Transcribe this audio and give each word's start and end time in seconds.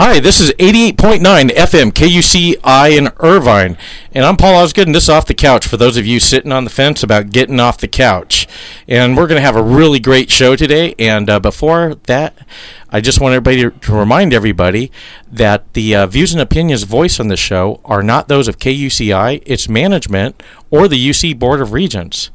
Hi, 0.00 0.20
this 0.20 0.38
is 0.38 0.52
88.9 0.52 1.22
FM 1.48 1.90
KUCI 1.90 2.96
in 2.96 3.08
Irvine, 3.18 3.76
and 4.12 4.24
I'm 4.24 4.36
Paul 4.36 4.54
Osgood, 4.54 4.86
and 4.86 4.94
this 4.94 5.02
is 5.02 5.08
Off 5.08 5.26
the 5.26 5.34
Couch 5.34 5.66
for 5.66 5.76
those 5.76 5.96
of 5.96 6.06
you 6.06 6.20
sitting 6.20 6.52
on 6.52 6.62
the 6.62 6.70
fence 6.70 7.02
about 7.02 7.30
getting 7.30 7.58
off 7.58 7.78
the 7.78 7.88
couch. 7.88 8.46
And 8.86 9.16
we're 9.16 9.26
going 9.26 9.40
to 9.40 9.44
have 9.44 9.56
a 9.56 9.62
really 9.62 9.98
great 9.98 10.30
show 10.30 10.54
today, 10.54 10.94
and 11.00 11.28
uh, 11.28 11.40
before 11.40 11.96
that, 12.06 12.38
I 12.90 13.00
just 13.00 13.20
want 13.20 13.34
everybody 13.34 13.76
to, 13.76 13.92
remind 13.92 14.32
everybody 14.32 14.92
that 15.32 15.72
the 15.72 15.96
uh, 15.96 16.06
views 16.06 16.32
and 16.32 16.40
opinions 16.40 16.84
voiced 16.84 17.18
on 17.18 17.26
the 17.26 17.36
show 17.36 17.80
are 17.84 18.04
not 18.04 18.28
those 18.28 18.46
of 18.46 18.58
KUCI, 18.60 19.42
its 19.44 19.68
management, 19.68 20.40
or 20.70 20.86
the 20.86 21.08
UC 21.10 21.40
Board 21.40 21.60
of 21.60 21.72
Regents. 21.72 22.30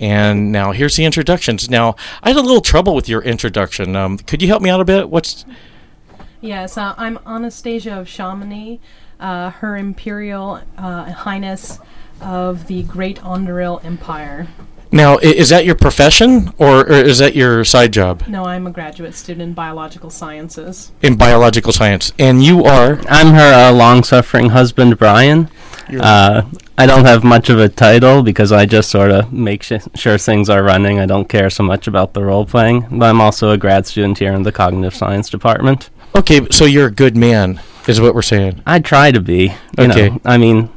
And 0.00 0.50
now 0.50 0.72
here's 0.72 0.96
the 0.96 1.04
introductions. 1.04 1.70
Now, 1.70 1.94
I 2.24 2.30
had 2.30 2.38
a 2.38 2.42
little 2.42 2.60
trouble 2.60 2.96
with 2.96 3.08
your 3.08 3.22
introduction. 3.22 3.94
Um, 3.94 4.18
could 4.18 4.42
you 4.42 4.48
help 4.48 4.60
me 4.60 4.70
out 4.70 4.80
a 4.80 4.84
bit? 4.84 5.08
What's 5.08 5.44
Yes, 6.40 6.76
uh, 6.76 6.94
I'm 6.96 7.18
Anastasia 7.26 7.98
of 7.98 8.08
Chamonix, 8.08 8.80
uh, 9.18 9.50
Her 9.50 9.76
Imperial 9.76 10.60
uh, 10.76 11.12
Highness 11.12 11.78
of 12.20 12.66
the 12.66 12.82
Great 12.84 13.18
Onderil 13.20 13.82
Empire. 13.84 14.46
Now, 14.92 15.14
i- 15.16 15.20
is 15.22 15.48
that 15.48 15.64
your 15.64 15.74
profession 15.74 16.52
or, 16.58 16.80
or 16.80 16.92
is 16.92 17.18
that 17.18 17.34
your 17.34 17.64
side 17.64 17.92
job 17.92 18.22
No, 18.28 18.44
I'm 18.44 18.66
a 18.66 18.70
graduate 18.70 19.14
student 19.14 19.42
in 19.42 19.52
biological 19.54 20.10
sciences. 20.10 20.92
in 21.02 21.16
biological 21.16 21.72
science? 21.72 22.12
And 22.18 22.42
you 22.44 22.64
are 22.64 23.00
I'm 23.08 23.28
her 23.34 23.52
uh, 23.68 23.72
long-suffering 23.72 24.50
husband, 24.50 24.98
Brian. 24.98 25.48
Uh, 26.00 26.42
I 26.78 26.86
don't 26.86 27.04
have 27.04 27.22
much 27.24 27.48
of 27.48 27.58
a 27.60 27.68
title 27.68 28.22
because 28.22 28.50
I 28.52 28.66
just 28.66 28.90
sort 28.90 29.10
of 29.10 29.32
make 29.32 29.62
sh- 29.62 29.72
sure 29.94 30.18
things 30.18 30.50
are 30.50 30.62
running. 30.62 30.98
I 30.98 31.06
don't 31.06 31.28
care 31.28 31.48
so 31.48 31.62
much 31.62 31.86
about 31.86 32.12
the 32.12 32.24
role 32.24 32.44
playing, 32.44 32.86
but 32.90 33.06
I'm 33.06 33.20
also 33.20 33.50
a 33.50 33.56
grad 33.58 33.86
student 33.86 34.18
here 34.18 34.32
in 34.32 34.42
the 34.42 34.52
cognitive 34.52 34.94
science 34.94 35.30
department. 35.30 35.90
Okay. 36.16 36.46
So 36.50 36.64
you're 36.64 36.88
a 36.88 36.90
good 36.90 37.16
man, 37.16 37.60
is 37.86 38.00
what 38.00 38.14
we're 38.14 38.22
saying. 38.22 38.62
I 38.66 38.80
try 38.80 39.10
to 39.12 39.20
be. 39.20 39.54
You 39.78 39.84
Okay. 39.90 40.10
Know, 40.10 40.20
I 40.24 40.38
mean, 40.38 40.70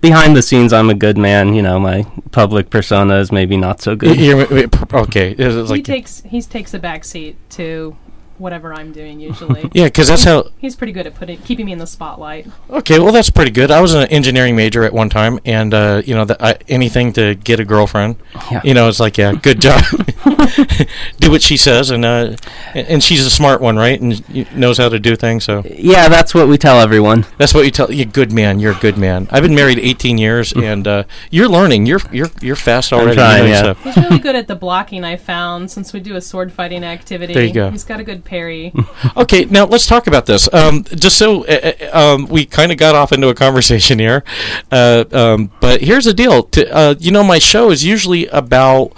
behind 0.00 0.36
the 0.36 0.42
scenes, 0.42 0.72
I'm 0.72 0.90
a 0.90 0.94
good 0.94 1.18
man. 1.18 1.54
You 1.54 1.62
know, 1.62 1.78
my 1.80 2.04
public 2.30 2.70
persona 2.70 3.16
is 3.18 3.32
maybe 3.32 3.56
not 3.56 3.80
so 3.80 3.96
good. 3.96 4.18
you're- 4.20 4.68
okay. 4.92 5.34
It's 5.38 5.70
he 5.70 5.82
takes 5.82 6.22
he 6.26 6.40
takes 6.42 6.74
a 6.74 6.78
back 6.78 7.04
seat 7.04 7.36
to 7.50 7.96
whatever 8.40 8.74
I'm 8.74 8.92
doing 8.92 9.20
usually. 9.28 9.68
yeah, 9.72 9.84
because 9.84 10.08
that's 10.08 10.24
how. 10.24 10.50
He's 10.58 10.74
pretty 10.74 10.92
good 10.92 11.06
at 11.06 11.14
putting 11.14 11.38
keeping 11.42 11.66
me 11.66 11.72
in 11.72 11.78
the 11.78 11.86
spotlight. 11.86 12.46
Okay, 12.70 12.98
well 12.98 13.12
that's 13.12 13.30
pretty 13.30 13.50
good. 13.50 13.70
I 13.70 13.80
was 13.80 13.94
an 13.94 14.08
engineering 14.08 14.56
major 14.56 14.82
at 14.84 14.92
one 14.92 15.08
time, 15.10 15.38
and 15.44 15.72
uh, 15.74 16.02
you 16.04 16.14
know, 16.14 16.24
the, 16.24 16.42
I, 16.44 16.56
anything 16.68 17.12
to 17.14 17.34
get 17.34 17.60
a 17.60 17.64
girlfriend. 17.64 18.16
Yeah. 18.50 18.60
You 18.64 18.74
know, 18.74 18.88
it's 18.88 19.00
like 19.00 19.16
yeah, 19.18 19.32
good 19.32 19.60
job. 19.66 19.82
do 21.18 21.30
what 21.30 21.42
she 21.42 21.56
says, 21.56 21.90
and 21.90 22.04
uh, 22.04 22.36
and 22.74 22.86
and 22.88 23.02
she's 23.04 23.24
a 23.26 23.30
smart 23.30 23.60
one, 23.60 23.76
right? 23.76 24.00
And 24.00 24.22
y- 24.32 24.46
knows 24.54 24.78
how 24.78 24.88
to 24.88 24.98
do 24.98 25.16
things. 25.16 25.44
So 25.44 25.62
Yeah, 25.64 26.08
that's 26.08 26.34
what 26.34 26.48
we 26.48 26.58
tell 26.58 26.80
everyone. 26.80 27.26
that's 27.38 27.54
what 27.54 27.64
you 27.64 27.70
tell. 27.70 27.90
You're 27.92 28.08
a 28.08 28.10
good 28.10 28.32
man. 28.32 28.60
You're 28.60 28.72
a 28.72 28.78
good 28.80 28.96
man. 28.98 29.28
I've 29.30 29.42
been 29.42 29.54
married 29.54 29.78
18 29.78 30.18
years, 30.18 30.52
and 30.52 30.86
uh, 30.86 31.04
you're 31.30 31.48
learning. 31.48 31.86
You're 31.86 32.00
you're 32.12 32.30
you're 32.40 32.56
fast 32.56 32.92
already. 32.92 33.14
trying, 33.16 33.44
you 33.44 33.50
know, 33.50 33.54
yeah. 33.54 33.62
so- 33.74 33.74
He's 33.90 33.96
really 33.96 34.18
good 34.18 34.36
at 34.36 34.46
the 34.48 34.56
blocking 34.56 35.04
I 35.04 35.16
found 35.16 35.70
since 35.70 35.92
we 35.92 36.00
do 36.00 36.16
a 36.16 36.20
sword 36.20 36.52
fighting 36.52 36.84
activity. 36.84 37.34
There 37.34 37.44
you 37.44 37.52
go. 37.52 37.70
He's 37.70 37.84
got 37.84 38.00
a 38.00 38.04
good 38.04 38.24
parry. 38.30 38.72
Okay, 39.16 39.44
now 39.46 39.66
let's 39.66 39.86
talk 39.86 40.06
about 40.06 40.26
this. 40.26 40.48
Um, 40.54 40.84
just 40.84 41.18
so 41.18 41.44
uh, 41.46 41.72
um, 41.92 42.26
we 42.26 42.46
kind 42.46 42.70
of 42.70 42.78
got 42.78 42.94
off 42.94 43.12
into 43.12 43.28
a 43.28 43.34
conversation 43.34 43.98
here, 43.98 44.22
uh, 44.70 45.04
um, 45.10 45.50
but 45.60 45.82
here's 45.82 46.04
the 46.04 46.14
deal. 46.14 46.44
To, 46.44 46.74
uh, 46.74 46.94
you 46.98 47.10
know, 47.10 47.24
my 47.24 47.38
show 47.38 47.70
is 47.70 47.84
usually 47.84 48.26
about 48.28 48.92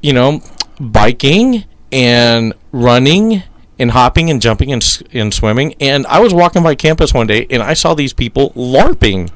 you 0.00 0.12
know 0.12 0.40
biking 0.80 1.64
and 1.92 2.54
running 2.72 3.42
and 3.78 3.90
hopping 3.90 4.30
and 4.30 4.40
jumping 4.40 4.72
and, 4.72 5.02
and 5.12 5.32
swimming. 5.32 5.74
And 5.80 6.06
I 6.06 6.20
was 6.20 6.32
walking 6.32 6.62
by 6.62 6.74
campus 6.74 7.12
one 7.12 7.26
day 7.26 7.46
and 7.50 7.62
I 7.62 7.74
saw 7.74 7.94
these 7.94 8.12
people 8.12 8.50
larping. 8.50 9.30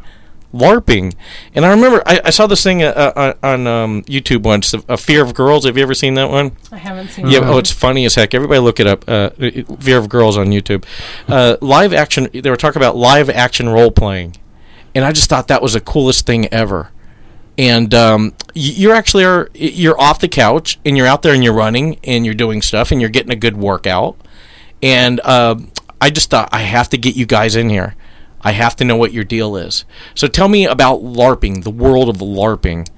LARPing, 0.54 1.14
and 1.54 1.66
I 1.66 1.70
remember 1.70 2.02
I, 2.06 2.20
I 2.24 2.30
saw 2.30 2.46
this 2.46 2.62
thing 2.62 2.82
uh, 2.82 3.12
uh, 3.14 3.34
on 3.42 3.66
um, 3.66 4.02
YouTube 4.04 4.42
once. 4.42 4.72
A 4.72 4.96
Fear 4.96 5.22
of 5.22 5.34
Girls. 5.34 5.66
Have 5.66 5.76
you 5.76 5.82
ever 5.82 5.94
seen 5.94 6.14
that 6.14 6.30
one? 6.30 6.56
I 6.72 6.78
haven't 6.78 7.08
seen 7.08 7.26
Yeah, 7.26 7.40
oh, 7.42 7.58
it's 7.58 7.70
funny 7.70 8.06
as 8.06 8.14
heck. 8.14 8.32
Everybody 8.34 8.60
look 8.60 8.80
it 8.80 8.86
up. 8.86 9.04
Uh, 9.06 9.30
Fear 9.78 9.98
of 9.98 10.08
Girls 10.08 10.38
on 10.38 10.46
YouTube. 10.46 10.84
Uh, 11.26 11.56
live 11.60 11.92
action. 11.92 12.28
They 12.32 12.48
were 12.48 12.56
talking 12.56 12.80
about 12.80 12.96
live 12.96 13.28
action 13.28 13.68
role 13.68 13.90
playing, 13.90 14.36
and 14.94 15.04
I 15.04 15.12
just 15.12 15.28
thought 15.28 15.48
that 15.48 15.60
was 15.60 15.74
the 15.74 15.80
coolest 15.80 16.26
thing 16.26 16.46
ever. 16.52 16.90
And 17.58 17.92
um, 17.92 18.34
you're 18.54 18.94
actually 18.94 19.24
are 19.24 19.50
you're 19.52 20.00
off 20.00 20.20
the 20.20 20.28
couch 20.28 20.78
and 20.84 20.96
you're 20.96 21.08
out 21.08 21.22
there 21.22 21.34
and 21.34 21.42
you're 21.42 21.52
running 21.52 21.98
and 22.04 22.24
you're 22.24 22.34
doing 22.34 22.62
stuff 22.62 22.92
and 22.92 23.00
you're 23.00 23.10
getting 23.10 23.32
a 23.32 23.36
good 23.36 23.56
workout. 23.56 24.16
And 24.82 25.20
uh, 25.24 25.56
I 26.00 26.10
just 26.10 26.30
thought 26.30 26.48
I 26.52 26.60
have 26.60 26.88
to 26.90 26.98
get 26.98 27.16
you 27.16 27.26
guys 27.26 27.56
in 27.56 27.68
here. 27.68 27.96
I 28.42 28.52
have 28.52 28.76
to 28.76 28.84
know 28.84 28.96
what 28.96 29.12
your 29.12 29.24
deal 29.24 29.56
is. 29.56 29.84
So 30.14 30.28
tell 30.28 30.48
me 30.48 30.66
about 30.66 31.02
LARPing, 31.02 31.64
the 31.64 31.70
world 31.70 32.08
of 32.08 32.16
LARPing. 32.16 32.88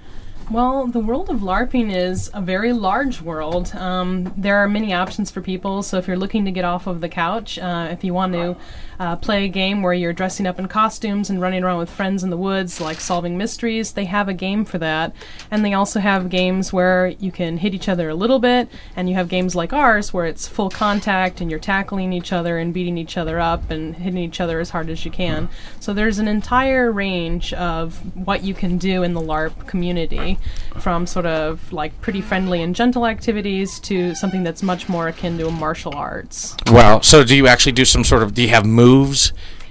Well, 0.50 0.88
the 0.88 0.98
world 0.98 1.30
of 1.30 1.40
LARPing 1.40 1.94
is 1.94 2.28
a 2.34 2.40
very 2.40 2.72
large 2.72 3.22
world. 3.22 3.72
Um, 3.76 4.34
there 4.36 4.56
are 4.56 4.68
many 4.68 4.92
options 4.92 5.30
for 5.30 5.40
people. 5.40 5.84
So 5.84 5.96
if 5.96 6.08
you're 6.08 6.16
looking 6.16 6.44
to 6.44 6.50
get 6.50 6.64
off 6.64 6.88
of 6.88 7.00
the 7.00 7.08
couch, 7.08 7.56
uh, 7.56 7.88
if 7.92 8.02
you 8.02 8.12
want 8.12 8.32
to 8.32 8.56
uh, 9.00 9.16
play 9.16 9.46
a 9.46 9.48
game 9.48 9.80
where 9.80 9.94
you're 9.94 10.12
dressing 10.12 10.46
up 10.46 10.58
in 10.58 10.68
costumes 10.68 11.30
and 11.30 11.40
running 11.40 11.64
around 11.64 11.78
with 11.78 11.88
friends 11.88 12.22
in 12.22 12.28
the 12.28 12.36
woods, 12.36 12.82
like 12.82 13.00
solving 13.00 13.38
mysteries, 13.38 13.92
they 13.92 14.04
have 14.04 14.28
a 14.28 14.34
game 14.34 14.62
for 14.62 14.76
that. 14.76 15.14
And 15.50 15.64
they 15.64 15.72
also 15.72 16.00
have 16.00 16.28
games 16.28 16.70
where 16.70 17.06
you 17.18 17.32
can 17.32 17.56
hit 17.56 17.74
each 17.74 17.88
other 17.88 18.10
a 18.10 18.14
little 18.14 18.38
bit, 18.38 18.68
and 18.94 19.08
you 19.08 19.14
have 19.14 19.28
games 19.28 19.56
like 19.56 19.72
ours 19.72 20.12
where 20.12 20.26
it's 20.26 20.46
full 20.46 20.68
contact 20.68 21.40
and 21.40 21.50
you're 21.50 21.58
tackling 21.58 22.12
each 22.12 22.30
other 22.30 22.58
and 22.58 22.74
beating 22.74 22.98
each 22.98 23.16
other 23.16 23.40
up 23.40 23.70
and 23.70 23.96
hitting 23.96 24.18
each 24.18 24.38
other 24.38 24.60
as 24.60 24.68
hard 24.68 24.90
as 24.90 25.02
you 25.06 25.10
can. 25.10 25.48
So 25.80 25.94
there's 25.94 26.18
an 26.18 26.28
entire 26.28 26.92
range 26.92 27.54
of 27.54 27.96
what 28.14 28.44
you 28.44 28.52
can 28.52 28.76
do 28.76 29.02
in 29.02 29.14
the 29.14 29.22
LARP 29.22 29.66
community, 29.66 30.38
from 30.78 31.06
sort 31.06 31.24
of 31.24 31.72
like 31.72 31.98
pretty 32.02 32.20
friendly 32.20 32.62
and 32.62 32.76
gentle 32.76 33.06
activities 33.06 33.80
to 33.80 34.14
something 34.14 34.42
that's 34.42 34.62
much 34.62 34.90
more 34.90 35.08
akin 35.08 35.38
to 35.38 35.50
martial 35.50 35.94
arts. 35.94 36.54
Wow. 36.66 37.00
So 37.00 37.24
do 37.24 37.34
you 37.34 37.46
actually 37.46 37.72
do 37.72 37.86
some 37.86 38.04
sort 38.04 38.22
of? 38.22 38.34
Do 38.34 38.42
you 38.42 38.48
have 38.48 38.66
moves 38.66 38.89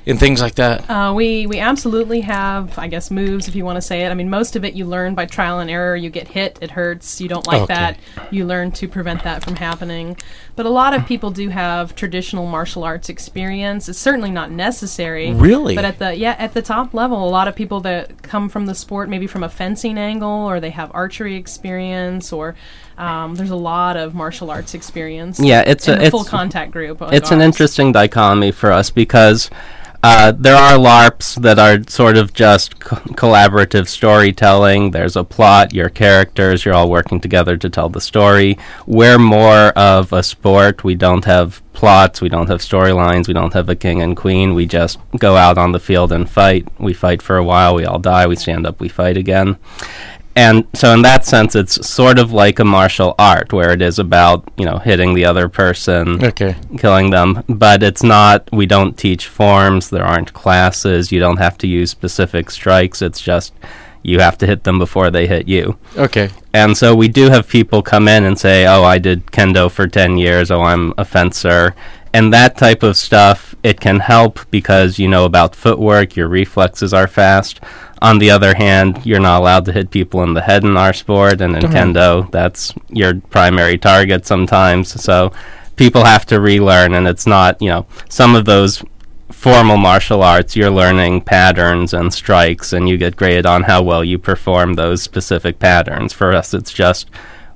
and 0.06 0.20
things 0.20 0.42
like 0.42 0.56
that? 0.56 0.90
Uh, 0.90 1.14
we 1.14 1.46
we 1.46 1.60
absolutely 1.60 2.22
have, 2.22 2.80
I 2.80 2.88
guess, 2.88 3.12
moves 3.12 3.48
if 3.48 3.56
you 3.56 3.64
want 3.66 3.76
to 3.78 3.82
say 3.82 4.02
it. 4.06 4.10
I 4.10 4.14
mean, 4.16 4.30
most 4.30 4.56
of 4.56 4.64
it 4.66 4.74
you 4.74 4.86
learn 4.86 5.14
by 5.14 5.26
trial 5.26 5.60
and 5.60 5.70
error. 5.70 5.96
You 5.96 6.10
get 6.10 6.28
hit, 6.30 6.58
it 6.62 6.72
hurts. 6.72 7.22
You 7.22 7.28
don't 7.30 7.46
like 7.46 7.64
Okay. 7.64 7.74
that. 7.74 7.98
You 8.32 8.46
learn 8.46 8.72
to 8.74 8.88
prevent 8.88 9.24
that 9.24 9.44
from 9.44 9.56
happening. 9.58 10.18
But 10.56 10.66
a 10.66 10.70
lot 10.70 10.94
of 10.94 11.06
people 11.06 11.32
do 11.32 11.50
have 11.50 11.96
traditional 11.96 12.46
martial 12.48 12.84
arts 12.84 13.10
experience. 13.10 13.88
It's 13.88 14.00
certainly 14.00 14.32
not 14.32 14.52
necessary. 14.52 15.32
Really? 15.34 15.76
But 15.76 15.86
at 15.86 16.00
the 16.00 16.16
yeah 16.16 16.36
at 16.40 16.54
the 16.54 16.62
top 16.62 16.94
level, 16.94 17.28
a 17.28 17.30
lot 17.30 17.48
of 17.48 17.56
people 17.56 17.80
that 17.82 18.19
come 18.30 18.48
from 18.48 18.66
the 18.68 18.76
sport, 18.76 19.10
maybe 19.10 19.28
from 19.28 19.44
a 19.44 19.50
fencing 19.50 19.98
angle, 19.98 20.30
or 20.50 20.60
they 20.60 20.70
have 20.70 20.92
archery 20.94 21.36
experience, 21.36 22.32
or 22.32 22.56
um, 22.98 23.36
there's 23.36 23.50
a 23.50 23.56
lot 23.56 23.98
of 23.98 24.14
martial 24.14 24.52
arts 24.52 24.74
experience. 24.74 25.40
Yeah, 25.40 25.64
it's 25.66 25.88
in 25.88 25.96
a- 25.96 25.98
the 25.98 26.02
it's- 26.06 26.12
full 26.12 26.24
contact 26.24 26.72
group. 26.72 27.02
like 27.02 27.14
it's 27.14 27.32
an 27.32 27.42
interesting 27.42 27.92
dichotomy 27.92 28.52
for 28.52 28.72
us 28.72 28.90
because 28.92 29.50
uh, 30.04 30.32
there 30.38 30.56
are 30.56 30.78
LARPs 30.78 31.42
that 31.42 31.60
are 31.60 31.78
sort 31.90 32.16
of 32.18 32.32
just 32.34 32.80
co- 32.80 32.96
collaborative 33.16 33.88
storytelling. 33.88 34.92
There's 34.92 35.16
a 35.18 35.24
plot, 35.24 35.74
your 35.74 35.90
characters, 35.90 36.64
you're 36.64 36.74
all 36.76 36.90
working 36.90 37.20
together 37.20 37.58
to 37.58 37.70
tell 37.70 37.90
the 37.90 38.00
story. 38.00 38.58
We're 38.86 39.20
more 39.20 39.70
of 39.76 40.14
a 40.14 40.24
sport. 40.24 40.84
We 40.86 40.96
don't 40.96 41.26
have 41.26 41.62
plots, 41.80 42.20
we 42.22 42.28
don't 42.28 42.50
have 42.50 42.60
storylines, 42.60 43.28
we 43.30 43.34
don't 43.34 43.54
have 43.54 43.70
a 43.70 43.76
king 43.76 44.02
and 44.02 44.16
queen. 44.18 44.54
We 44.54 44.66
just 44.66 45.00
go 45.18 45.38
out 45.38 45.58
on 45.58 45.72
the 45.72 45.80
field 45.80 46.12
and 46.12 46.30
fight. 46.30 46.68
We 46.78 46.94
fight 46.94 47.22
for 47.22 47.38
a 47.38 47.44
while, 47.44 47.74
we 47.76 47.86
all 47.86 48.00
die, 48.00 48.28
we 48.28 48.36
stand 48.36 48.68
up, 48.68 48.82
we 48.82 48.90
fight 48.90 49.16
again. 49.16 49.58
And 50.36 50.68
so, 50.74 50.94
in 50.94 51.02
that 51.04 51.26
sense, 51.26 51.56
it's 51.56 51.88
sort 51.88 52.20
of 52.20 52.32
like 52.34 52.60
a 52.60 52.66
martial 52.66 53.16
art 53.18 53.52
where 53.54 53.72
it 53.72 53.82
is 53.82 53.98
about, 53.98 54.44
you 54.58 54.66
know, 54.66 54.78
hitting 54.78 55.14
the 55.14 55.26
other 55.26 55.48
person, 55.50 56.24
Okay. 56.24 56.56
killing 56.78 57.10
them. 57.12 57.44
But 57.48 57.82
it's 57.82 58.04
not, 58.04 58.48
we 58.52 58.66
don't 58.66 58.98
teach 58.98 59.28
forms, 59.28 59.90
there 59.90 60.06
aren't 60.06 60.34
classes, 60.34 61.12
you 61.14 61.20
don't 61.20 61.38
have 61.38 61.58
to 61.60 61.68
use 61.68 61.92
specific 61.92 62.52
strikes. 62.52 63.02
It's 63.02 63.22
just 63.22 63.54
you 64.04 64.20
have 64.20 64.38
to 64.40 64.48
hit 64.48 64.64
them 64.64 64.80
before 64.80 65.12
they 65.12 65.28
hit 65.28 65.48
you. 65.48 65.78
Okay. 65.98 66.30
And 66.54 66.78
so 66.78 66.96
we 66.96 67.08
do 67.08 67.30
have 67.30 67.48
people 67.48 67.82
come 67.82 68.08
in 68.08 68.24
and 68.24 68.40
say, 68.40 68.66
"Oh, 68.66 68.84
I 68.84 68.98
did 68.98 69.28
kendo 69.28 69.70
for 69.70 69.88
10 69.88 70.18
years. 70.18 70.52
Oh, 70.52 70.62
I'm 70.62 70.94
a 70.98 71.06
fencer." 71.06 71.76
And 72.12 72.34
that 72.34 72.58
type 72.58 72.82
of 72.82 72.98
stuff, 72.98 73.54
it 73.62 73.80
can 73.80 74.00
help 74.00 74.40
because 74.50 74.98
you 74.98 75.08
know 75.08 75.26
about 75.26 75.56
footwork, 75.56 76.16
your 76.16 76.28
reflexes 76.28 76.92
are 76.94 77.08
fast. 77.08 77.60
On 78.02 78.18
the 78.18 78.32
other 78.32 78.56
hand, 78.56 79.02
you're 79.04 79.20
not 79.20 79.42
allowed 79.42 79.66
to 79.66 79.74
hit 79.74 79.92
people 79.92 80.24
in 80.24 80.34
the 80.34 80.42
head 80.42 80.64
in 80.64 80.78
our 80.78 80.94
sport, 80.94 81.42
and 81.42 81.56
in 81.56 81.64
kendo, 81.64 82.32
that's 82.32 82.74
your 82.88 83.16
primary 83.30 83.78
target 83.78 84.26
sometimes. 84.26 85.00
So 85.04 85.32
people 85.76 86.04
have 86.04 86.26
to 86.28 86.40
relearn, 86.40 86.94
and 86.94 87.08
it's 87.08 87.28
not, 87.28 87.62
you 87.62 87.70
know, 87.70 87.86
some 88.08 88.36
of 88.36 88.46
those 88.46 88.84
formal 89.40 89.78
martial 89.78 90.22
arts, 90.22 90.58
you're 90.58 90.70
learning 90.70 91.22
patterns 91.22 91.94
and 91.94 92.14
strikes, 92.14 92.74
and 92.74 92.90
you 92.90 92.98
get 92.98 93.16
graded 93.16 93.46
on 93.46 93.64
how 93.64 93.82
well 93.82 94.04
you 94.04 94.20
perform 94.20 94.74
those 94.74 95.02
specific 95.02 95.60
patterns. 95.60 96.12
For 96.12 96.34
us, 96.34 96.54
it's 96.54 96.74
just 96.74 97.10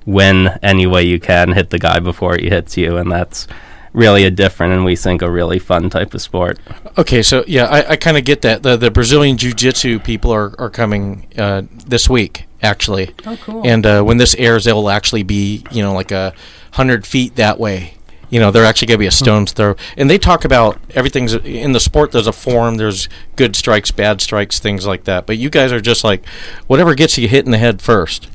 win 0.05 0.57
any 0.63 0.87
way 0.87 1.03
you 1.03 1.19
can, 1.19 1.51
hit 1.51 1.71
the 1.71 1.79
guy 1.79 1.99
before 1.99 2.37
he 2.37 2.49
hits 2.49 2.77
you, 2.77 2.95
and 2.95 3.11
that's 3.11 3.49
really 3.91 4.23
a 4.23 4.31
different 4.31 4.73
and 4.73 4.85
we 4.85 4.95
think 4.95 5.21
a 5.21 5.29
really 5.29 5.59
fun 5.59 5.89
type 5.89 6.13
of 6.13 6.21
sport. 6.21 6.57
Okay, 6.97 7.21
so 7.21 7.43
yeah, 7.47 7.65
I, 7.65 7.91
I 7.91 7.95
kind 7.97 8.15
of 8.15 8.23
get 8.23 8.43
that. 8.43 8.63
The 8.63 8.77
the 8.77 8.89
Brazilian 8.89 9.35
Jiu 9.35 9.51
Jitsu 9.51 9.99
people 9.99 10.31
are 10.31 10.55
are 10.59 10.69
coming 10.69 11.27
uh, 11.37 11.63
this 11.85 12.09
week 12.09 12.45
actually. 12.61 13.13
Oh, 13.25 13.37
cool. 13.43 13.61
And 13.67 13.85
uh, 13.85 14.03
when 14.03 14.17
this 14.17 14.35
airs, 14.35 14.63
they'll 14.63 14.89
actually 14.89 15.23
be 15.23 15.65
you 15.69 15.83
know 15.83 15.93
like 15.93 16.11
a 16.11 16.33
hundred 16.71 17.05
feet 17.05 17.35
that 17.35 17.59
way. 17.59 17.95
You 18.33 18.39
know, 18.39 18.49
they're 18.49 18.65
actually 18.65 18.87
going 18.87 18.97
to 18.97 19.03
be 19.03 19.05
a 19.05 19.09
hmm. 19.09 19.23
stone's 19.23 19.51
throw. 19.51 19.75
And 19.95 20.09
they 20.09 20.17
talk 20.17 20.43
about 20.43 20.79
everything's 20.95 21.33
in 21.35 21.73
the 21.73 21.79
sport. 21.79 22.11
There's 22.11 22.25
a 22.25 22.33
form. 22.33 22.75
There's 22.75 23.07
good 23.35 23.55
strikes, 23.55 23.91
bad 23.91 24.21
strikes, 24.21 24.59
things 24.59 24.87
like 24.87 25.03
that. 25.03 25.27
But 25.27 25.37
you 25.37 25.51
guys 25.51 25.71
are 25.71 25.79
just 25.79 26.03
like 26.03 26.25
whatever 26.65 26.95
gets 26.95 27.15
you 27.17 27.27
hit 27.27 27.45
in 27.45 27.51
the 27.51 27.59
head 27.59 27.79
first. 27.79 28.29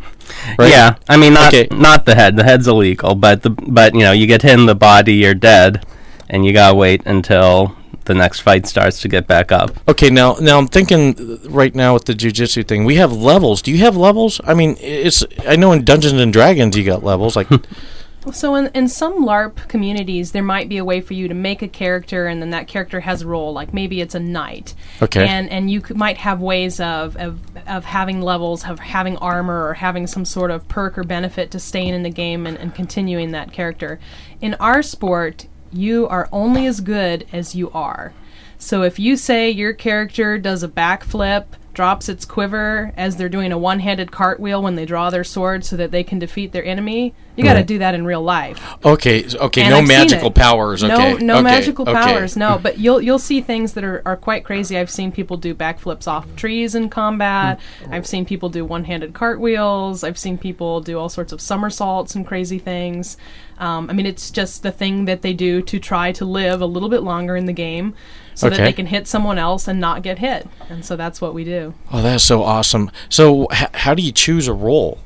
Right? 0.57 0.71
Yeah, 0.71 0.97
I 1.09 1.17
mean 1.17 1.35
not 1.35 1.53
Okay. 1.53 1.67
not 1.75 2.05
the 2.05 2.15
head. 2.15 2.37
The 2.37 2.45
head's 2.45 2.69
illegal, 2.69 3.15
but 3.17 3.43
the 3.43 3.51
but 3.51 3.95
you 3.95 4.01
know 4.01 4.13
you 4.13 4.27
get 4.27 4.43
hit 4.43 4.53
in 4.53 4.67
the 4.67 4.75
body, 4.75 5.15
you're 5.15 5.35
dead, 5.35 5.85
and 6.29 6.45
you 6.45 6.53
gotta 6.53 6.75
wait 6.75 7.03
until 7.07 7.75
the 8.05 8.15
next 8.15 8.41
fight 8.41 8.67
starts 8.67 9.01
to 9.03 9.09
get 9.09 9.27
back 9.27 9.51
up. 9.51 9.71
Okay, 9.89 10.11
now 10.11 10.37
now 10.41 10.59
I'm 10.59 10.69
thinking 10.69 11.41
right 11.49 11.75
now 11.75 11.95
with 11.95 12.05
the 12.05 12.15
jujitsu 12.15 12.67
thing. 12.69 12.85
We 12.85 12.97
have 12.97 13.13
levels. 13.13 13.63
Do 13.63 13.71
you 13.73 13.79
have 13.79 13.97
levels? 13.97 14.41
I 14.45 14.55
mean, 14.55 14.77
it's 14.81 15.25
I 15.47 15.57
know 15.57 15.73
in 15.73 15.85
Dungeons 15.85 16.21
and 16.21 16.33
Dragons 16.33 16.77
you 16.77 16.85
got 16.85 17.03
levels. 17.03 17.37
Like, 17.37 17.49
So 18.33 18.55
in, 18.55 18.69
in 18.75 18.89
some 18.89 19.25
LARP 19.25 19.69
communities, 19.69 20.33
there 20.33 20.43
might 20.43 20.69
be 20.69 20.77
a 20.79 20.85
way 20.85 21.01
for 21.01 21.15
you 21.15 21.29
to 21.29 21.35
make 21.35 21.63
a 21.63 21.69
character, 21.69 22.27
and 22.27 22.41
then 22.41 22.51
that 22.51 22.69
character 22.69 23.01
has 23.01 23.23
a 23.23 23.27
role. 23.27 23.53
Like 23.53 23.73
maybe 23.75 24.01
it's 24.01 24.15
a 24.15 24.21
knight, 24.21 24.75
Okay. 25.03 25.27
and 25.27 25.49
and 25.51 25.71
you 25.71 25.81
could, 25.81 25.97
might 25.97 26.19
have 26.19 26.41
ways 26.41 26.81
of, 26.81 27.17
of 27.17 27.41
of 27.67 27.85
having 27.85 28.21
levels, 28.23 28.65
of 28.65 28.79
having 28.79 29.17
armor, 29.19 29.67
or 29.69 29.75
having 29.75 30.07
some 30.07 30.25
sort 30.25 30.51
of 30.51 30.67
perk 30.69 30.99
or 30.99 31.05
benefit 31.05 31.51
to 31.53 31.59
staying 31.59 31.95
in 31.95 32.03
the 32.03 32.11
game 32.11 32.47
and, 32.47 32.59
and 32.59 32.75
continuing 32.75 33.33
that 33.33 33.53
character. 33.53 33.99
In 34.41 34.55
our 34.55 34.83
sport, 34.83 35.47
you 35.73 36.07
are 36.09 36.29
only 36.33 36.67
as 36.67 36.81
good 36.81 37.27
as 37.33 37.55
you 37.55 37.71
are. 37.73 38.13
So 38.59 38.83
if 38.83 38.99
you 38.99 39.17
say 39.17 39.51
your 39.51 39.73
character 39.73 40.39
does 40.39 40.63
a 40.63 40.69
backflip, 40.69 41.45
drops 41.75 42.09
its 42.09 42.25
quiver 42.25 42.93
as 42.97 43.17
they're 43.17 43.29
doing 43.29 43.53
a 43.53 43.59
one-handed 43.59 44.11
cartwheel 44.11 44.61
when 44.61 44.75
they 44.75 44.85
draw 44.85 45.11
their 45.11 45.23
sword 45.23 45.65
so 45.65 45.77
that 45.77 45.93
they 45.93 46.03
can 46.03 46.19
defeat 46.19 46.51
their 46.51 46.65
enemy, 46.65 47.15
you 47.39 47.45
got 47.45 47.53
to 47.55 47.61
Right. 47.61 47.67
do 47.67 47.79
that 47.79 47.95
in 47.95 48.05
real 48.05 48.23
life. 48.23 48.61
okay, 48.85 49.25
okay, 49.37 49.63
And 49.63 49.71
no 49.71 49.79
I've 49.79 49.87
magical 49.89 50.31
powers. 50.31 50.85
Okay, 50.85 50.95
No, 50.95 51.17
no 51.19 51.35
okay, 51.37 51.43
magical 51.43 51.89
okay. 51.89 51.93
powers. 51.95 52.37
No, 52.37 52.59
but 52.63 52.79
you'll 52.79 53.01
you'll 53.01 53.19
see 53.19 53.41
things 53.41 53.73
that 53.75 53.85
are, 53.85 54.03
are 54.05 54.17
quite 54.17 54.45
crazy. 54.45 54.77
I've 54.77 54.91
seen 54.91 55.13
people 55.13 55.37
do 55.37 55.55
backflips 55.55 56.07
off 56.07 56.27
trees 56.37 56.75
in 56.75 56.91
combat. 56.91 57.59
I've 57.91 58.07
seen 58.07 58.25
people 58.27 58.49
do 58.49 58.65
one-handed 58.65 59.15
cartwheels. 59.15 60.05
I've 60.05 60.19
seen 60.19 60.37
people 60.37 60.81
do 60.81 60.99
all 60.99 61.09
sorts 61.09 61.33
of 61.33 61.41
somersaults 61.41 62.15
and 62.15 62.27
crazy 62.27 62.59
things. 62.59 63.17
Um, 63.59 63.91
I 63.91 63.93
mean, 63.93 64.07
it's 64.07 64.31
just 64.31 64.63
the 64.63 64.71
thing 64.71 65.07
that 65.07 65.23
they 65.23 65.33
do 65.33 65.63
to 65.63 65.79
try 65.81 66.13
to 66.13 66.25
live 66.25 66.61
a 66.61 66.67
little 66.67 66.89
bit 66.89 67.03
longer 67.03 67.37
in 67.37 67.47
the 67.47 67.53
game, 67.53 67.95
so 68.35 68.49
that 68.49 68.59
they 68.59 68.73
can 68.73 68.87
hit 68.87 69.09
someone 69.09 69.37
else 69.37 69.67
and 69.67 69.81
not 69.81 70.03
get 70.03 70.19
hit. 70.21 70.47
And 70.71 70.85
so 70.85 70.95
that's 70.95 71.21
what 71.21 71.35
we 71.35 71.43
do. 71.43 71.75
Oh, 71.93 72.01
that's 72.01 72.23
so 72.23 72.43
awesome. 72.45 72.91
So, 73.09 73.49
h- 73.53 73.69
how 73.75 73.95
do 73.95 74.03
you 74.03 74.13
choose 74.13 74.47
a 74.47 74.53
role? 74.53 74.99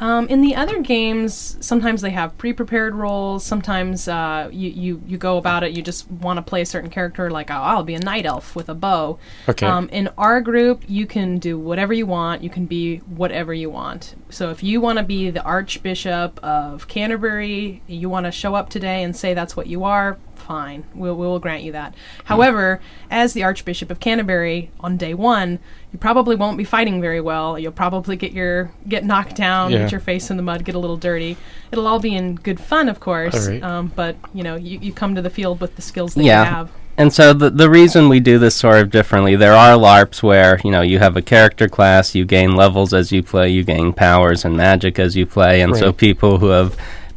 Um, 0.00 0.26
in 0.28 0.40
the 0.40 0.56
other 0.56 0.80
games, 0.80 1.56
sometimes 1.60 2.00
they 2.00 2.10
have 2.10 2.36
pre-prepared 2.38 2.94
roles. 2.94 3.44
Sometimes 3.44 4.08
uh, 4.08 4.48
you, 4.50 4.70
you 4.70 5.02
you 5.06 5.18
go 5.18 5.36
about 5.36 5.62
it. 5.62 5.72
You 5.72 5.82
just 5.82 6.10
want 6.10 6.38
to 6.38 6.42
play 6.42 6.62
a 6.62 6.66
certain 6.66 6.88
character, 6.88 7.30
like 7.30 7.50
oh, 7.50 7.54
I'll 7.54 7.84
be 7.84 7.94
a 7.94 8.00
night 8.00 8.24
elf 8.24 8.56
with 8.56 8.70
a 8.70 8.74
bow. 8.74 9.18
Okay. 9.48 9.66
Um, 9.66 9.90
in 9.90 10.08
our 10.16 10.40
group, 10.40 10.84
you 10.88 11.06
can 11.06 11.38
do 11.38 11.58
whatever 11.58 11.92
you 11.92 12.06
want. 12.06 12.42
You 12.42 12.48
can 12.50 12.64
be 12.64 12.98
whatever 12.98 13.52
you 13.52 13.68
want. 13.68 14.14
So 14.30 14.50
if 14.50 14.62
you 14.62 14.80
want 14.80 14.98
to 14.98 15.04
be 15.04 15.30
the 15.30 15.42
Archbishop 15.42 16.40
of 16.42 16.88
Canterbury, 16.88 17.82
you 17.86 18.08
want 18.08 18.24
to 18.24 18.32
show 18.32 18.54
up 18.54 18.70
today 18.70 19.02
and 19.02 19.14
say 19.14 19.34
that's 19.34 19.54
what 19.54 19.66
you 19.66 19.84
are. 19.84 20.18
Fine, 20.50 20.82
we'll, 20.96 21.14
we'll 21.14 21.38
grant 21.38 21.62
you 21.62 21.70
that. 21.70 21.94
However, 22.24 22.80
as 23.08 23.34
the 23.34 23.44
Archbishop 23.44 23.88
of 23.88 24.00
Canterbury 24.00 24.72
on 24.80 24.96
day 24.96 25.14
one, 25.14 25.60
you 25.92 25.98
probably 26.00 26.34
won't 26.34 26.58
be 26.58 26.64
fighting 26.64 27.00
very 27.00 27.20
well. 27.20 27.56
You'll 27.56 27.70
probably 27.70 28.16
get 28.16 28.32
your 28.32 28.72
get 28.88 29.04
knocked 29.04 29.36
down, 29.36 29.70
Yeah. 29.70 29.82
get 29.82 29.92
your 29.92 30.00
face 30.00 30.28
in 30.28 30.36
the 30.36 30.42
mud, 30.42 30.64
get 30.64 30.74
a 30.74 30.78
little 30.80 30.96
dirty. 30.96 31.36
It'll 31.70 31.86
all 31.86 32.00
be 32.00 32.16
in 32.16 32.34
good 32.34 32.58
fun, 32.58 32.88
of 32.88 32.98
course. 32.98 33.46
All 33.46 33.52
right. 33.52 33.62
Um, 33.62 33.92
but 33.94 34.16
you 34.34 34.42
know, 34.42 34.56
you, 34.56 34.80
you 34.80 34.92
come 34.92 35.14
to 35.14 35.22
the 35.22 35.30
field 35.30 35.60
with 35.60 35.76
the 35.76 35.82
skills 35.82 36.14
that 36.14 36.24
Yeah. 36.24 36.40
you 36.42 36.50
have. 36.50 36.70
And 36.98 37.12
so 37.12 37.32
the 37.32 37.48
the 37.50 37.70
reason 37.70 38.08
we 38.08 38.18
do 38.18 38.36
this 38.40 38.56
sort 38.56 38.78
of 38.80 38.90
differently, 38.90 39.36
there 39.36 39.54
are 39.54 39.76
LARPs 39.78 40.20
where 40.20 40.60
you 40.64 40.72
know 40.72 40.80
you 40.82 40.98
have 40.98 41.16
a 41.16 41.22
character 41.22 41.68
class, 41.68 42.16
you 42.16 42.24
gain 42.24 42.56
levels 42.56 42.92
as 42.92 43.12
you 43.12 43.22
play, 43.22 43.50
you 43.50 43.62
gain 43.62 43.92
powers 43.92 44.44
and 44.44 44.56
magic 44.56 44.98
as 44.98 45.14
you 45.14 45.26
play, 45.26 45.60
and 45.60 45.76
so 45.76 45.92
people 45.92 46.38
who 46.38 46.48
have 46.48 46.76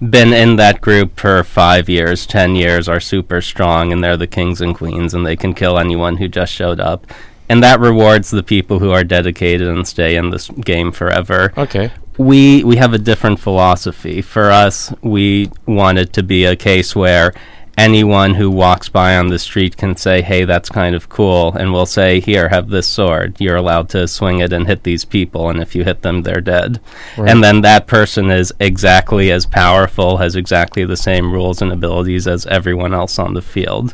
been 0.10 0.34
in 0.34 0.56
that 0.58 0.82
group 0.82 1.20
for 1.20 1.44
five 1.44 1.88
years, 1.90 2.26
ten 2.26 2.56
years 2.56 2.90
are 2.90 3.00
super 3.00 3.42
strong, 3.42 3.92
and 3.92 4.04
they're 4.04 4.18
the 4.18 4.28
kings 4.28 4.62
and 4.62 4.76
queens, 4.76 5.14
and 5.14 5.26
they 5.26 5.36
can 5.36 5.54
kill 5.54 5.78
anyone 5.80 6.18
who 6.18 6.28
just 6.28 6.52
showed 6.54 6.80
up. 6.80 7.08
And 7.50 7.62
that 7.64 7.80
rewards 7.80 8.32
the 8.32 8.44
people 8.44 8.80
who 8.80 8.92
are 8.92 9.04
dedicated 9.04 9.68
and 9.68 9.88
stay 9.88 10.16
in 10.16 10.30
this 10.30 10.50
game 10.50 10.92
forever 10.92 11.54
Okay. 11.58 11.92
we 12.18 12.64
we 12.64 12.78
have 12.78 12.94
a 12.94 12.98
different 12.98 13.40
philosophy. 13.40 14.22
For 14.22 14.50
us, 14.50 14.94
we 15.02 15.52
want 15.66 15.98
it 15.98 16.14
to 16.14 16.24
be 16.24 16.46
a 16.46 16.56
case 16.56 16.96
where 16.96 17.34
anyone 17.78 18.36
who 18.36 18.50
walks 18.50 18.90
by 18.90 19.16
on 19.16 19.28
the 19.28 19.40
street 19.40 19.78
can 19.78 19.96
say, 19.96 20.22
"Hey, 20.22 20.46
that's 20.46 20.70
kind 20.70 20.96
of 20.96 21.10
cool," 21.10 21.54
and 21.54 21.74
we'll 21.74 21.86
say, 21.86 22.20
"Here, 22.20 22.50
have 22.50 22.70
this 22.70 22.88
sword. 22.88 23.36
You're 23.40 23.56
allowed 23.56 23.90
to 23.90 24.08
swing 24.08 24.40
it 24.40 24.54
and 24.54 24.68
hit 24.68 24.84
these 24.84 25.06
people, 25.06 25.50
and 25.50 25.62
if 25.62 25.76
you 25.76 25.84
hit 25.84 26.02
them, 26.02 26.24
they're 26.24 26.42
dead." 26.42 26.80
Right. 27.18 27.30
And 27.30 27.44
then 27.44 27.62
that 27.62 27.88
person 27.88 28.30
is 28.30 28.54
exactly 28.60 29.32
as 29.32 29.46
powerful, 29.46 30.18
has 30.18 30.36
exactly 30.36 30.86
the 30.86 30.98
same 30.98 31.32
rules 31.32 31.62
and 31.62 31.72
abilities 31.72 32.28
as 32.28 32.46
everyone 32.48 32.94
else 32.94 33.18
on 33.20 33.34
the 33.34 33.42
field. 33.42 33.94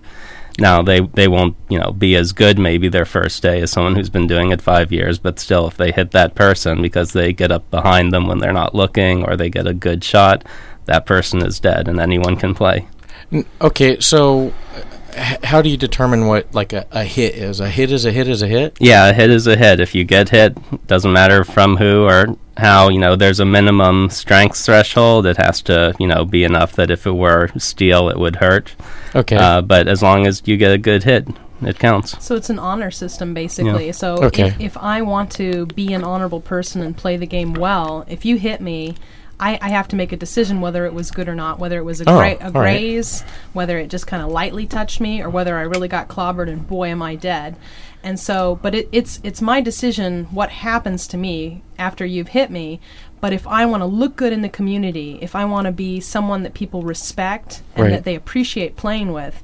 Now 0.59 0.81
they 0.81 0.99
they 0.99 1.27
won't 1.27 1.55
you 1.69 1.79
know 1.79 1.91
be 1.91 2.15
as 2.15 2.33
good 2.33 2.59
maybe 2.59 2.89
their 2.89 3.05
first 3.05 3.41
day 3.41 3.61
as 3.61 3.71
someone 3.71 3.95
who's 3.95 4.09
been 4.09 4.27
doing 4.27 4.51
it 4.51 4.61
five 4.61 4.91
years, 4.91 5.17
but 5.17 5.39
still 5.39 5.67
if 5.67 5.77
they 5.77 5.91
hit 5.91 6.11
that 6.11 6.35
person 6.35 6.81
because 6.81 7.13
they 7.13 7.31
get 7.31 7.51
up 7.51 7.69
behind 7.71 8.11
them 8.11 8.27
when 8.27 8.39
they're 8.39 8.51
not 8.51 8.75
looking 8.75 9.23
or 9.23 9.37
they 9.37 9.49
get 9.49 9.67
a 9.67 9.73
good 9.73 10.03
shot, 10.03 10.43
that 10.85 11.05
person 11.05 11.45
is 11.45 11.59
dead 11.59 11.87
and 11.87 11.99
anyone 11.99 12.35
can 12.35 12.53
play. 12.53 12.87
N- 13.31 13.45
Okay, 13.61 13.99
so 13.99 14.53
uh, 14.75 14.81
h- 15.15 15.43
how 15.43 15.61
do 15.61 15.69
you 15.69 15.77
determine 15.77 16.25
what 16.27 16.53
like 16.53 16.73
a, 16.73 16.85
a 16.91 17.03
hit 17.03 17.35
is? 17.35 17.59
A 17.59 17.69
hit 17.69 17.91
is 17.91 18.05
a 18.05 18.11
hit 18.11 18.27
is 18.27 18.41
a 18.41 18.47
hit. 18.47 18.77
Yeah, 18.79 19.07
a 19.07 19.13
hit 19.13 19.29
is 19.29 19.47
a 19.47 19.55
hit. 19.55 19.79
If 19.79 19.93
you 19.95 20.03
get 20.03 20.29
hit, 20.29 20.57
doesn't 20.87 21.11
matter 21.13 21.43
from 21.43 21.77
who 21.77 22.03
or 22.05 22.35
how. 22.57 22.89
You 22.89 22.99
know, 22.99 23.15
there's 23.15 23.39
a 23.39 23.45
minimum 23.45 24.09
strength 24.09 24.57
threshold. 24.57 25.25
It 25.25 25.37
has 25.37 25.61
to 25.63 25.93
you 25.99 26.07
know 26.07 26.25
be 26.25 26.43
enough 26.43 26.73
that 26.73 26.89
if 26.89 27.05
it 27.05 27.11
were 27.11 27.49
steel, 27.57 28.09
it 28.09 28.17
would 28.17 28.37
hurt. 28.37 28.73
Okay. 29.15 29.35
Uh, 29.37 29.61
but 29.61 29.87
as 29.87 30.01
long 30.01 30.25
as 30.27 30.41
you 30.45 30.57
get 30.57 30.71
a 30.71 30.77
good 30.77 31.03
hit, 31.03 31.27
it 31.61 31.77
counts. 31.77 32.23
So 32.23 32.35
it's 32.35 32.49
an 32.49 32.57
honor 32.59 32.89
system, 32.91 33.33
basically. 33.33 33.91
So 33.91 34.15
Okay. 34.23 34.47
if, 34.47 34.59
if 34.61 34.77
I 34.77 35.01
want 35.01 35.31
to 35.33 35.65
be 35.67 35.93
an 35.93 36.03
honorable 36.03 36.41
person 36.41 36.81
and 36.81 36.95
play 36.95 37.17
the 37.17 37.25
game 37.27 37.53
well, 37.53 38.05
if 38.07 38.23
you 38.23 38.37
hit 38.37 38.61
me, 38.61 38.95
I, 39.39 39.57
I 39.61 39.69
have 39.69 39.87
to 39.89 39.95
make 39.95 40.11
a 40.11 40.17
decision 40.17 40.59
whether 40.61 40.85
it 40.85 40.93
was 40.93 41.11
good 41.11 41.29
or 41.29 41.35
not, 41.35 41.59
whether 41.59 41.77
it 41.77 41.83
was 41.83 42.01
a, 42.01 42.09
Oh, 42.09 42.13
a 42.13 42.15
all 42.15 42.19
right. 42.19 42.51
graze, 42.51 43.23
whether 43.53 43.77
it 43.77 43.89
just 43.89 44.05
kind 44.07 44.21
of 44.21 44.29
lightly 44.29 44.65
touched 44.67 44.99
me, 44.99 45.21
or 45.21 45.29
whether 45.29 45.57
I 45.57 45.61
really 45.61 45.87
got 45.87 46.07
clobbered 46.09 46.49
and 46.49 46.67
boy 46.67 46.89
am 46.89 47.01
I 47.01 47.15
dead. 47.15 47.55
And 48.03 48.19
so, 48.19 48.59
but 48.61 48.73
it, 48.75 48.89
it's 48.91 49.19
it's 49.23 49.41
my 49.41 49.59
decision 49.61 50.25
what 50.25 50.49
happens 50.49 51.05
to 51.07 51.17
me 51.17 51.63
after 51.77 52.05
you've 52.05 52.29
hit 52.29 52.49
me. 52.49 52.79
But 53.21 53.33
if 53.33 53.45
I 53.47 53.65
want 53.65 53.81
to 53.81 53.85
look 53.85 54.15
good 54.15 54.31
in 54.31 54.41
the 54.41 54.47
community, 54.49 55.19
if 55.21 55.35
I 55.35 55.43
want 55.45 55.65
to 55.65 55.71
be 55.73 55.99
someone 55.99 56.43
that 56.43 56.53
people 56.53 56.83
respect 56.83 57.61
and 57.75 57.83
Right. 57.85 57.91
that 57.91 58.03
they 58.05 58.15
appreciate 58.15 58.77
playing 58.77 59.11
with, 59.11 59.43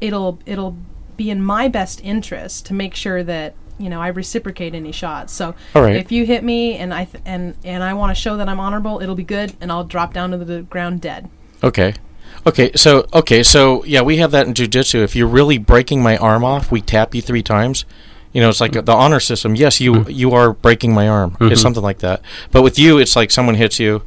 it'll 0.00 0.38
it'll 0.46 0.76
be 1.16 1.30
in 1.30 1.42
my 1.42 1.66
best 1.66 2.00
interest 2.04 2.66
to 2.66 2.74
make 2.74 2.94
sure 2.94 3.22
that 3.24 3.54
you 3.78 3.88
know 3.88 4.00
I 4.00 4.08
reciprocate 4.08 4.74
any 4.74 4.92
shots. 4.92 5.32
So 5.32 5.54
All 5.74 5.82
right. 5.82 5.96
if 5.96 6.12
you 6.12 6.26
hit 6.26 6.42
me 6.44 6.76
and 6.76 6.92
I 6.92 7.04
th- 7.04 7.22
and 7.26 7.56
and 7.64 7.82
I 7.82 7.94
want 7.94 8.16
to 8.16 8.20
show 8.20 8.36
that 8.36 8.48
I'm 8.48 8.60
honorable, 8.60 9.00
it'll 9.02 9.14
be 9.14 9.24
good, 9.24 9.54
and 9.60 9.70
I'll 9.70 9.84
drop 9.84 10.12
down 10.12 10.30
to 10.30 10.38
the 10.38 10.62
ground 10.62 11.00
dead. 11.00 11.28
Okay. 11.62 11.94
Okay, 12.46 12.70
so 12.76 13.08
okay, 13.12 13.42
so 13.42 13.84
yeah, 13.84 14.02
we 14.02 14.18
have 14.18 14.30
that 14.30 14.46
in 14.46 14.54
jujitsu. 14.54 15.02
If 15.02 15.16
you're 15.16 15.26
really 15.26 15.58
breaking 15.58 16.00
my 16.00 16.16
arm 16.16 16.44
off, 16.44 16.70
we 16.70 16.80
tap 16.80 17.12
you 17.12 17.20
three 17.20 17.42
times. 17.42 17.84
You 18.32 18.40
know, 18.40 18.48
it's 18.48 18.60
like 18.60 18.72
the 18.72 18.92
honor 18.92 19.18
system. 19.18 19.56
Yes, 19.56 19.80
you 19.80 19.92
mm-hmm. 19.92 20.10
you 20.10 20.32
are 20.32 20.52
breaking 20.52 20.94
my 20.94 21.08
arm. 21.08 21.32
It's 21.32 21.40
mm-hmm. 21.40 21.54
something 21.56 21.82
like 21.82 21.98
that. 22.00 22.22
But 22.52 22.62
with 22.62 22.78
you, 22.78 22.98
it's 22.98 23.16
like 23.16 23.32
someone 23.32 23.56
hits 23.56 23.80
you, 23.80 24.02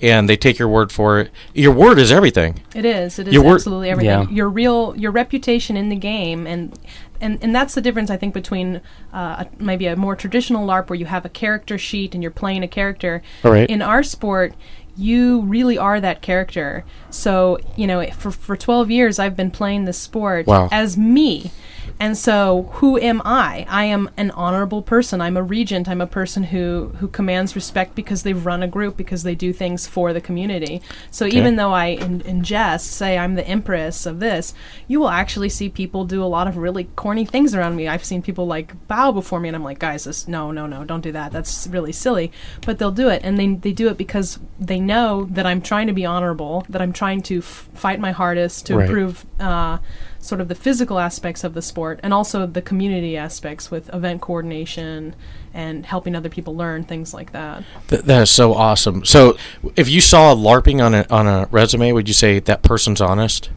and 0.00 0.28
they 0.28 0.36
take 0.36 0.58
your 0.58 0.68
word 0.68 0.92
for 0.92 1.18
it. 1.18 1.30
Your 1.52 1.72
word 1.72 1.98
is 1.98 2.12
everything. 2.12 2.62
It 2.74 2.84
is. 2.84 3.18
It 3.18 3.26
is 3.26 3.34
Your 3.34 3.42
wor- 3.42 3.54
absolutely 3.54 3.90
everything. 3.90 4.28
Yeah. 4.28 4.34
Your 4.34 4.48
real 4.48 4.94
your 4.96 5.10
reputation 5.10 5.76
in 5.76 5.88
the 5.88 5.96
game 5.96 6.46
and. 6.46 6.78
And, 7.20 7.38
and 7.42 7.54
that's 7.54 7.74
the 7.74 7.80
difference, 7.80 8.10
I 8.10 8.16
think, 8.16 8.34
between 8.34 8.80
uh, 9.12 9.44
a, 9.44 9.48
maybe 9.58 9.86
a 9.86 9.96
more 9.96 10.16
traditional 10.16 10.66
LARP 10.66 10.88
where 10.88 10.98
you 10.98 11.06
have 11.06 11.24
a 11.24 11.28
character 11.28 11.76
sheet 11.78 12.14
and 12.14 12.22
you're 12.22 12.30
playing 12.30 12.62
a 12.62 12.68
character. 12.68 13.22
Right. 13.44 13.68
In 13.68 13.82
our 13.82 14.02
sport, 14.02 14.54
you 14.96 15.42
really 15.42 15.78
are 15.78 16.00
that 16.00 16.22
character. 16.22 16.84
So, 17.10 17.58
you 17.76 17.86
know, 17.86 18.04
for, 18.10 18.30
for 18.30 18.56
12 18.56 18.90
years, 18.90 19.18
I've 19.18 19.36
been 19.36 19.50
playing 19.50 19.84
this 19.84 19.98
sport 19.98 20.46
Wow. 20.46 20.68
as 20.72 20.96
me. 20.96 21.50
And 21.98 22.16
so, 22.16 22.68
who 22.74 22.98
am 22.98 23.20
I? 23.24 23.66
I 23.68 23.84
am 23.84 24.10
an 24.16 24.30
honorable 24.32 24.82
person. 24.82 25.20
I'm 25.20 25.36
a 25.36 25.42
regent. 25.42 25.88
I'm 25.88 26.00
a 26.00 26.06
person 26.06 26.44
who 26.44 26.92
who 26.98 27.08
commands 27.08 27.54
respect 27.54 27.94
because 27.94 28.22
they've 28.22 28.44
run 28.46 28.62
a 28.62 28.68
group 28.68 28.96
because 28.96 29.22
they 29.22 29.34
do 29.34 29.52
things 29.52 29.86
for 29.86 30.12
the 30.12 30.20
community. 30.20 30.80
So 31.10 31.26
even 31.26 31.56
though 31.56 31.72
I 31.72 31.86
in, 31.86 32.20
in 32.22 32.42
jest 32.42 32.90
say 32.92 33.18
I'm 33.18 33.34
the 33.34 33.46
empress 33.46 34.06
of 34.06 34.20
this, 34.20 34.54
you 34.88 35.00
will 35.00 35.08
actually 35.10 35.48
see 35.48 35.68
people 35.68 36.04
do 36.04 36.22
a 36.22 36.26
lot 36.26 36.46
of 36.46 36.56
really 36.56 36.84
corny 36.96 37.24
things 37.24 37.54
around 37.54 37.76
me. 37.76 37.88
I've 37.88 38.04
seen 38.04 38.22
people 38.22 38.46
like 38.46 38.74
bow 38.88 39.12
before 39.12 39.40
me, 39.40 39.48
and 39.48 39.56
I'm 39.56 39.64
like, 39.64 39.78
guys, 39.78 40.04
this 40.04 40.28
no, 40.28 40.50
no, 40.52 40.66
no, 40.66 40.84
don't 40.84 41.00
do 41.02 41.12
that. 41.12 41.32
That's 41.32 41.66
really 41.66 41.92
silly. 41.92 42.30
But 42.64 42.78
they'll 42.78 42.90
do 42.90 43.08
it, 43.08 43.22
and 43.24 43.38
they 43.38 43.54
they 43.54 43.72
do 43.72 43.88
it 43.88 43.96
because 43.98 44.38
they 44.58 44.80
know 44.80 45.24
that 45.30 45.46
I'm 45.46 45.60
trying 45.62 45.86
to 45.86 45.92
be 45.92 46.04
honorable, 46.06 46.64
that 46.68 46.80
I'm 46.82 46.92
trying 46.92 47.22
to 47.22 47.38
f- 47.38 47.68
fight 47.74 47.98
my 48.00 48.12
hardest 48.12 48.66
to 48.66 48.76
Right. 48.76 48.84
improve. 48.86 49.26
Uh, 49.38 49.78
sort 50.20 50.40
of 50.40 50.48
the 50.48 50.54
physical 50.54 50.98
aspects 50.98 51.42
of 51.44 51.54
the 51.54 51.62
sport 51.62 51.98
and 52.02 52.12
also 52.12 52.46
the 52.46 52.60
community 52.62 53.16
aspects 53.16 53.70
with 53.70 53.92
event 53.94 54.20
coordination 54.20 55.14
and 55.54 55.86
helping 55.86 56.14
other 56.14 56.28
people 56.28 56.54
learn 56.54 56.84
things 56.84 57.12
like 57.14 57.32
that. 57.32 57.64
Th- 57.88 58.02
that 58.02 58.22
is 58.22 58.30
so 58.30 58.52
awesome. 58.54 59.04
So, 59.04 59.36
if 59.76 59.88
you 59.88 60.00
saw 60.00 60.34
LARPing 60.34 60.84
on 60.84 60.94
a 60.94 61.06
on 61.10 61.26
a 61.26 61.48
resume, 61.50 61.92
would 61.92 62.06
you 62.06 62.14
say 62.14 62.38
that 62.38 62.62
person's 62.62 63.00
honest? 63.00 63.50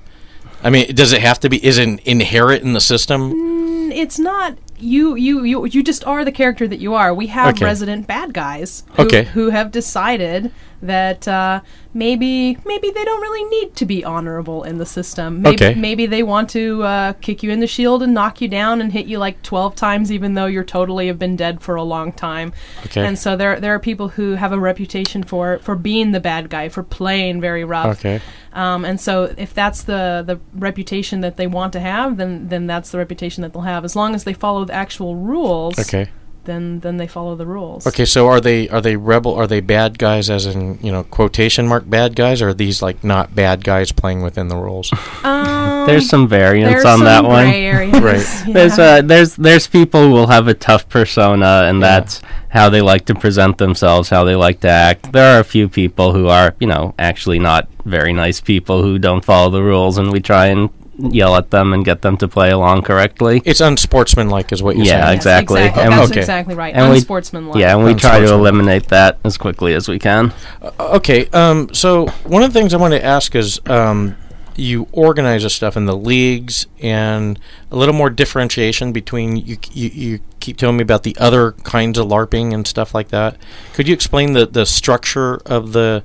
I 0.64 0.70
mean, 0.70 0.96
does 0.96 1.12
it 1.12 1.22
have 1.22 1.40
to 1.42 1.50
be? 1.50 1.64
Is 1.64 1.78
it 1.78 2.00
inherent 2.06 2.64
in 2.64 2.72
the 2.74 2.80
system? 2.82 3.34
Mm, 3.34 3.92
it's 3.94 4.18
not 4.18 4.58
you 4.80 5.16
you 5.16 5.44
you 5.44 5.66
you 5.66 5.84
just 5.84 6.06
are 6.08 6.24
the 6.26 6.32
character 6.32 6.68
that 6.68 6.80
you 6.80 6.94
are. 6.94 7.14
We 7.14 7.28
have 7.28 7.56
Okay. 7.56 7.66
resident 7.66 8.08
bad 8.08 8.34
guys 8.34 8.84
who, 8.96 9.04
Okay. 9.04 9.24
who 9.26 9.50
have 9.50 9.72
decided 9.72 10.52
that 10.84 11.28
uh, 11.28 11.62
maybe 11.94 12.58
maybe 12.66 12.90
they 12.92 13.04
don't 13.06 13.22
really 13.22 13.44
need 13.50 13.76
to 13.76 13.86
be 13.86 14.04
honorable 14.04 14.64
in 14.64 14.78
the 14.78 14.86
system. 14.86 15.42
Maybe, 15.42 15.56
Okay. 15.56 15.74
maybe 15.80 16.06
they 16.06 16.24
want 16.24 16.50
to 16.52 16.84
uh, 16.84 17.14
kick 17.14 17.44
you 17.44 17.52
in 17.52 17.60
the 17.60 17.68
shield 17.68 18.04
and 18.04 18.14
knock 18.14 18.42
you 18.42 18.48
down 18.48 18.82
and 18.82 18.92
hit 18.92 19.06
you 19.06 19.18
like 19.18 19.42
twelve 19.44 19.76
times, 19.76 20.12
even 20.12 20.34
though 20.34 20.46
you're 20.46 20.64
totally 20.64 21.08
have 21.08 21.18
been 21.20 21.36
dead 21.36 21.62
for 21.62 21.76
a 21.76 21.84
long 21.84 22.12
time. 22.12 22.54
Okay. 22.86 23.06
And 23.06 23.18
so 23.18 23.36
there 23.36 23.60
there 23.60 23.74
are 23.74 23.80
people 23.80 24.10
who 24.10 24.34
have 24.34 24.52
a 24.52 24.60
reputation 24.60 25.24
for 25.24 25.60
for 25.60 25.76
being 25.76 26.12
the 26.12 26.20
bad 26.20 26.50
guy, 26.50 26.70
for 26.70 26.84
playing 26.84 27.42
very 27.42 27.64
rough. 27.64 28.00
Okay. 28.00 28.22
Um, 28.54 28.86
and 28.86 29.00
so 29.02 29.34
if 29.38 29.54
that's 29.54 29.84
the 29.84 30.24
the 30.26 30.40
reputation 30.54 31.22
that 31.22 31.38
they 31.38 31.48
want 31.48 31.74
to 31.74 31.80
have, 31.80 32.18
then 32.18 32.50
then 32.50 32.68
that's 32.68 32.92
the 32.92 32.98
reputation 32.98 33.42
that 33.42 33.54
they'll 33.54 33.64
have. 33.64 33.84
As 33.86 33.96
long 33.96 34.14
as 34.16 34.26
they 34.26 34.34
follow 34.34 34.66
the 34.66 34.74
actual 34.74 35.16
rules, 35.16 35.80
Okay. 35.80 36.10
Then 36.46 36.80
then 36.82 36.98
they 36.98 37.08
follow 37.08 37.36
the 37.36 37.46
rules. 37.46 37.88
Okay. 37.88 38.06
So, 38.06 38.28
are 38.28 38.40
they 38.42 38.68
are 38.70 38.82
they 38.82 38.96
rebel? 38.96 39.34
Are 39.36 39.48
they 39.48 39.60
bad 39.62 39.98
guys, 39.98 40.30
as 40.30 40.46
in 40.46 40.78
you 40.82 40.92
know 40.92 41.04
quotation 41.04 41.68
mark 41.68 41.90
bad 41.90 42.16
guys, 42.16 42.42
or 42.42 42.50
are 42.50 42.54
these 42.54 42.82
like 42.82 43.04
not 43.04 43.34
bad 43.36 43.64
guys 43.64 43.92
playing 43.92 44.22
within 44.22 44.48
the 44.50 44.58
rules? 44.58 44.92
Um, 45.24 45.88
There's 45.88 46.08
some 46.10 46.28
variance 46.28 46.72
there's 46.74 46.86
on 46.86 46.98
some 47.00 47.06
that 47.06 47.24
one. 47.26 47.46
areas. 47.48 47.94
Right. 48.02 48.26
yeah. 48.48 48.54
There's 48.54 48.80
uh, 48.80 49.02
there's 49.02 49.36
there's 49.36 49.68
people 49.68 50.02
who 50.02 50.12
will 50.12 50.28
have 50.28 50.48
a 50.48 50.54
tough 50.54 50.88
persona, 50.90 51.64
and 51.66 51.80
Yeah. 51.80 52.00
that's 52.00 52.22
how 52.50 52.70
they 52.70 52.82
like 52.82 53.06
to 53.06 53.16
present 53.16 53.58
themselves, 53.58 54.10
how 54.10 54.24
they 54.24 54.36
like 54.36 54.60
to 54.62 54.70
act. 54.70 55.12
There 55.12 55.36
are 55.36 55.40
a 55.40 55.44
few 55.44 55.68
people 55.70 56.14
who 56.14 56.28
are, 56.28 56.56
you 56.60 56.68
know, 56.68 56.94
actually 57.00 57.40
not 57.40 57.68
very 57.86 58.14
nice 58.14 58.40
people 58.42 58.82
who 58.84 59.00
don't 59.00 59.26
follow 59.26 59.50
the 59.50 59.64
rules, 59.64 59.98
and 59.98 60.12
we 60.12 60.20
try 60.22 60.48
and 60.48 60.70
yell 61.12 61.36
at 61.36 61.50
them 61.52 61.74
and 61.74 61.84
get 61.84 62.02
them 62.02 62.18
to 62.18 62.28
play 62.28 62.52
along 62.52 62.84
correctly. 62.84 63.42
It's 63.46 63.62
unsportsmanlike, 63.62 64.52
is 64.52 64.62
what 64.64 64.76
you're 64.78 64.86
Yeah, 64.86 64.92
saying. 65.06 65.06
Yes, 65.08 65.16
exactly. 65.16 65.62
exactly. 65.62 65.84
And- 65.84 65.94
That's 65.94 66.12
Okay. 66.12 66.20
exactly 66.22 66.56
right. 66.56 66.74
And 66.74 66.90
we- 66.90 66.96
Unsportsmanlike. 66.98 67.60
Yeah, 67.60 67.76
and 67.76 67.84
we 67.86 67.94
try 67.94 68.20
to 68.20 68.34
eliminate 68.34 68.88
that 68.90 69.18
as 69.24 69.38
quickly 69.38 69.74
as 69.74 69.88
we 69.88 70.00
can. 70.00 70.34
Okay, 70.80 71.28
um, 71.34 71.70
so 71.74 72.08
one 72.26 72.44
of 72.44 72.54
the 72.54 72.60
things 72.60 72.74
I 72.74 72.78
want 72.78 72.94
to 72.94 73.04
ask 73.04 73.36
is 73.36 73.60
um, 73.68 74.16
you 74.56 74.88
organize 74.92 75.42
this 75.44 75.54
stuff 75.56 75.76
in 75.76 75.86
the 75.86 75.96
leagues 75.98 76.68
and 76.82 77.40
a 77.72 77.76
little 77.76 77.96
more 77.96 78.10
differentiation 78.10 78.92
between 78.92 79.36
you, 79.38 79.58
you. 79.72 79.90
You 79.94 80.20
keep 80.40 80.58
telling 80.58 80.78
me 80.78 80.84
about 80.84 81.04
the 81.04 81.16
other 81.20 81.54
kinds 81.64 81.98
of 81.98 82.08
LARPing 82.08 82.54
and 82.54 82.68
stuff 82.68 82.94
like 82.94 83.08
that. 83.10 83.36
Could 83.74 83.88
you 83.88 83.94
explain 83.94 84.34
the, 84.34 84.46
the 84.46 84.66
structure 84.66 85.42
of 85.46 85.74
the 85.74 86.04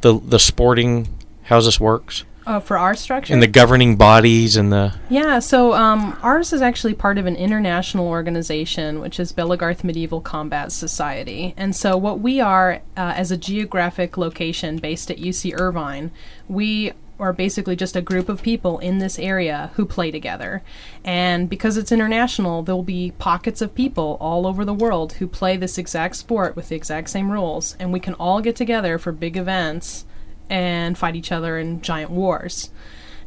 the 0.00 0.18
the 0.26 0.38
sporting 0.38 1.08
how 1.44 1.60
this 1.60 1.78
works 1.78 2.24
Uh, 2.46 2.60
for 2.60 2.76
our 2.76 2.94
structure. 2.94 3.32
and 3.32 3.42
the 3.42 3.46
governing 3.46 3.96
bodies 3.96 4.54
and 4.56 4.70
the 4.70 4.94
Yeah, 5.08 5.38
so 5.38 5.72
um, 5.72 6.18
ours 6.22 6.52
is 6.52 6.60
actually 6.60 6.92
part 6.92 7.16
of 7.16 7.24
an 7.24 7.36
international 7.36 8.06
organization, 8.06 9.00
which 9.00 9.18
is 9.18 9.32
Belegarth 9.32 9.82
Medieval 9.82 10.20
Combat 10.20 10.70
Society. 10.70 11.54
And 11.56 11.74
so, 11.74 11.96
what 11.96 12.20
we 12.20 12.40
are 12.40 12.82
uh, 12.98 13.14
as 13.16 13.30
a 13.30 13.38
geographic 13.38 14.18
location 14.18 14.76
based 14.76 15.10
at 15.10 15.16
UC 15.16 15.58
Irvine, 15.58 16.10
we 16.46 16.92
are 17.18 17.32
basically 17.32 17.76
just 17.76 17.96
a 17.96 18.02
group 18.02 18.28
of 18.28 18.42
people 18.42 18.78
in 18.78 18.98
this 18.98 19.18
area 19.18 19.70
who 19.74 19.86
play 19.86 20.10
together. 20.10 20.62
And 21.04 21.48
because 21.48 21.76
it's 21.76 21.92
international, 21.92 22.62
there 22.62 22.74
will 22.74 22.82
be 22.82 23.12
pockets 23.18 23.62
of 23.62 23.74
people 23.74 24.16
all 24.20 24.46
over 24.46 24.64
the 24.64 24.74
world 24.74 25.14
who 25.14 25.26
play 25.26 25.56
this 25.56 25.78
exact 25.78 26.16
sport 26.16 26.56
with 26.56 26.68
the 26.68 26.76
exact 26.76 27.10
same 27.10 27.30
rules. 27.30 27.76
And 27.78 27.92
we 27.92 28.00
can 28.00 28.14
all 28.14 28.40
get 28.40 28.56
together 28.56 28.98
for 28.98 29.12
big 29.12 29.36
events 29.36 30.04
and 30.48 30.96
fight 30.96 31.16
each 31.16 31.32
other 31.32 31.58
in 31.58 31.80
giant 31.80 32.10
wars. 32.10 32.70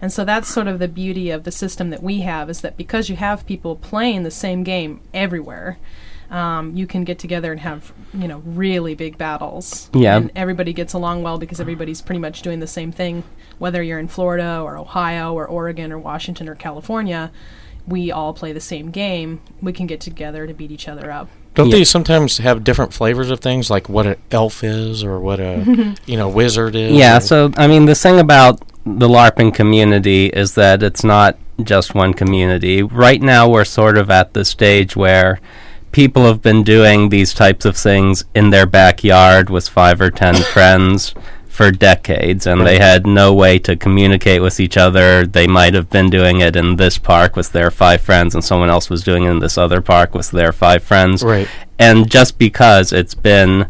And 0.01 0.13
so 0.13 0.23
that's 0.23 0.47
sort 0.47 0.67
of 0.67 0.79
the 0.79 0.87
beauty 0.87 1.31
of 1.31 1.43
the 1.43 1.51
system 1.51 1.89
that 1.89 2.03
we 2.03 2.21
have 2.21 2.49
is 2.49 2.61
that 2.61 2.77
because 2.77 3.09
you 3.09 3.15
have 3.15 3.45
people 3.47 3.75
playing 3.75 4.23
the 4.23 4.31
same 4.31 4.63
game 4.63 5.01
everywhere, 5.13 5.79
um, 6.29 6.75
you 6.75 6.85
can 6.85 7.03
get 7.03 7.19
together 7.19 7.51
and 7.51 7.61
have 7.61 7.93
you 8.13 8.27
know 8.27 8.39
really 8.45 8.95
big 8.95 9.17
battles. 9.17 9.89
Yeah. 9.93 10.17
and 10.17 10.31
everybody 10.35 10.73
gets 10.73 10.93
along 10.93 11.23
well 11.23 11.37
because 11.37 11.59
everybody's 11.59 12.01
pretty 12.01 12.19
much 12.19 12.41
doing 12.41 12.59
the 12.59 12.67
same 12.67 12.91
thing, 12.91 13.23
whether 13.57 13.81
you're 13.81 13.99
in 13.99 14.07
Florida 14.07 14.59
or 14.61 14.77
Ohio 14.77 15.33
or 15.33 15.47
Oregon 15.47 15.91
or 15.91 15.97
Washington 15.97 16.47
or 16.49 16.55
California. 16.55 17.31
We 17.87 18.11
all 18.11 18.33
play 18.33 18.51
the 18.51 18.59
same 18.59 18.91
game. 18.91 19.39
We 19.61 19.71
can 19.71 19.87
get 19.87 20.01
together 20.01 20.45
to 20.45 20.53
beat 20.53 20.71
each 20.71 20.89
other 20.89 21.09
up. 21.09 21.29
Don't 21.57 21.69
Yeah. 21.69 21.77
they 21.77 21.83
sometimes 21.83 22.37
have 22.37 22.63
different 22.63 22.93
flavors 22.93 23.29
of 23.29 23.39
things 23.41 23.69
like 23.69 23.89
what 23.89 24.05
an 24.07 24.15
elf 24.31 24.63
is 24.63 25.03
or 25.03 25.19
what 25.19 25.39
a 25.39 25.95
you 26.05 26.15
know 26.17 26.29
wizard 26.29 26.75
is? 26.75 26.93
Yeah, 26.93 27.19
so 27.19 27.51
I 27.57 27.67
mean, 27.67 27.85
the 27.85 27.95
thing 27.95 28.19
about 28.19 28.61
the 28.85 29.07
LARPing 29.07 29.53
community 29.53 30.27
is 30.27 30.55
that 30.55 30.81
it's 30.83 31.03
not 31.03 31.37
just 31.63 31.93
one 31.95 32.13
community. 32.13 32.83
Right 32.83 33.21
now, 33.21 33.49
we're 33.49 33.65
sort 33.65 33.97
of 33.97 34.09
at 34.09 34.33
the 34.33 34.45
stage 34.45 34.95
where 34.95 35.39
people 35.91 36.25
have 36.25 36.41
been 36.41 36.63
doing 36.63 37.09
these 37.09 37.33
types 37.33 37.65
of 37.65 37.75
things 37.75 38.23
in 38.35 38.51
their 38.51 38.65
backyard 38.67 39.49
with 39.49 39.67
five 39.67 39.99
or 39.99 40.11
ten 40.11 40.35
friends 40.53 41.13
for 41.57 41.71
decades, 41.71 42.45
and 42.45 42.67
they 42.67 42.77
had 42.77 43.07
no 43.07 43.33
way 43.33 43.57
to 43.57 43.75
communicate 43.75 44.43
with 44.43 44.59
each 44.59 44.77
other. 44.77 45.25
They 45.25 45.47
might 45.47 45.73
have 45.73 45.89
been 45.89 46.11
doing 46.11 46.39
it 46.39 46.55
in 46.55 46.75
this 46.75 46.99
park 46.99 47.35
with 47.35 47.51
their 47.51 47.71
five 47.71 47.99
friends, 47.99 48.35
and 48.35 48.43
someone 48.43 48.69
else 48.69 48.91
was 48.91 49.03
doing 49.03 49.23
it 49.23 49.31
in 49.31 49.39
this 49.39 49.57
other 49.57 49.81
park 49.81 50.13
with 50.13 50.29
their 50.29 50.51
five 50.51 50.83
friends. 50.83 51.23
right. 51.23 51.47
And 51.79 52.09
just 52.11 52.37
because 52.37 52.93
it's 52.93 53.15
been 53.15 53.67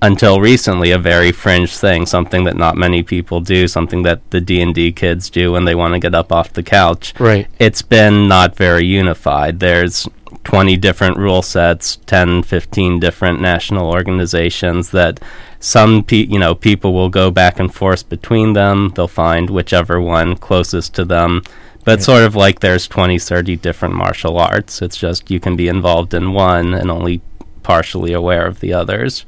until 0.00 0.40
recently 0.40 0.92
a 0.92 0.98
very 0.98 1.32
fringe 1.32 1.76
thing, 1.76 2.06
something 2.06 2.44
that 2.44 2.56
not 2.56 2.76
many 2.76 3.02
people 3.02 3.40
do, 3.40 3.66
something 3.66 4.02
that 4.04 4.30
the 4.30 4.40
D&D 4.40 4.92
kids 4.92 5.30
do 5.30 5.50
when 5.52 5.64
they 5.64 5.74
want 5.74 5.94
to 5.94 6.00
get 6.00 6.14
up 6.14 6.30
off 6.30 6.52
the 6.52 6.62
couch. 6.62 7.12
Right. 7.18 7.48
It's 7.58 7.82
been 7.82 8.28
not 8.28 8.56
very 8.56 8.86
unified. 8.86 9.58
There's 9.58 10.08
20 10.44 10.76
different 10.76 11.18
rule 11.18 11.42
sets, 11.42 11.96
10, 12.06 12.44
15 12.44 13.00
different 13.00 13.40
national 13.40 13.90
organizations 13.90 14.90
that 14.90 15.20
some 15.60 16.02
pe- 16.02 16.26
you 16.26 16.38
know 16.38 16.54
people 16.54 16.92
will 16.92 17.10
go 17.10 17.30
back 17.30 17.60
and 17.60 17.72
forth 17.72 18.08
between 18.08 18.54
them. 18.54 18.92
They'll 18.94 19.08
find 19.08 19.50
whichever 19.50 20.00
one 20.00 20.36
closest 20.36 20.94
to 20.94 21.04
them. 21.04 21.42
But 21.84 22.02
sort 22.02 22.24
of 22.24 22.36
like 22.36 22.60
there's 22.60 22.86
20, 22.86 23.18
30 23.18 23.56
different 23.56 23.94
martial 23.94 24.36
arts. 24.36 24.82
It's 24.82 24.98
just 24.98 25.30
you 25.30 25.40
can 25.40 25.56
be 25.56 25.66
involved 25.68 26.12
in 26.12 26.32
one 26.32 26.74
and 26.74 26.90
only 26.90 27.22
partially 27.62 28.12
aware 28.12 28.46
of 28.46 28.60
the 28.60 28.72
others. 28.72 29.24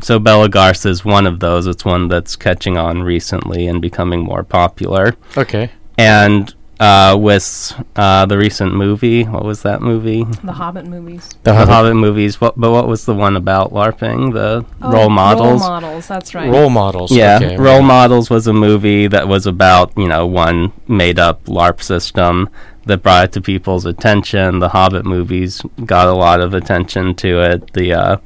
So 0.00 0.18
Belegarth 0.18 0.84
is 0.86 1.04
one 1.04 1.26
of 1.26 1.40
those. 1.40 1.66
It's 1.66 1.84
one 1.84 2.08
that's 2.08 2.36
catching 2.36 2.76
on 2.76 3.02
recently 3.02 3.66
and 3.66 3.80
becoming 3.80 4.20
more 4.20 4.42
popular. 4.42 5.14
Okay. 5.36 5.70
And 5.96 6.54
uh, 6.80 7.16
with 7.18 7.72
uh, 7.96 8.24
the 8.26 8.38
recent 8.38 8.74
movie, 8.74 9.24
what 9.24 9.44
was 9.44 9.62
that 9.62 9.82
movie? 9.82 10.24
The 10.44 10.52
Hobbit 10.52 10.86
movies. 10.86 11.28
The 11.28 11.50
The 11.50 11.54
Hobbit. 11.54 11.68
Hobbit 11.74 11.96
movies. 11.96 12.40
What, 12.40 12.58
but 12.58 12.70
what 12.70 12.86
was 12.86 13.04
the 13.04 13.14
one 13.14 13.36
about 13.36 13.72
LARPing? 13.72 14.32
The 14.32 14.64
Oh, 14.80 14.92
role 14.92 15.10
models. 15.10 15.60
Role 15.62 15.70
models. 15.70 16.06
That's 16.08 16.34
right. 16.34 16.48
Role 16.50 16.70
models. 16.70 17.10
Yeah, 17.10 17.36
okay, 17.42 17.56
Role 17.56 17.78
right. 17.80 17.84
Models 17.86 18.30
was 18.30 18.46
a 18.46 18.52
movie 18.52 19.06
that 19.08 19.26
was 19.26 19.46
about, 19.46 19.92
you 19.96 20.06
know, 20.08 20.26
one 20.26 20.72
made 20.86 21.18
up 21.18 21.44
LARP 21.46 21.82
system 21.82 22.48
that 22.86 23.02
brought 23.02 23.24
it 23.24 23.32
to 23.32 23.40
people's 23.40 23.84
attention. 23.84 24.60
The 24.60 24.68
Hobbit 24.70 25.04
movies 25.04 25.60
got 25.84 26.06
a 26.06 26.12
lot 26.14 26.40
of 26.40 26.54
attention 26.54 27.14
to 27.16 27.40
it. 27.42 27.72
The, 27.72 27.92
uh, 27.92 28.16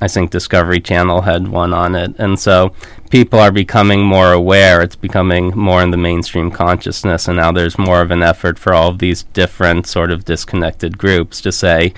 I 0.00 0.08
think 0.08 0.30
Discovery 0.30 0.80
Channel 0.80 1.22
had 1.22 1.48
one 1.48 1.72
on 1.72 1.94
it. 1.94 2.14
And 2.18 2.38
so 2.38 2.72
people 3.10 3.38
are 3.38 3.50
becoming 3.50 4.02
more 4.02 4.32
aware. 4.32 4.80
It's 4.80 4.96
becoming 4.96 5.56
more 5.56 5.82
in 5.82 5.90
the 5.90 5.96
mainstream 5.96 6.50
consciousness. 6.50 7.26
And 7.26 7.36
now 7.36 7.52
there's 7.52 7.78
more 7.78 8.00
of 8.00 8.10
an 8.10 8.22
effort 8.22 8.58
for 8.58 8.72
all 8.72 8.88
of 8.88 8.98
these 8.98 9.24
different 9.24 9.86
sort 9.86 10.10
of 10.10 10.24
disconnected 10.24 10.98
groups 10.98 11.40
to 11.40 11.52
say, 11.52 11.92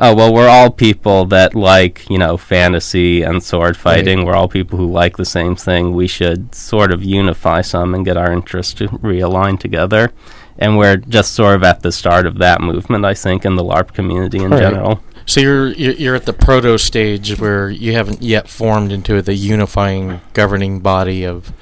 oh 0.00 0.14
well 0.14 0.32
we're 0.32 0.48
all 0.48 0.70
people 0.70 1.24
that 1.24 1.54
like 1.54 2.08
you 2.08 2.18
know 2.18 2.36
fantasy 2.36 3.22
and 3.22 3.42
sword 3.42 3.76
fighting 3.76 4.24
we're 4.24 4.34
all 4.34 4.48
people 4.48 4.78
who 4.78 4.86
like 4.86 5.16
the 5.16 5.24
same 5.24 5.56
thing 5.56 5.92
we 5.92 6.06
should 6.06 6.54
sort 6.54 6.92
of 6.92 7.02
unify 7.02 7.60
some 7.60 7.94
and 7.94 8.04
get 8.04 8.16
our 8.16 8.32
interests 8.32 8.72
to 8.72 8.86
realign 8.88 9.58
together 9.58 10.12
and 10.58 10.76
we're 10.78 10.96
just 10.96 11.34
sort 11.34 11.54
of 11.54 11.62
at 11.62 11.82
the 11.82 11.92
start 11.92 12.26
of 12.26 12.38
that 12.38 12.60
movement, 12.60 13.04
I 13.04 13.14
think, 13.14 13.44
in 13.44 13.54
the 13.56 13.62
LARP 13.64 13.92
community 13.94 14.38
in 14.38 14.50
Right. 14.50 14.60
general. 14.60 15.00
So 15.26 15.40
you're 15.40 15.68
you're 15.72 15.92
you're 15.94 16.14
at 16.14 16.24
the 16.24 16.32
proto 16.32 16.78
stage 16.78 17.38
where 17.38 17.68
you 17.68 17.92
haven't 17.92 18.22
yet 18.22 18.48
formed 18.48 18.92
into 18.92 19.20
the 19.20 19.34
unifying 19.34 20.20
governing 20.32 20.80
body 20.80 21.24
of 21.24 21.52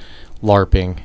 LARPing. 0.43 0.99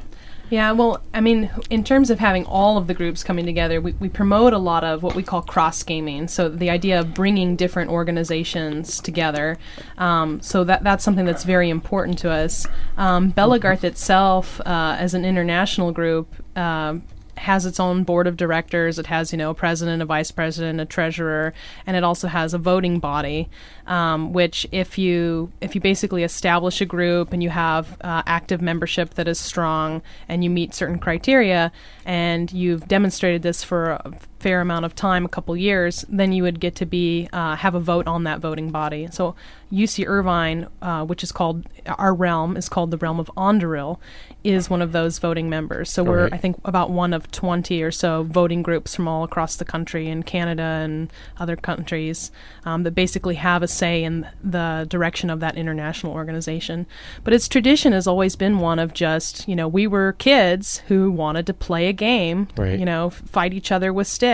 Yeah, 0.52 0.74
well, 0.74 1.02
I 1.14 1.22
mean, 1.22 1.50
in 1.70 1.86
terms 1.86 2.10
of 2.10 2.20
having 2.20 2.46
all 2.46 2.78
of 2.78 2.88
the 2.88 2.94
groups 2.94 3.24
coming 3.24 3.46
together, 3.46 3.80
we, 3.80 3.94
we 4.02 4.10
promote 4.10 4.52
a 4.52 4.58
lot 4.58 4.84
of 4.84 5.02
what 5.02 5.16
we 5.16 5.24
call 5.24 5.42
cross 5.42 5.82
gaming. 5.82 6.28
So 6.28 6.50
the 6.50 6.70
idea 6.70 7.00
of 7.00 7.14
bringing 7.14 7.56
different 7.56 7.90
organizations 7.90 9.00
together. 9.00 9.58
Um, 9.98 10.42
so 10.42 10.66
that 10.66 10.84
that's 10.84 11.04
something 11.06 11.24
that's 11.26 11.46
very 11.46 11.70
important 11.70 12.20
to 12.20 12.30
us. 12.30 12.68
Um, 12.98 13.32
Belegarth 13.32 13.86
itself, 13.86 14.60
uh, 14.66 14.98
as 15.00 15.14
an 15.14 15.24
international 15.26 15.92
group. 15.92 16.28
um 16.58 17.04
has 17.42 17.66
its 17.66 17.80
own 17.80 18.04
board 18.04 18.28
of 18.28 18.38
directors. 18.38 19.00
It 19.00 19.08
has, 19.08 19.32
you 19.32 19.38
know, 19.38 19.50
a 19.50 19.54
president, 19.54 20.02
a 20.02 20.06
vice 20.06 20.32
president, 20.32 20.80
a 20.80 20.86
treasurer, 20.86 21.54
and 21.86 21.98
it 21.98 22.04
also 22.04 22.28
has 22.28 22.54
a 22.54 22.58
voting 22.58 23.00
body. 23.00 23.50
Um, 23.88 24.32
which, 24.32 24.68
if 24.72 24.98
you 24.98 25.52
if 25.60 25.76
you 25.76 25.82
basically 25.82 26.24
establish 26.24 26.82
a 26.82 26.86
group 26.86 27.34
and 27.34 27.42
you 27.44 27.50
have 27.50 27.98
uh, 28.02 28.22
active 28.26 28.62
membership 28.62 29.16
that 29.16 29.28
is 29.28 29.40
strong, 29.40 30.02
and 30.30 30.44
you 30.44 30.50
meet 30.50 30.74
certain 30.74 31.00
criteria, 31.00 31.72
and 32.06 32.52
you've 32.54 32.88
demonstrated 32.88 33.42
this 33.42 33.64
for 33.64 34.00
fair 34.42 34.62
amount 34.62 34.86
of 34.86 34.96
time, 34.96 35.24
a 35.26 35.30
couple 35.30 35.56
years, 35.56 36.04
then 36.10 36.32
you 36.32 36.44
would 36.44 36.60
get 36.60 36.76
to 36.76 36.86
be 36.86 37.30
uh, 37.34 37.56
have 37.58 37.76
a 37.76 37.80
vote 37.80 38.08
on 38.08 38.24
that 38.24 38.40
voting 38.40 38.72
body. 38.72 39.08
So 39.12 39.36
UC 39.72 40.06
Irvine, 40.08 40.68
uh, 40.82 41.06
which 41.06 41.24
is 41.24 41.32
called 41.32 41.66
our 41.98 42.14
realm, 42.14 42.58
is 42.58 42.68
called 42.70 42.92
the 42.92 42.98
realm 42.98 43.20
of 43.20 43.32
Onderil, 43.38 44.00
is 44.44 44.70
one 44.70 44.82
of 44.82 44.92
those 44.92 45.20
voting 45.20 45.50
members. 45.50 45.90
So 45.92 46.04
we're 46.04 46.24
Right. 46.24 46.34
I 46.34 46.38
think 46.38 46.58
about 46.66 46.90
one 46.90 47.14
of 47.14 47.30
twenty 47.32 47.82
or 47.84 47.92
so 47.92 48.24
voting 48.24 48.62
groups 48.64 48.96
from 48.96 49.08
all 49.08 49.24
across 49.24 49.56
the 49.56 49.66
country 49.66 50.08
in 50.10 50.24
Canada 50.24 50.64
and 50.84 51.12
other 51.40 51.56
countries 51.56 52.32
um, 52.66 52.84
that 52.84 52.92
basically 52.92 53.36
have 53.36 53.62
a 53.64 53.68
say 53.68 54.04
in 54.04 54.28
the 54.44 54.86
direction 54.90 55.30
of 55.30 55.40
that 55.40 55.56
international 55.56 56.14
organization. 56.14 56.86
But 57.24 57.34
its 57.34 57.48
tradition 57.48 57.94
has 57.94 58.08
always 58.08 58.36
been 58.36 58.60
one 58.60 58.80
of 58.80 58.94
just 58.94 59.48
you 59.48 59.56
know 59.56 59.68
we 59.68 59.86
were 59.88 60.14
kids 60.14 60.80
who 60.88 61.12
wanted 61.12 61.46
to 61.48 61.54
play 61.54 61.88
a 61.88 61.94
game, 61.94 62.48
Right. 62.58 62.80
you 62.80 62.86
know, 62.86 63.10
fight 63.12 63.54
each 63.54 63.72
other 63.72 63.94
with 63.94 64.08
sticks 64.08 64.31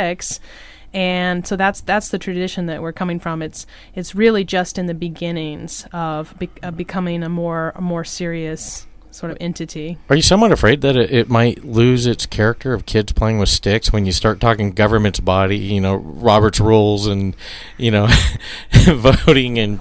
and 0.93 1.45
so 1.45 1.55
that's 1.55 1.81
that's 1.81 2.09
the 2.09 2.17
tradition 2.17 2.67
that 2.67 2.81
we're 2.81 2.93
coming 2.93 3.19
from. 3.19 3.41
It's 3.41 3.65
it's 3.93 4.15
really 4.15 4.43
just 4.43 4.77
in 4.77 4.85
the 4.85 4.93
beginnings 4.93 5.85
of, 5.91 6.37
be, 6.39 6.49
of 6.63 6.77
becoming 6.77 7.23
a 7.23 7.29
more 7.29 7.73
a 7.75 7.81
more 7.81 8.03
serious 8.03 8.87
sort 9.11 9.31
of 9.31 9.37
entity. 9.41 9.97
Are 10.09 10.15
you 10.15 10.21
somewhat 10.21 10.51
afraid 10.51 10.81
that 10.81 10.95
it, 10.95 11.11
it 11.11 11.29
might 11.29 11.65
lose 11.65 12.05
its 12.05 12.25
character 12.25 12.73
of 12.73 12.85
kids 12.85 13.11
playing 13.11 13.39
with 13.39 13.49
sticks 13.49 13.91
when 13.91 14.05
you 14.05 14.11
start 14.11 14.39
talking 14.39 14.71
government's 14.71 15.19
body, 15.19 15.57
you 15.57 15.81
know, 15.81 15.95
Robert's 15.95 16.59
rules 16.59 17.07
and, 17.07 17.35
you 17.77 17.89
know, 17.89 18.07
voting 18.85 19.57
and, 19.57 19.79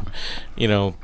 you 0.57 0.69
know, 0.69 0.95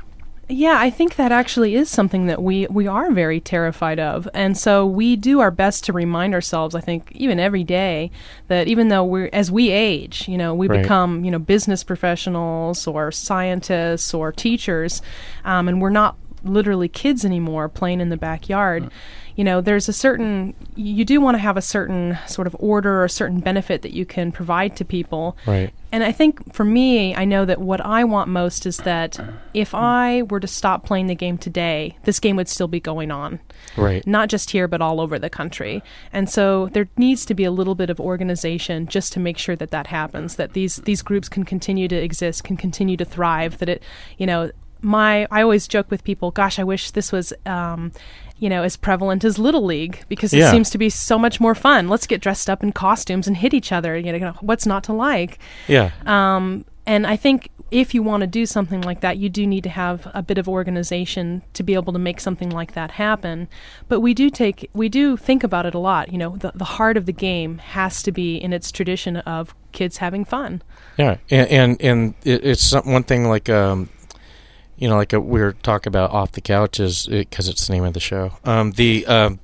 Yeah, 0.49 0.75
I 0.77 0.89
think 0.89 1.15
that 1.15 1.31
actually 1.31 1.73
is 1.75 1.89
something 1.89 2.25
that 2.27 2.43
we 2.43 2.67
we 2.69 2.85
are 2.85 3.09
very 3.11 3.39
terrified 3.39 3.97
of, 3.97 4.27
and 4.33 4.57
so 4.57 4.85
we 4.85 5.15
do 5.15 5.39
our 5.39 5.51
best 5.51 5.85
to 5.85 5.93
remind 5.93 6.33
ourselves. 6.33 6.75
I 6.75 6.81
think 6.81 7.11
even 7.13 7.39
every 7.39 7.63
day 7.63 8.11
that 8.49 8.67
even 8.67 8.89
though 8.89 9.05
we're 9.05 9.29
as 9.31 9.49
we 9.49 9.69
age, 9.71 10.27
you 10.27 10.37
know, 10.37 10.53
we 10.53 10.67
Right. 10.67 10.81
become 10.81 11.23
you 11.23 11.31
know 11.31 11.39
business 11.39 11.83
professionals 11.83 12.85
or 12.87 13.09
scientists 13.11 14.13
or 14.13 14.31
teachers, 14.33 15.01
um, 15.45 15.67
and 15.69 15.81
we're 15.81 15.89
not 15.89 16.17
literally 16.43 16.89
kids 16.89 17.23
anymore 17.23 17.69
playing 17.69 18.01
in 18.01 18.09
the 18.09 18.17
backyard. 18.17 18.89
You 19.35 19.43
know, 19.43 19.61
there's 19.61 19.89
a 19.89 19.93
certain 19.93 20.53
you 20.75 21.05
do 21.05 21.19
want 21.21 21.35
to 21.35 21.39
have 21.39 21.57
a 21.57 21.61
certain 21.61 22.17
sort 22.27 22.47
of 22.47 22.55
order 22.59 22.99
or 22.99 23.05
a 23.05 23.09
certain 23.09 23.39
benefit 23.39 23.81
that 23.81 23.93
you 23.93 24.05
can 24.05 24.31
provide 24.31 24.75
to 24.77 24.85
people. 24.85 25.37
right. 25.45 25.73
And 25.91 26.03
I 26.03 26.11
think 26.11 26.55
for 26.55 26.63
me, 26.63 27.13
I 27.15 27.23
know 27.23 27.45
that 27.45 27.61
what 27.61 27.79
I 27.79 28.03
want 28.03 28.27
most 28.27 28.65
is 28.65 28.77
that 28.77 29.19
if 29.53 29.75
I 29.75 30.23
were 30.23 30.39
to 30.39 30.47
stop 30.47 30.83
playing 30.83 31.05
the 31.05 31.13
game 31.13 31.37
today, 31.37 31.97
this 32.03 32.19
game 32.19 32.35
would 32.35 32.49
still 32.49 32.67
be 32.67 32.79
going 32.79 33.11
on. 33.11 33.39
Right. 33.77 34.05
Not 34.07 34.29
just 34.29 34.49
here, 34.49 34.67
but 34.67 34.81
all 34.81 34.99
over 34.99 35.19
the 35.19 35.29
country. 35.29 35.83
And 36.11 36.27
so 36.27 36.69
there 36.73 36.89
needs 36.97 37.25
to 37.25 37.35
be 37.35 37.43
a 37.43 37.51
little 37.51 37.75
bit 37.75 37.91
of 37.91 37.99
organization 37.99 38.87
just 38.87 39.13
to 39.13 39.19
make 39.19 39.37
sure 39.37 39.55
that 39.55 39.69
that 39.69 39.85
happens, 39.85 40.35
that 40.37 40.53
these, 40.53 40.77
these 40.77 41.03
groups 41.03 41.29
can 41.29 41.43
continue 41.43 41.87
to 41.87 41.95
exist, 41.95 42.43
can 42.43 42.57
continue 42.57 42.97
to 42.97 43.05
thrive, 43.05 43.59
that 43.59 43.69
it, 43.69 43.83
you 44.17 44.25
know, 44.25 44.49
my, 44.81 45.27
I 45.31 45.41
always 45.43 45.67
joke 45.67 45.89
with 45.91 46.03
people, 46.03 46.31
gosh, 46.31 46.59
I 46.59 46.63
wish 46.63 46.91
this 46.91 47.11
was, 47.11 47.33
um, 47.45 47.91
you 48.37 48.49
know, 48.49 48.63
as 48.63 48.75
prevalent 48.75 49.23
as 49.23 49.37
Little 49.39 49.63
League 49.63 50.03
because 50.09 50.33
it 50.33 50.39
Yeah. 50.39 50.51
seems 50.51 50.69
to 50.71 50.77
be 50.77 50.89
so 50.89 51.17
much 51.17 51.39
more 51.39 51.55
fun. 51.55 51.87
Let's 51.87 52.07
get 52.07 52.21
dressed 52.21 52.49
up 52.49 52.63
in 52.63 52.71
costumes 52.71 53.27
and 53.27 53.37
hit 53.37 53.53
each 53.53 53.71
other. 53.71 53.97
You 53.97 54.17
know, 54.17 54.33
what's 54.41 54.65
not 54.65 54.83
to 54.85 54.93
like? 54.93 55.39
Yeah. 55.67 55.91
Um, 56.05 56.65
and 56.85 57.07
I 57.07 57.15
think 57.15 57.49
if 57.71 57.95
you 57.95 58.03
want 58.03 58.21
to 58.21 58.27
do 58.27 58.45
something 58.45 58.81
like 58.81 58.99
that, 59.01 59.17
you 59.17 59.29
do 59.29 59.47
need 59.47 59.63
to 59.63 59.69
have 59.69 60.07
a 60.13 60.21
bit 60.21 60.37
of 60.37 60.47
organization 60.49 61.41
to 61.53 61.63
be 61.63 61.73
able 61.73 61.93
to 61.93 61.97
make 61.99 62.19
something 62.19 62.49
like 62.49 62.73
that 62.73 62.91
happen. 62.91 63.47
But 63.87 64.01
we 64.01 64.13
do 64.13 64.29
take, 64.29 64.69
we 64.73 64.89
do 64.89 65.15
think 65.17 65.43
about 65.43 65.65
it 65.65 65.73
a 65.73 65.79
lot. 65.79 66.11
You 66.11 66.17
know, 66.17 66.35
the, 66.35 66.51
the 66.53 66.65
heart 66.65 66.97
of 66.97 67.05
the 67.05 67.13
game 67.13 67.59
has 67.59 68.03
to 68.03 68.11
be 68.11 68.35
in 68.35 68.51
its 68.53 68.71
tradition 68.71 69.17
of 69.17 69.55
kids 69.71 69.97
having 69.97 70.25
fun. 70.25 70.61
Yeah, 70.97 71.17
and 71.31 71.47
and, 71.49 71.81
and 71.81 72.13
it, 72.23 72.45
it's 72.45 72.73
one 72.85 73.03
thing 73.03 73.27
like 73.29 73.49
um, 73.49 73.89
you 74.77 74.89
know, 74.89 74.95
like 74.95 75.13
a, 75.13 75.19
we 75.19 75.39
were 75.39 75.53
talking 75.53 75.89
about 75.89 76.11
off 76.11 76.31
the 76.31 76.41
couch 76.41 76.79
is 76.79 77.07
because 77.07 77.47
it's 77.47 77.67
the 77.67 77.73
name 77.73 77.83
of 77.83 77.93
the 77.93 77.99
show. 77.99 78.37
Um, 78.43 78.71
the 78.71 79.05
um, 79.05 79.39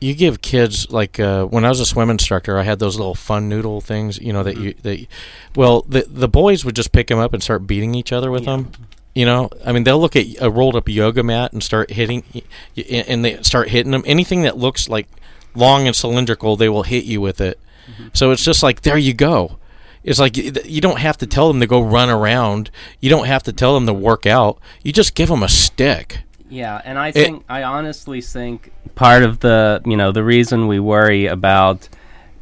you 0.00 0.14
give 0.14 0.42
kids 0.42 0.90
like 0.90 1.18
uh, 1.18 1.44
when 1.46 1.64
I 1.64 1.68
was 1.68 1.80
a 1.80 1.86
swim 1.86 2.10
instructor, 2.10 2.58
I 2.58 2.62
had 2.62 2.78
those 2.78 2.96
little 2.96 3.14
fun 3.14 3.48
noodle 3.48 3.80
things. 3.80 4.18
You 4.18 4.32
know 4.32 4.42
that 4.42 4.56
you 4.56 4.74
that 4.82 5.06
well 5.54 5.82
the 5.88 6.04
the 6.08 6.28
boys 6.28 6.64
would 6.64 6.76
just 6.76 6.92
pick 6.92 7.06
them 7.06 7.18
up 7.18 7.32
and 7.32 7.42
start 7.42 7.66
beating 7.66 7.94
each 7.94 8.12
other 8.12 8.30
with 8.30 8.44
them. 8.44 8.72
You 9.14 9.24
know, 9.24 9.48
I 9.64 9.72
mean, 9.72 9.84
they'll 9.84 9.98
look 9.98 10.14
at 10.14 10.26
a 10.40 10.50
rolled 10.50 10.76
up 10.76 10.88
yoga 10.90 11.22
mat 11.22 11.54
and 11.54 11.62
start 11.62 11.90
hitting, 11.90 12.22
and 12.90 13.24
they 13.24 13.42
start 13.42 13.70
hitting 13.70 13.92
them. 13.92 14.02
Anything 14.06 14.42
that 14.42 14.58
looks 14.58 14.90
like 14.90 15.08
long 15.54 15.86
and 15.86 15.96
cylindrical, 15.96 16.56
they 16.56 16.68
will 16.68 16.82
hit 16.82 17.04
you 17.04 17.22
with 17.22 17.40
it. 17.40 17.58
So 18.12 18.30
it's 18.32 18.44
just 18.44 18.62
like 18.62 18.82
there 18.82 18.98
you 18.98 19.14
go. 19.14 19.58
It's 20.06 20.20
like 20.20 20.36
you 20.36 20.80
don't 20.80 21.00
have 21.00 21.18
to 21.18 21.26
tell 21.26 21.48
them 21.48 21.60
to 21.60 21.66
go 21.66 21.82
run 21.82 22.08
around. 22.08 22.70
You 23.00 23.10
don't 23.10 23.26
have 23.26 23.42
to 23.42 23.52
tell 23.52 23.74
them 23.74 23.86
to 23.86 23.92
work 23.92 24.24
out. 24.24 24.58
You 24.84 24.92
just 24.92 25.16
give 25.16 25.28
them 25.28 25.42
a 25.42 25.48
stick. 25.48 26.20
Yeah, 26.48 26.80
and 26.84 26.96
I 26.96 27.10
think 27.10 27.44
I 27.48 27.64
honestly 27.64 28.20
think 28.20 28.72
part 28.94 29.24
of 29.24 29.40
the 29.40 29.82
you 29.84 29.96
know 29.96 30.12
the 30.12 30.22
reason 30.22 30.68
we 30.68 30.78
worry 30.78 31.26
about 31.26 31.88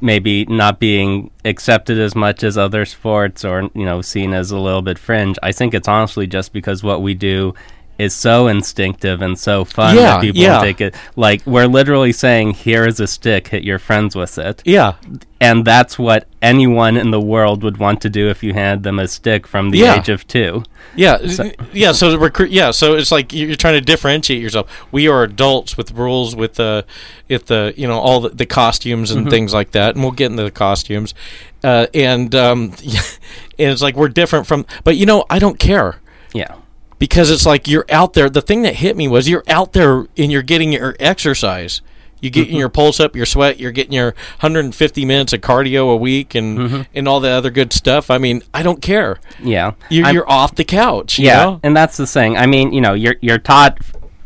maybe 0.02 0.44
not 0.44 0.78
being 0.78 1.30
accepted 1.46 1.98
as 1.98 2.14
much 2.14 2.44
as 2.44 2.58
other 2.58 2.84
sports 2.84 3.46
or 3.46 3.62
you 3.74 3.86
know 3.86 4.02
seen 4.02 4.34
as 4.34 4.50
a 4.50 4.58
little 4.58 4.82
bit 4.82 4.98
fringe, 4.98 5.38
I 5.42 5.52
think 5.52 5.72
it's 5.72 5.88
honestly 5.88 6.26
just 6.26 6.52
because 6.52 6.82
what 6.82 7.00
we 7.00 7.14
do 7.14 7.54
is 7.98 8.12
so 8.14 8.48
instinctive 8.48 9.22
and 9.22 9.38
so 9.38 9.64
fun 9.64 9.94
Yeah, 9.94 10.02
that 10.02 10.20
people 10.20 10.40
yeah. 10.42 10.60
take 10.60 10.80
it 10.80 10.94
like 11.16 11.46
we're 11.46 11.66
literally 11.66 12.12
saying 12.12 12.54
here 12.54 12.84
is 12.86 12.98
a 13.00 13.06
stick, 13.06 13.48
hit 13.48 13.62
your 13.62 13.78
friends 13.78 14.16
with 14.16 14.36
it. 14.38 14.62
Yeah, 14.64 14.94
And 15.40 15.64
that's 15.64 15.96
what 15.98 16.26
anyone 16.42 16.96
in 16.96 17.10
the 17.12 17.20
world 17.20 17.62
would 17.62 17.76
want 17.76 18.00
to 18.02 18.10
do 18.10 18.28
if 18.30 18.42
you 18.42 18.52
handed 18.52 18.82
them 18.82 18.98
a 18.98 19.06
stick 19.06 19.46
from 19.46 19.70
the 19.70 19.78
Yeah. 19.78 19.98
age 20.00 20.08
of 20.08 20.26
2. 20.26 20.64
yeah, 20.96 21.18
yeah. 21.72 21.92
So 21.92 22.16
recruit, 22.18 22.50
yeah. 22.50 22.72
So 22.72 22.94
it's 22.96 23.12
like 23.12 23.32
you're 23.32 23.54
trying 23.54 23.74
to 23.74 23.80
differentiate 23.80 24.42
yourself. 24.42 24.68
We 24.90 25.06
are 25.08 25.22
adults 25.22 25.76
with 25.76 25.92
rules, 25.92 26.34
with 26.34 26.54
the, 26.54 26.84
with 27.28 27.46
the, 27.46 27.74
you 27.76 27.86
know, 27.86 27.98
all 28.00 28.20
the, 28.20 28.30
the 28.30 28.46
costumes 28.46 29.10
and 29.12 29.30
things 29.30 29.54
like 29.54 29.70
that. 29.72 29.94
And 29.94 30.02
we'll 30.02 30.12
get 30.12 30.30
into 30.32 30.42
the 30.42 30.50
costumes, 30.50 31.14
uh, 31.62 31.86
and 31.94 32.34
um, 32.34 32.72
and 33.58 33.70
it's 33.70 33.82
like 33.82 33.94
we're 33.96 34.08
different 34.08 34.46
from. 34.46 34.66
But 34.82 34.96
you 34.96 35.06
know, 35.06 35.24
I 35.30 35.38
don't 35.38 35.58
care. 35.58 35.96
Yeah. 36.32 36.54
Because 36.98 37.30
it's 37.30 37.46
like 37.46 37.68
you're 37.68 37.86
out 37.90 38.14
there. 38.14 38.30
The 38.30 38.42
thing 38.42 38.62
that 38.62 38.76
hit 38.76 38.96
me 38.96 39.08
was 39.08 39.28
you're 39.28 39.44
out 39.48 39.72
there 39.72 40.06
and 40.16 40.32
you're 40.32 40.42
getting 40.42 40.72
your 40.72 40.96
exercise. 40.98 41.80
You're 42.20 42.30
getting 42.30 42.52
mm-hmm. 42.52 42.60
your 42.60 42.68
pulse 42.70 43.00
up, 43.00 43.14
your 43.14 43.26
sweat. 43.26 43.60
You're 43.60 43.70
getting 43.70 43.92
your 43.92 44.14
150 44.40 45.04
minutes 45.04 45.34
of 45.34 45.42
cardio 45.42 45.92
a 45.92 45.96
week, 45.96 46.34
and 46.34 46.58
mm-hmm. 46.58 46.82
and 46.94 47.06
all 47.06 47.20
the 47.20 47.28
other 47.28 47.50
good 47.50 47.70
stuff. 47.74 48.10
I 48.10 48.16
mean, 48.16 48.42
I 48.54 48.62
don't 48.62 48.80
care. 48.80 49.18
Yeah. 49.42 49.72
You're, 49.90 50.10
you're 50.10 50.30
off 50.30 50.54
the 50.54 50.64
couch. 50.64 51.18
you 51.18 51.26
Yeah, 51.26 51.42
know? 51.44 51.60
and 51.62 51.76
that's 51.76 51.98
the 51.98 52.06
thing. 52.06 52.38
I 52.38 52.46
mean, 52.46 52.72
you 52.72 52.80
know, 52.80 52.94
you're 52.94 53.16
you're 53.20 53.38
taught 53.38 53.78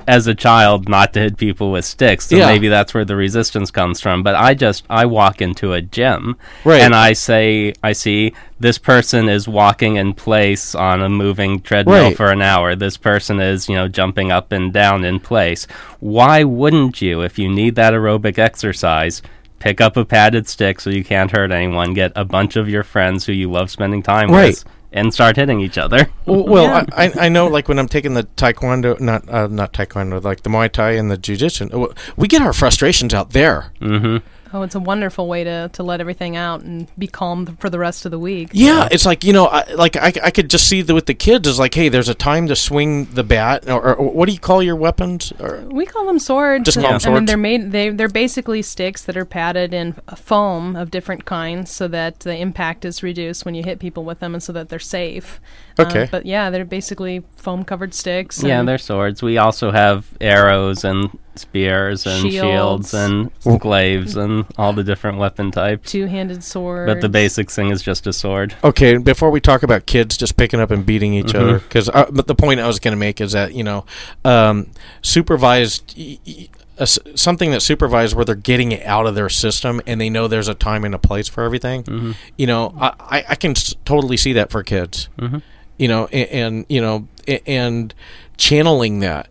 as 0.08 0.26
a 0.26 0.34
child 0.34 0.88
not 0.88 1.12
to 1.12 1.20
hit 1.20 1.36
people 1.36 1.70
with 1.70 1.84
sticks, 1.84 2.26
so 2.26 2.36
Yeah. 2.36 2.46
maybe 2.46 2.66
that's 2.68 2.94
where 2.94 3.04
the 3.04 3.14
resistance 3.14 3.70
comes 3.70 4.00
from. 4.00 4.22
But 4.22 4.34
I 4.34 4.54
just 4.54 4.84
I 4.90 5.04
walk 5.06 5.40
into 5.42 5.74
a 5.74 5.82
gym, 5.82 6.36
Right. 6.64 6.80
and 6.80 6.94
I 6.94 7.12
say 7.12 7.74
I 7.82 7.92
see 7.92 8.32
this 8.58 8.78
person 8.78 9.28
is 9.28 9.46
walking 9.46 9.96
in 9.96 10.14
place 10.14 10.74
on 10.74 11.02
a 11.02 11.08
moving 11.08 11.60
treadmill 11.60 12.04
Right. 12.08 12.16
for 12.16 12.32
an 12.32 12.42
hour. 12.42 12.74
This 12.74 12.96
person 12.96 13.38
is 13.38 13.68
you 13.68 13.76
know 13.76 13.86
jumping 13.86 14.32
up 14.32 14.50
and 14.50 14.72
down 14.72 15.04
in 15.04 15.20
place. 15.20 15.66
Why 16.00 16.42
wouldn't 16.42 17.02
you, 17.02 17.20
if 17.20 17.38
you 17.38 17.48
need 17.48 17.74
that 17.76 17.92
aerobic 17.92 18.38
exercise? 18.38 19.20
Pick 19.60 19.80
up 19.80 19.96
a 19.96 20.04
padded 20.04 20.48
stick 20.48 20.80
so 20.80 20.88
you 20.88 21.02
can't 21.04 21.32
hurt 21.32 21.50
anyone. 21.50 21.92
Get 21.92 22.12
a 22.14 22.24
bunch 22.24 22.54
of 22.56 22.68
your 22.68 22.84
friends 22.84 23.26
who 23.26 23.32
you 23.32 23.50
love 23.50 23.70
spending 23.70 24.02
time 24.02 24.30
Right. 24.30 24.50
with, 24.50 24.64
and 24.92 25.12
start 25.12 25.36
hitting 25.36 25.60
each 25.60 25.78
other. 25.78 26.08
Well, 26.26 26.44
well 26.44 26.64
Yeah. 26.64 26.84
I, 26.92 27.06
I 27.06 27.12
I 27.26 27.28
know 27.30 27.46
like 27.46 27.68
when 27.68 27.78
I'm 27.78 27.88
taking 27.88 28.12
the 28.14 28.24
taekwondo, 28.36 29.00
not 29.00 29.28
uh, 29.28 29.46
not 29.46 29.72
taekwondo, 29.72 30.22
like 30.22 30.42
the 30.42 30.50
Muay 30.50 30.70
Thai 30.70 30.90
and 30.92 31.10
the 31.10 31.16
Jiu 31.16 31.36
Jitsu, 31.36 31.88
we 32.16 32.28
get 32.28 32.42
our 32.42 32.52
frustrations 32.52 33.14
out 33.14 33.30
there. 33.30 33.72
hmm 33.80 34.18
Oh, 34.52 34.62
it's 34.62 34.74
a 34.74 34.80
wonderful 34.80 35.28
way 35.28 35.44
to, 35.44 35.68
to 35.74 35.82
let 35.82 36.00
everything 36.00 36.36
out 36.36 36.62
and 36.62 36.88
be 36.98 37.06
calm 37.06 37.44
for 37.56 37.68
the 37.68 37.78
rest 37.78 38.04
of 38.04 38.10
the 38.10 38.18
week. 38.18 38.50
Yeah, 38.52 38.88
it's 38.90 39.04
like 39.04 39.24
you 39.24 39.32
know, 39.32 39.46
I, 39.46 39.64
like 39.74 39.96
I, 39.96 40.12
I 40.22 40.30
could 40.30 40.48
just 40.48 40.68
see 40.68 40.82
the, 40.82 40.94
with 40.94 41.06
the 41.06 41.14
kids 41.14 41.46
is 41.48 41.58
like, 41.58 41.74
hey, 41.74 41.88
there's 41.88 42.08
a 42.08 42.14
time 42.14 42.46
to 42.48 42.56
swing 42.56 43.04
the 43.06 43.24
bat, 43.24 43.68
or, 43.68 43.94
or 43.96 44.10
what 44.10 44.26
do 44.26 44.32
you 44.32 44.38
call 44.38 44.62
your 44.62 44.76
weapons? 44.76 45.32
Or, 45.38 45.60
We 45.70 45.84
call 45.86 46.06
them 46.06 46.18
swords. 46.18 46.64
Just 46.64 46.76
call 46.78 46.86
'em 46.86 46.90
I 46.90 46.94
mean, 46.94 47.00
swords? 47.00 47.26
they're 47.26 47.36
made. 47.36 47.72
They 47.72 47.90
they're 47.90 48.08
basically 48.08 48.62
sticks 48.62 49.02
that 49.04 49.16
are 49.16 49.24
padded 49.24 49.74
in 49.74 49.94
foam 50.16 50.76
of 50.76 50.90
different 50.90 51.24
kinds, 51.24 51.70
so 51.70 51.86
that 51.88 52.20
the 52.20 52.36
impact 52.36 52.84
is 52.84 53.02
reduced 53.02 53.44
when 53.44 53.54
you 53.54 53.62
hit 53.62 53.78
people 53.78 54.04
with 54.04 54.20
them, 54.20 54.34
and 54.34 54.42
so 54.42 54.52
that 54.52 54.68
they're 54.68 54.78
safe. 54.78 55.40
Um, 55.78 55.86
Okay. 55.86 56.08
but 56.10 56.26
yeah, 56.26 56.50
they're 56.50 56.64
basically 56.64 57.22
foam 57.36 57.64
covered 57.64 57.94
sticks. 57.94 58.42
Yeah, 58.42 58.58
and 58.58 58.68
they're 58.68 58.78
swords. 58.78 59.22
We 59.22 59.38
also 59.38 59.70
have 59.70 60.06
arrows 60.20 60.84
and 60.84 61.16
spears 61.38 62.06
and 62.06 62.20
shields, 62.30 62.90
Shields. 62.90 62.94
and 62.94 63.30
glaives 63.60 64.16
and 64.16 64.44
all 64.56 64.72
the 64.72 64.84
different 64.84 65.18
weapon 65.18 65.50
types. 65.50 65.90
two 65.90 66.06
handed 66.06 66.42
swords. 66.44 66.92
But 66.92 67.00
the 67.00 67.08
basic 67.08 67.50
thing 67.50 67.70
is 67.70 67.82
just 67.82 68.06
a 68.06 68.12
sword. 68.12 68.54
Okay, 68.64 68.96
before 68.98 69.30
we 69.30 69.40
talk 69.40 69.62
about 69.62 69.86
kids 69.86 70.16
just 70.16 70.36
picking 70.36 70.60
up 70.60 70.70
and 70.70 70.84
beating 70.84 71.14
each 71.14 71.32
Mhm. 71.32 71.40
other, 71.40 71.58
because 71.60 71.88
uh, 71.88 72.06
but 72.12 72.26
the 72.26 72.34
point 72.34 72.60
I 72.60 72.66
was 72.66 72.78
going 72.80 72.92
to 72.92 72.98
make 72.98 73.20
is 73.20 73.32
that 73.32 73.54
you 73.54 73.64
know, 73.64 73.84
um, 74.24 74.66
supervised. 75.02 75.94
Y- 75.96 76.18
y- 76.26 76.48
a 76.78 76.82
s 76.82 76.96
something 77.16 77.50
that 77.50 77.60
supervised 77.60 78.14
where 78.14 78.24
they're 78.24 78.36
getting 78.36 78.70
it 78.70 78.86
out 78.86 79.04
of 79.04 79.16
their 79.16 79.28
system 79.28 79.80
and 79.84 80.00
they 80.00 80.08
know 80.08 80.28
there's 80.28 80.46
a 80.46 80.54
time 80.54 80.84
and 80.84 80.94
a 80.94 80.98
place 80.98 81.26
for 81.26 81.42
everything. 81.42 81.82
Mhm. 81.82 82.14
You 82.36 82.46
know, 82.46 82.72
I, 82.80 82.92
I, 83.00 83.24
I 83.30 83.34
can 83.34 83.50
s- 83.50 83.74
totally 83.84 84.16
see 84.16 84.32
that 84.34 84.52
for 84.52 84.62
kids. 84.62 85.08
Mhm. 85.18 85.42
You 85.76 85.88
know, 85.88 86.06
and, 86.12 86.28
and 86.30 86.66
you 86.68 86.80
know, 86.80 87.08
and 87.46 87.92
channeling 88.36 89.00
that, 89.00 89.26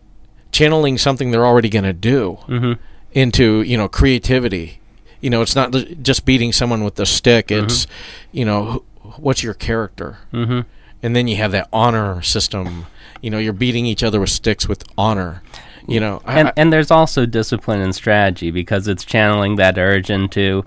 channeling 0.52 0.98
something 0.98 1.30
they're 1.30 1.46
already 1.46 1.68
going 1.68 1.84
to 1.84 1.92
do 1.92 2.34
hmm 2.46 2.72
into 3.12 3.62
you 3.62 3.76
know 3.76 3.88
creativity. 3.88 4.80
You 5.20 5.30
know, 5.30 5.42
it's 5.42 5.56
not 5.56 5.72
just 6.02 6.24
beating 6.24 6.52
someone 6.52 6.84
with 6.84 6.94
the 6.96 7.06
stick. 7.06 7.50
It's 7.50 7.86
you 8.32 8.44
know, 8.44 8.84
what's 9.16 9.42
your 9.42 9.54
character? 9.54 10.18
hmm 10.30 10.60
and 11.02 11.14
then 11.14 11.28
you 11.28 11.36
have 11.36 11.52
that 11.52 11.68
honor 11.72 12.20
system. 12.22 12.86
You 13.22 13.30
know, 13.30 13.38
you're 13.38 13.52
beating 13.52 13.86
each 13.86 14.02
other 14.02 14.18
with 14.20 14.30
sticks 14.30 14.68
with 14.68 14.82
honor. 14.98 15.42
You 15.86 16.00
know, 16.00 16.20
and 16.26 16.48
I- 16.48 16.52
and 16.56 16.72
there's 16.72 16.90
also 16.90 17.24
discipline 17.24 17.80
and 17.80 17.94
strategy 17.94 18.50
because 18.50 18.88
it's 18.88 19.04
channeling 19.04 19.56
that 19.56 19.78
urge 19.78 20.10
into 20.10 20.64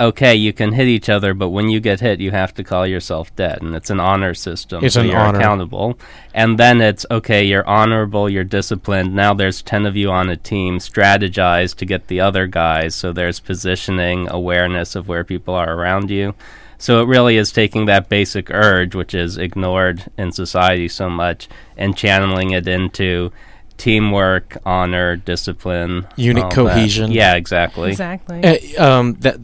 okay 0.00 0.34
you 0.34 0.52
can 0.52 0.72
hit 0.72 0.88
each 0.88 1.08
other 1.08 1.32
but 1.34 1.50
when 1.50 1.68
you 1.68 1.78
get 1.78 2.00
hit 2.00 2.20
you 2.20 2.30
have 2.32 2.52
to 2.52 2.64
call 2.64 2.84
yourself 2.86 3.34
dead 3.36 3.62
and 3.62 3.74
it's 3.76 3.90
an 3.90 4.00
honor 4.00 4.34
system 4.34 4.84
It's 4.84 4.94
so 4.94 5.00
an 5.02 5.06
you're 5.08 5.16
honor. 5.18 5.38
accountable 5.38 5.98
and 6.34 6.58
then 6.58 6.80
it's 6.80 7.06
okay 7.10 7.44
you're 7.44 7.66
honorable 7.66 8.28
you're 8.28 8.42
disciplined 8.44 9.14
now 9.14 9.34
there's 9.34 9.62
10 9.62 9.86
of 9.86 9.96
you 9.96 10.10
on 10.10 10.28
a 10.28 10.36
team 10.36 10.78
strategize 10.78 11.76
to 11.76 11.84
get 11.84 12.08
the 12.08 12.20
other 12.20 12.46
guys 12.48 12.94
so 12.94 13.12
there's 13.12 13.38
positioning 13.38 14.28
awareness 14.30 14.96
of 14.96 15.06
where 15.06 15.22
people 15.22 15.54
are 15.54 15.72
around 15.74 16.10
you 16.10 16.34
so 16.76 17.00
it 17.00 17.06
really 17.06 17.36
is 17.36 17.52
taking 17.52 17.86
that 17.86 18.08
basic 18.08 18.50
urge 18.50 18.96
which 18.96 19.14
is 19.14 19.38
ignored 19.38 20.04
in 20.18 20.32
society 20.32 20.88
so 20.88 21.08
much 21.08 21.48
and 21.76 21.96
channeling 21.96 22.50
it 22.50 22.66
into 22.66 23.30
teamwork, 23.76 24.56
honor, 24.64 25.16
discipline, 25.16 26.06
Unit 26.14 26.44
all 26.44 26.48
that. 26.50 26.54
cohesion. 26.54 27.10
Yeah, 27.10 27.34
exactly. 27.34 27.90
exactly. 27.90 28.76
Uh, 28.76 28.84
um, 29.00 29.14
that. 29.14 29.40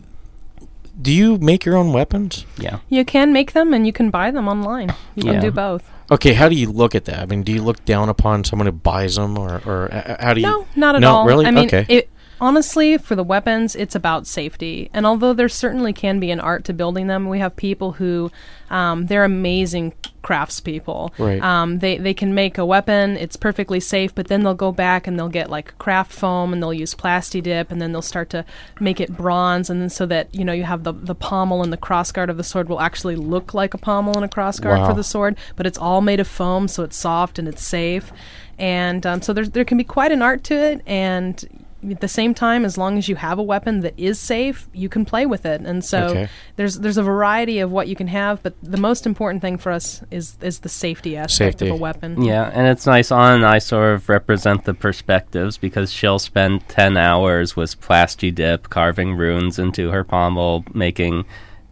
Do 1.01 1.13
you 1.13 1.39
make 1.39 1.65
your 1.65 1.77
own 1.77 1.93
weapons? 1.93 2.45
Yeah. 2.59 2.79
you 2.89 3.05
can 3.05 3.33
make 3.33 3.53
them, 3.53 3.73
and 3.73 3.87
you 3.87 3.93
can 3.93 4.11
buy 4.11 4.31
them 4.31 4.49
online. 4.49 4.89
You 5.15 5.23
Yeah. 5.25 5.33
can 5.33 5.41
do 5.43 5.51
both. 5.51 5.83
Okay, 6.11 6.35
how 6.35 6.49
do 6.49 6.55
you 6.57 6.71
look 6.71 6.95
at 6.95 7.05
that? 7.07 7.21
I 7.21 7.27
mean, 7.27 7.43
do 7.43 7.53
you 7.53 7.63
look 7.63 7.85
down 7.85 8.09
upon 8.09 8.45
someone 8.45 8.67
who 8.67 8.73
buys 8.73 9.15
them, 9.17 9.39
or, 9.39 9.63
or 9.65 9.89
uh, 9.93 10.17
how 10.21 10.35
do 10.35 10.41
you? 10.41 10.47
No, 10.47 10.67
not 10.77 10.95
at 10.97 11.01
No, 11.01 11.11
all. 11.17 11.27
really? 11.27 11.47
I 11.47 11.51
mean, 11.53 11.67
Okay. 11.67 11.87
it, 11.89 12.11
honestly, 12.41 12.99
for 12.99 13.15
the 13.15 13.23
weapons, 13.25 13.77
it's 13.77 13.95
about 13.95 14.27
safety. 14.27 14.91
And 14.93 15.07
although 15.07 15.33
there 15.33 15.49
certainly 15.49 15.93
can 15.93 16.19
be 16.21 16.31
an 16.31 16.41
art 16.41 16.65
to 16.65 16.73
building 16.73 17.07
them, 17.07 17.29
we 17.29 17.39
have 17.39 17.55
people 17.57 17.93
who 17.93 18.31
um, 18.71 19.07
they're 19.07 19.25
amazing 19.25 19.93
craftspeople. 20.23 21.11
Right. 21.19 21.43
Um, 21.43 21.79
they 21.79 21.99
they 21.99 22.15
can 22.15 22.35
make 22.35 22.59
a 22.59 22.65
weapon. 22.65 23.17
It's 23.17 23.37
perfectly 23.37 23.81
safe, 23.81 24.15
but 24.15 24.29
then 24.29 24.43
they'll 24.43 24.55
go 24.55 24.71
back 24.73 25.07
and 25.07 25.19
they'll 25.19 25.29
get 25.29 25.51
like 25.51 25.77
craft 25.79 26.13
foam 26.13 26.53
and 26.53 26.63
they'll 26.63 26.75
use 26.75 26.95
plasti 26.95 27.43
dip 27.43 27.71
and 27.71 27.81
then 27.81 27.93
they'll 27.93 28.03
start 28.03 28.31
to 28.31 28.45
make 28.79 29.01
it 29.01 29.17
bronze 29.17 29.71
and 29.71 29.81
then 29.81 29.89
so 29.91 30.07
that 30.07 30.33
you 30.35 30.45
know 30.45 30.53
you 30.53 30.65
have 30.65 30.85
the 30.85 30.93
the 30.93 31.15
pommel 31.15 31.63
and 31.63 31.73
the 31.73 31.77
crossguard 31.79 32.29
of 32.29 32.37
the 32.37 32.45
sword 32.45 32.69
will 32.69 32.81
actually 32.81 33.17
look 33.17 33.55
like 33.55 33.75
a 33.75 33.79
pommel 33.79 34.15
and 34.15 34.25
a 34.25 34.29
crossguard 34.29 34.79
Wow. 34.79 34.89
for 34.89 34.95
the 34.95 35.05
sword, 35.05 35.37
but 35.57 35.67
it's 35.67 35.79
all 35.79 36.01
made 36.01 36.21
of 36.21 36.29
foam, 36.29 36.69
so 36.69 36.83
it's 36.85 36.97
soft 36.97 37.39
and 37.39 37.49
it's 37.49 37.63
safe. 37.63 38.13
And 38.59 39.07
um, 39.07 39.23
so 39.23 39.33
there's, 39.33 39.51
there 39.51 39.65
can 39.65 39.79
be 39.79 39.85
quite 39.85 40.13
an 40.13 40.21
art 40.21 40.45
to 40.45 40.55
it, 40.55 40.83
and 40.87 41.60
at 41.89 42.01
the 42.01 42.09
same 42.09 42.35
time, 42.35 42.65
as 42.65 42.77
long 42.77 42.99
as 42.99 43.09
you 43.09 43.17
have 43.17 43.39
a 43.39 43.43
weapon 43.43 43.81
that 43.81 43.95
is 43.97 44.19
safe, 44.19 44.69
you 44.75 44.89
can 44.89 45.05
play 45.05 45.25
with 45.25 45.47
it. 45.47 45.61
And 45.63 45.85
so 45.85 46.09
Okay. 46.09 46.29
there's 46.57 46.79
there's 46.79 46.97
a 46.99 47.03
variety 47.03 47.59
of 47.61 47.73
what 47.73 47.89
you 47.89 47.97
can 47.97 48.09
have, 48.09 48.43
but 48.43 48.55
the 48.63 48.77
most 48.77 49.07
important 49.07 49.41
thing 49.41 49.57
for 49.59 49.73
us 49.73 50.03
is 50.11 50.37
is 50.43 50.59
the 50.61 50.69
safety 50.69 51.17
aspect 51.17 51.59
Safety. 51.61 51.69
of 51.69 51.75
a 51.77 51.79
weapon. 51.79 52.23
Yeah, 52.23 52.51
and 52.53 52.67
it's 52.67 52.87
nice. 52.87 53.11
On 53.11 53.35
and 53.37 53.47
I 53.47 53.59
sort 53.59 53.95
of 53.95 54.09
represent 54.09 54.65
the 54.65 54.75
perspectives 54.75 55.57
because 55.57 55.93
she'll 55.93 56.19
spend 56.19 56.69
10 56.69 56.97
hours 56.97 57.57
with 57.57 57.81
plasti 57.81 58.35
dip 58.35 58.69
carving 58.69 59.15
runes 59.17 59.59
into 59.59 59.91
her 59.91 60.05
pommel, 60.05 60.65
making 60.75 61.25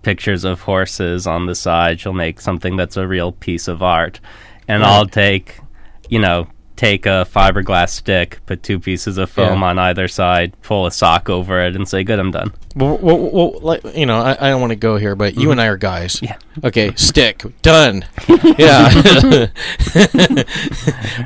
pictures 0.03 0.45
of 0.45 0.63
horses 0.63 1.27
on 1.27 1.47
the 1.47 1.55
side. 1.55 2.01
She'll 2.01 2.13
make 2.15 2.41
something 2.41 2.77
that's 2.77 2.97
a 2.97 3.07
real 3.07 3.33
piece 3.33 3.69
of 3.69 3.83
art. 3.83 4.21
And 4.67 4.83
Right. 4.83 4.91
I'll 4.91 5.07
take, 5.07 5.61
you 6.09 6.19
know, 6.19 6.47
take 6.79 7.07
a 7.07 7.27
fiberglass 7.29 7.91
stick, 7.91 8.39
put 8.47 8.63
two 8.63 8.79
pieces 8.79 9.19
of 9.19 9.29
foam 9.29 9.61
Yeah. 9.61 9.67
on 9.67 9.79
either 9.81 10.07
side, 10.07 10.53
pull 10.63 10.87
a 10.87 10.93
sock 10.93 11.29
over 11.29 11.61
it, 11.61 11.75
and 11.75 11.89
say, 11.89 12.05
good, 12.05 12.21
I'm 12.21 12.31
done. 12.31 12.53
Well, 12.77 12.97
well, 12.99 13.19
well, 13.19 13.59
like, 13.61 13.97
you 13.97 14.07
know, 14.07 14.21
I, 14.21 14.37
I 14.47 14.51
don't 14.51 14.61
want 14.61 14.71
to 14.71 14.77
go 14.77 14.97
here, 14.97 15.17
but 15.17 15.35
you 15.35 15.43
mm-hmm. 15.43 15.51
and 15.53 15.61
I 15.61 15.67
are 15.67 15.77
guys. 15.77 16.23
Yeah. 16.23 16.39
Okay, 16.63 16.93
stick 16.95 17.43
done. 17.63 18.05
yeah. 18.59 19.49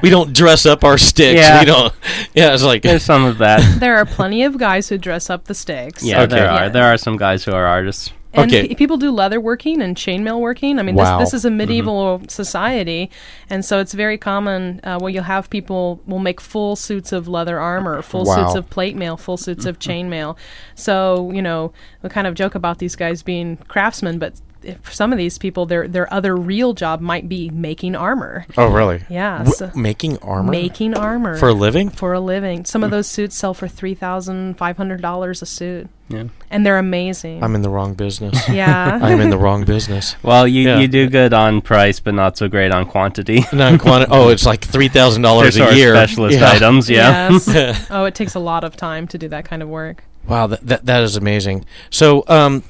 we 0.03 0.09
don't 0.09 0.33
dress 0.33 0.65
up 0.65 0.85
our 0.85 0.97
sticks. 0.97 1.38
Yeah. 1.38 1.61
We 1.61 1.67
don't. 1.67 1.93
Yeah, 2.35 2.55
it's 2.55 2.62
like 2.62 2.83
There's 2.83 3.03
some 3.05 3.25
of 3.25 3.38
that. 3.38 3.61
There 3.83 3.97
are 3.97 4.07
plenty 4.07 4.45
of 4.45 4.57
guys 4.57 4.88
who 4.88 4.97
dress 4.97 5.29
up 5.29 5.45
the 5.45 5.55
sticks. 5.55 6.03
Yeah, 6.03 6.23
Okay. 6.23 6.37
there 6.37 6.49
are. 6.51 6.62
Yeah. 6.65 6.69
There 6.71 6.85
are 6.85 6.97
some 6.97 7.17
guys 7.19 7.45
who 7.45 7.53
are 7.53 7.67
artists. 7.67 8.11
And 8.35 8.51
Okay. 8.51 8.68
pe- 8.68 8.75
people 8.75 8.97
do 8.97 9.11
leather 9.11 9.40
working 9.40 9.83
and 9.83 9.95
chainmail 9.97 10.40
working. 10.40 10.79
I 10.79 10.83
mean, 10.83 10.95
Wow. 10.95 11.18
this, 11.18 11.33
this 11.33 11.40
is 11.40 11.45
a 11.45 11.51
medieval 11.51 12.23
society, 12.29 13.11
and 13.51 13.64
so 13.64 13.79
it's 13.79 13.92
very 13.92 14.16
common. 14.16 14.81
Uh, 14.85 14.99
where 14.99 15.11
you'll 15.11 15.25
have 15.25 15.51
people 15.51 16.01
will 16.07 16.18
make 16.18 16.40
full 16.40 16.75
suits 16.77 17.12
of 17.12 17.29
leather 17.29 17.59
armor, 17.61 18.01
full 18.03 18.25
Wow. 18.25 18.37
suits 18.37 18.55
of 18.55 18.71
plate 18.71 18.97
mail, 18.97 19.16
full 19.16 19.37
suits 19.37 19.66
of 19.66 19.79
chainmail. 19.79 20.37
So 20.75 21.31
you 21.35 21.42
know, 21.42 21.73
we 22.03 22.09
kind 22.09 22.27
of 22.27 22.35
joke 22.35 22.55
about 22.55 22.79
these 22.79 22.97
guys 22.97 23.23
being 23.23 23.59
craftsmen, 23.68 24.18
but 24.18 24.35
for 24.83 24.92
some 24.92 25.12
of 25.12 25.18
these 25.18 25.38
people, 25.38 25.66
their 25.66 25.87
their 25.88 26.12
other 26.12 26.37
real 26.37 26.72
job 26.75 27.01
might 27.01 27.29
be 27.29 27.51
making 27.51 27.94
armor. 27.96 28.46
oh, 28.57 28.66
really? 28.70 29.03
Yeah, 29.09 29.38
W- 29.38 29.55
so- 29.55 29.70
making 29.75 30.18
armor 30.18 30.51
Making 30.51 30.94
armor 30.94 31.37
for 31.37 31.48
a 31.48 31.53
living. 31.55 31.88
for 31.90 32.12
a 32.12 32.20
living. 32.20 32.64
Some 32.64 32.85
of 32.85 32.90
those 32.90 33.07
suits 33.07 33.37
sell 33.37 33.55
for 33.55 33.68
three 33.68 33.94
thousand 33.94 34.55
five 34.59 34.77
hundred 34.77 35.03
dollars 35.03 35.42
a 35.42 35.46
suit, 35.46 35.88
Yeah. 36.09 36.25
and 36.51 36.64
they're 36.64 36.79
amazing. 36.79 37.42
I'm 37.42 37.55
in 37.55 37.62
the 37.62 37.70
wrong 37.70 37.94
business. 37.94 38.48
yeah. 38.48 38.98
I'm 39.03 39.20
in 39.20 39.31
the 39.31 39.38
wrong 39.38 39.64
business. 39.64 40.16
Well, 40.22 40.46
you, 40.46 40.62
Yeah. 40.68 40.79
you 40.79 40.88
do 40.88 41.09
good 41.09 41.33
on 41.35 41.61
price, 41.61 42.01
but 42.01 42.14
not 42.14 42.37
so 42.37 42.48
great 42.48 42.70
on 42.72 42.87
quantity. 42.87 43.44
Non 43.53 43.79
quanti- 43.79 44.07
Oh, 44.11 44.29
it's 44.29 44.46
like 44.46 44.64
three 44.64 44.88
thousand 44.88 45.22
dollars 45.22 45.57
a 45.57 45.75
year. 45.75 45.94
specialist 45.94 46.38
Yeah. 46.38 46.51
items, 46.53 46.88
yeah. 46.90 47.31
Yes. 47.33 47.87
oh, 47.90 48.05
it 48.05 48.14
takes 48.14 48.35
a 48.35 48.40
lot 48.40 48.64
of 48.64 48.77
time 48.77 49.07
to 49.09 49.18
do 49.18 49.29
that 49.29 49.44
kind 49.44 49.62
of 49.62 49.68
work. 49.68 50.05
Wow, 50.27 50.46
that, 50.46 50.64
that 50.66 50.87
that 50.87 51.03
is 51.03 51.16
amazing. 51.16 51.64
So, 51.90 52.22
um, 52.29 52.62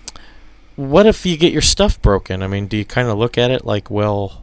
what 0.76 1.06
if 1.06 1.24
you 1.26 1.36
get 1.36 1.52
your 1.52 1.62
stuff 1.62 2.00
broken? 2.02 2.42
I 2.42 2.46
mean, 2.46 2.66
do 2.66 2.76
you 2.76 2.84
kind 2.84 3.08
of 3.08 3.18
look 3.18 3.36
at 3.38 3.50
it 3.50 3.64
like, 3.64 3.90
well, 3.90 4.38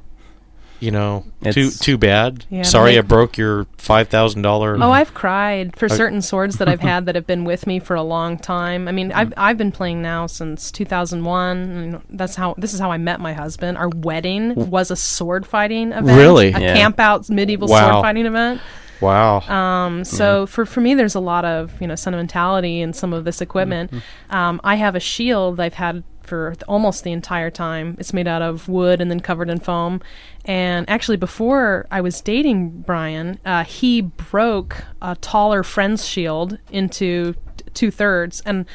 you 0.79 0.91
know, 0.91 1.25
too 1.43 1.49
It's- 1.49 1.79
too 1.79 1.97
bad. 1.97 2.45
Yeah, 2.49 2.61
Sorry, 2.61 2.97
I 2.97 3.01
broke 3.01 3.37
your 3.37 3.67
five 3.77 4.07
thousand 4.07 4.43
dollar. 4.43 4.77
Oh, 4.79 4.91
I've 4.91 5.13
cried 5.13 5.75
for 5.75 5.87
Okay. 5.87 5.95
certain 5.95 6.21
swords 6.21 6.57
that 6.57 6.69
I've 6.69 6.79
had 6.93 7.05
that 7.07 7.15
have 7.15 7.27
been 7.27 7.43
with 7.43 7.67
me 7.67 7.79
for 7.79 7.95
a 7.95 8.01
long 8.01 8.37
time. 8.37 8.87
I 8.87 8.93
mean, 8.93 9.11
I've 9.11 9.33
I've 9.35 9.57
been 9.57 9.73
playing 9.73 10.01
now 10.01 10.25
since 10.25 10.71
2001. 10.71 12.01
That's 12.09 12.35
how 12.35 12.55
this 12.57 12.73
is 12.73 12.79
how 12.79 12.91
I 12.91 12.97
met 12.97 13.19
my 13.19 13.33
husband. 13.33 13.77
Our 13.77 13.89
wedding 13.89 14.53
was 14.55 14.89
a 14.91 14.95
sword 14.95 15.45
fighting 15.45 15.91
event. 15.91 16.17
Really? 16.17 16.53
A 16.53 16.59
Yeah. 16.59 16.73
camp 16.75 16.99
out 16.99 17.29
medieval 17.29 17.67
Wow. 17.67 17.91
sword 17.91 18.03
fighting 18.03 18.25
event. 18.25 18.61
Wow. 19.01 19.39
Um, 19.41 20.03
so 20.03 20.45
for, 20.45 20.65
for 20.65 20.81
me, 20.81 20.93
there's 20.93 21.15
a 21.15 21.21
lot 21.21 21.45
of 21.45 21.71
you 21.81 21.87
know 21.87 21.95
sentimentality 21.95 22.81
in 22.81 22.93
some 22.93 23.13
of 23.13 23.25
this 23.25 23.41
equipment. 23.41 23.91
Um, 24.29 24.59
I 24.63 24.75
have 24.75 24.95
a 24.95 24.99
shield 24.99 25.59
I've 25.59 25.73
had 25.75 26.03
for 26.29 26.53
almost 26.67 27.03
the 27.03 27.11
entire 27.11 27.51
time. 27.51 27.97
It's 27.99 28.13
made 28.13 28.27
out 28.27 28.41
of 28.41 28.69
wood 28.69 29.01
and 29.01 29.11
then 29.11 29.19
covered 29.19 29.49
in 29.49 29.59
foam. 29.59 30.01
And 30.45 30.89
actually, 30.89 31.17
before 31.17 31.87
I 31.91 31.99
was 31.99 32.21
dating 32.21 32.81
Brian, 32.81 33.39
uh, 33.45 33.65
he 33.65 34.01
broke 34.01 34.83
a 35.01 35.15
taller 35.15 35.63
friend's 35.63 36.05
shield 36.05 36.57
into 36.71 37.35
two 37.73 37.91
thirds 37.91 38.41
and. 38.45 38.65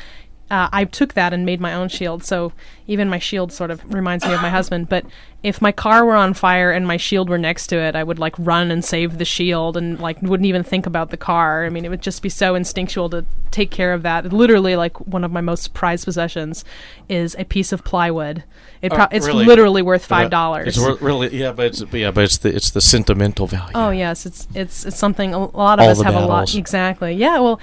Uh, 0.55 0.69
I 0.73 0.85
took 0.85 1.15
that 1.15 1.33
and 1.33 1.45
made 1.45 1.61
my 1.61 1.75
own 1.75 1.89
shield. 1.89 2.23
So 2.23 2.53
even 2.87 3.09
my 3.09 3.19
shield 3.19 3.53
sort 3.53 3.71
of 3.73 3.83
reminds 3.93 4.25
me 4.25 4.33
of 4.33 4.41
my 4.41 4.51
husband. 4.59 4.89
But 4.89 5.05
if 5.43 5.61
my 5.61 5.73
car 5.73 6.05
were 6.05 6.15
on 6.15 6.33
fire 6.33 6.71
and 6.71 6.87
my 6.87 6.97
shield 6.97 7.29
were 7.29 7.39
next 7.39 7.67
to 7.69 7.77
it, 7.77 7.97
I 7.97 8.05
would 8.05 8.19
like 8.21 8.35
run 8.39 8.71
and 8.71 8.85
save 8.85 9.19
the 9.19 9.25
shield 9.25 9.77
and 9.77 9.99
like 9.99 10.23
wouldn't 10.23 10.47
even 10.47 10.63
think 10.63 10.87
about 10.87 11.11
the 11.11 11.17
car. 11.17 11.67
I 11.67 11.71
mean, 11.71 11.85
it 11.85 11.89
would 11.89 12.03
just 12.03 12.23
be 12.23 12.29
so 12.29 12.55
instinctual 12.55 13.11
to 13.11 13.27
take 13.51 13.71
care 13.71 13.93
of 13.93 14.03
that. 14.03 14.33
Literally, 14.33 14.77
like 14.77 14.99
one 15.01 15.25
of 15.25 15.33
my 15.33 15.41
most 15.41 15.75
prized 15.75 16.05
possessions 16.05 16.65
is 17.09 17.35
a 17.39 17.45
piece 17.45 17.73
of 17.73 17.83
plywood. 17.85 18.45
It 18.81 18.93
pro- 18.93 19.05
Oh, 19.05 19.09
it's 19.11 19.27
really? 19.27 19.45
literally 19.47 19.83
worth 19.83 20.07
five 20.07 20.31
dollars. 20.31 20.69
It's 20.69 20.79
wor- 20.79 20.99
really 21.01 21.37
yeah, 21.37 21.53
but 21.53 21.67
it's 21.67 21.83
yeah, 21.93 22.11
but 22.13 22.25
it's 22.25 22.39
the 22.39 22.55
it's 22.55 22.71
the 22.71 22.81
sentimental 22.81 23.47
value. 23.47 23.73
Oh 23.75 23.91
yes, 23.91 24.25
it's 24.25 24.47
it's 24.55 24.87
it's 24.87 24.99
something 24.99 25.35
a 25.35 25.39
lot 25.39 25.79
of 25.81 25.85
All 25.85 25.91
us 25.91 26.01
have 26.03 26.15
a 26.15 26.27
lot 26.27 26.55
exactly. 26.55 27.13
Yeah, 27.15 27.41
well, 27.41 27.59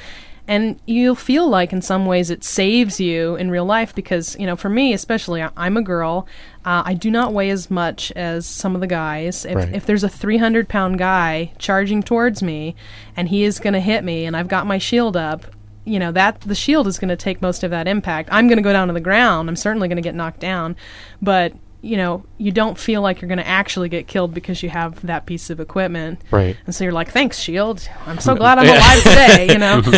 and 0.47 0.79
you'll 0.85 1.15
feel 1.15 1.47
like 1.47 1.71
in 1.71 1.81
some 1.81 2.05
ways 2.05 2.29
it 2.29 2.43
saves 2.43 2.99
you 2.99 3.35
in 3.35 3.49
real 3.51 3.65
life 3.65 3.93
because 3.95 4.35
you 4.39 4.45
know 4.45 4.55
for 4.55 4.69
me 4.69 4.93
especially 4.93 5.41
I- 5.41 5.51
I'm 5.55 5.77
a 5.77 5.81
girl. 5.81 6.27
Uh, 6.65 6.83
I 6.85 6.93
do 6.93 7.09
not 7.09 7.33
weigh 7.33 7.49
as 7.49 7.71
much 7.71 8.11
as 8.13 8.45
some 8.45 8.75
of 8.75 8.81
the 8.81 8.87
guys. 8.87 9.45
If 9.45 9.55
Right. 9.55 9.73
if 9.73 9.85
there's 9.85 10.03
a 10.03 10.09
300 10.09 10.67
pound 10.69 10.97
guy 10.99 11.51
charging 11.57 12.03
towards 12.03 12.43
me 12.43 12.75
and 13.15 13.29
he 13.29 13.43
is 13.43 13.59
going 13.59 13.73
to 13.73 13.79
hit 13.79 14.03
me 14.03 14.25
and 14.25 14.35
I've 14.37 14.47
got 14.47 14.67
my 14.67 14.77
shield 14.77 15.15
up. 15.17 15.45
You 15.83 15.97
know 15.97 16.11
that 16.11 16.41
the 16.41 16.53
shield 16.53 16.85
is 16.85 16.99
going 16.99 17.09
to 17.09 17.15
take 17.15 17.41
most 17.41 17.63
of 17.63 17.71
that 17.71 17.87
impact. 17.87 18.29
I'm 18.31 18.47
going 18.47 18.57
to 18.57 18.63
go 18.63 18.71
down 18.73 18.87
to 18.89 18.93
the 18.93 18.99
ground. 18.99 19.49
I'm 19.49 19.55
certainly 19.55 19.87
going 19.87 19.95
to 19.95 20.01
get 20.03 20.13
knocked 20.13 20.39
down, 20.39 20.75
but 21.21 21.53
you 21.81 21.97
know 21.97 22.23
you 22.37 22.51
don't 22.51 22.77
feel 22.77 23.01
like 23.01 23.21
you're 23.21 23.27
going 23.27 23.39
to 23.39 23.47
actually 23.47 23.89
get 23.89 24.07
killed 24.07 24.33
because 24.33 24.61
you 24.61 24.69
have 24.69 25.05
that 25.05 25.25
piece 25.25 25.49
of 25.49 25.59
equipment. 25.59 26.21
Right. 26.29 26.55
And 26.65 26.75
so 26.75 26.83
you're 26.83 26.93
like, 26.93 27.11
thanks, 27.11 27.39
Shield. 27.39 27.87
I'm 28.05 28.19
so 28.19 28.31
mm-hmm. 28.31 28.39
glad 28.39 28.59
I'm 28.59 28.67
alive 28.67 29.03
today, 29.03 29.47
you 29.53 29.57
know? 29.57 29.81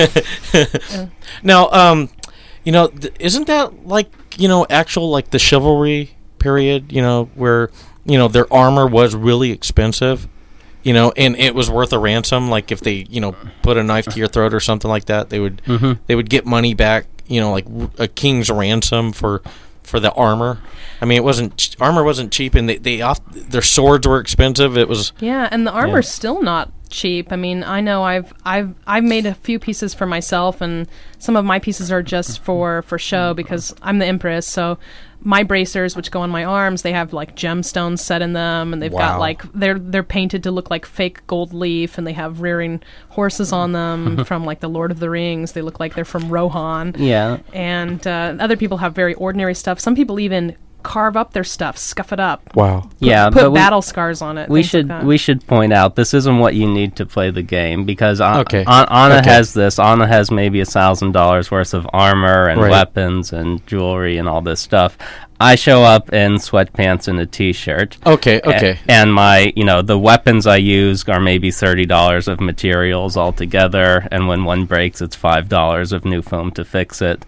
Mm-hmm. 0.53 1.47
Now, 1.47 1.69
um, 1.71 2.09
you 2.63 2.71
know, 2.71 2.87
th- 2.87 3.13
isn't 3.19 3.47
that 3.47 3.87
like 3.87 4.11
you 4.37 4.47
know 4.47 4.65
actual 4.69 5.09
like 5.09 5.31
the 5.31 5.39
chivalry 5.39 6.15
period? 6.39 6.91
You 6.91 7.01
know, 7.01 7.25
where 7.35 7.69
you 8.05 8.17
know 8.17 8.27
their 8.27 8.51
armor 8.53 8.87
was 8.87 9.15
really 9.15 9.51
expensive. 9.51 10.27
You 10.83 10.93
know, 10.93 11.13
and 11.15 11.35
it 11.37 11.55
was 11.55 11.69
worth 11.69 11.93
a 11.93 11.99
ransom. 11.99 12.49
Like 12.49 12.71
if 12.71 12.81
they, 12.81 13.05
you 13.09 13.21
know, 13.21 13.35
put 13.61 13.77
a 13.77 13.83
knife 13.83 14.05
to 14.05 14.19
your 14.19 14.27
throat 14.27 14.53
or 14.53 14.59
something 14.59 14.89
like 14.89 15.05
that, 15.05 15.29
they 15.29 15.39
would 15.39 15.61
mm-hmm. 15.63 15.93
they 16.07 16.15
would 16.15 16.29
get 16.29 16.45
money 16.45 16.73
back. 16.73 17.05
You 17.27 17.41
know, 17.41 17.51
like 17.51 17.65
a 17.97 18.07
king's 18.07 18.49
ransom 18.49 19.13
for 19.13 19.41
for 19.83 19.99
the 19.99 20.11
armor. 20.13 20.59
I 21.01 21.05
mean, 21.05 21.17
it 21.17 21.23
wasn't 21.23 21.75
armor 21.79 22.03
wasn't 22.03 22.31
cheap, 22.31 22.55
and 22.55 22.67
they 22.69 22.77
they 22.77 23.01
off 23.01 23.19
their 23.31 23.61
swords 23.61 24.07
were 24.07 24.19
expensive. 24.19 24.77
It 24.77 24.87
was 24.87 25.13
Yeah, 25.19 25.47
and 25.51 25.67
the 25.67 25.71
armor's 25.71 26.07
still 26.09 26.41
not 26.41 26.71
cheap. 26.89 27.31
I 27.31 27.35
mean, 27.35 27.63
I 27.63 27.81
know 27.81 28.03
I've 28.03 28.33
I've 28.45 28.73
I've 28.87 29.03
made 29.03 29.25
a 29.25 29.33
few 29.33 29.59
pieces 29.59 29.93
for 29.93 30.05
myself 30.05 30.61
and 30.61 30.87
some 31.17 31.35
of 31.35 31.43
my 31.43 31.59
pieces 31.59 31.91
are 31.91 32.03
just 32.03 32.39
for 32.39 32.83
for 32.83 32.97
show 32.97 33.33
because 33.33 33.75
I'm 33.81 33.99
the 33.99 34.05
empress, 34.05 34.47
so 34.47 34.77
my 35.25 35.41
bracers 35.43 35.95
which 35.95 36.11
go 36.11 36.21
on 36.21 36.29
my 36.29 36.43
arms, 36.43 36.81
they 36.81 36.91
have 36.91 37.13
like 37.13 37.35
gemstones 37.35 37.99
set 37.99 38.21
in 38.21 38.33
them 38.33 38.73
and 38.73 38.81
they've 38.81 38.91
Wow. 38.91 39.13
got 39.13 39.19
like 39.19 39.41
they're 39.53 39.79
they're 39.79 40.03
painted 40.03 40.43
to 40.43 40.51
look 40.51 40.69
like 40.69 40.85
fake 40.85 41.25
gold 41.27 41.53
leaf 41.53 41.97
and 41.97 42.05
they 42.05 42.13
have 42.13 42.41
rearing 42.41 42.81
horses 43.09 43.51
on 43.53 43.71
them 43.71 44.25
from 44.29 44.43
like 44.45 44.59
the 44.59 44.67
Lord 44.69 44.91
of 44.91 44.99
the 44.99 45.09
Rings. 45.09 45.53
They 45.53 45.61
look 45.61 45.79
like 45.79 45.95
they're 45.95 46.05
from 46.05 46.29
Rohan. 46.29 46.93
Yeah. 46.97 47.37
and 47.53 48.05
uh, 48.05 48.35
other 48.39 48.57
people 48.57 48.77
have 48.77 48.93
very 48.93 49.13
ordinary 49.15 49.55
stuff. 49.55 49.79
Some 49.79 49.95
people 49.95 50.19
even 50.19 50.55
carve 50.83 51.15
up 51.17 51.33
their 51.33 51.43
stuff, 51.43 51.77
scuff 51.77 52.11
it 52.13 52.19
up, 52.19 52.41
wow. 52.55 52.89
yeah, 52.99 53.29
put 53.29 53.35
but 53.43 53.51
we- 53.51 53.55
battle 53.59 53.81
scars 53.81 54.21
on 54.21 54.37
it. 54.37 54.49
we 54.49 54.61
things 54.63 54.73
like 54.89 54.99
should 54.99 55.07
we 55.07 55.17
should 55.17 55.47
point 55.47 55.73
out 55.73 55.95
this 55.95 56.13
isn't 56.13 56.37
what 56.39 56.53
you 56.55 56.67
need 56.71 56.95
to 56.97 57.05
play 57.05 57.31
the 57.31 57.41
game 57.41 57.85
because 57.85 58.19
An- 58.21 58.41
Okay. 58.41 58.63
An- 58.67 58.87
Anna 58.89 59.15
Okay. 59.15 59.29
has 59.29 59.53
this. 59.53 59.79
Anna 59.79 60.05
has 60.07 60.29
maybe 60.31 60.59
a 60.59 60.65
thousand 60.65 61.13
dollars 61.13 61.49
worth 61.49 61.73
of 61.73 61.87
armor 61.93 62.47
and 62.49 62.61
Right. 62.61 62.71
weapons 62.71 63.33
and 63.33 63.65
jewelry 63.65 64.17
and 64.17 64.27
all 64.29 64.41
this 64.41 64.59
stuff. 64.59 64.97
I 65.39 65.55
show 65.55 65.83
up 65.83 66.13
in 66.13 66.35
sweatpants 66.35 67.07
and 67.09 67.19
a 67.19 67.25
t-shirt. 67.25 67.97
Okay. 68.05 68.39
A- 68.45 68.47
Okay. 68.55 68.79
and 68.87 69.13
my, 69.13 69.51
you 69.55 69.65
know, 69.65 69.81
the 69.81 69.99
weapons 69.99 70.47
I 70.47 70.57
use 70.57 71.03
are 71.09 71.19
maybe 71.19 71.51
thirty 71.51 71.85
dollars 71.85 72.27
of 72.27 72.39
materials 72.39 73.17
altogether, 73.17 74.07
and 74.11 74.27
when 74.27 74.45
one 74.45 74.65
breaks, 74.65 75.01
it's 75.01 75.15
five 75.15 75.49
dollars 75.49 75.91
of 75.91 76.05
new 76.05 76.21
foam 76.21 76.51
to 76.51 76.63
fix 76.63 77.01
it. 77.01 77.25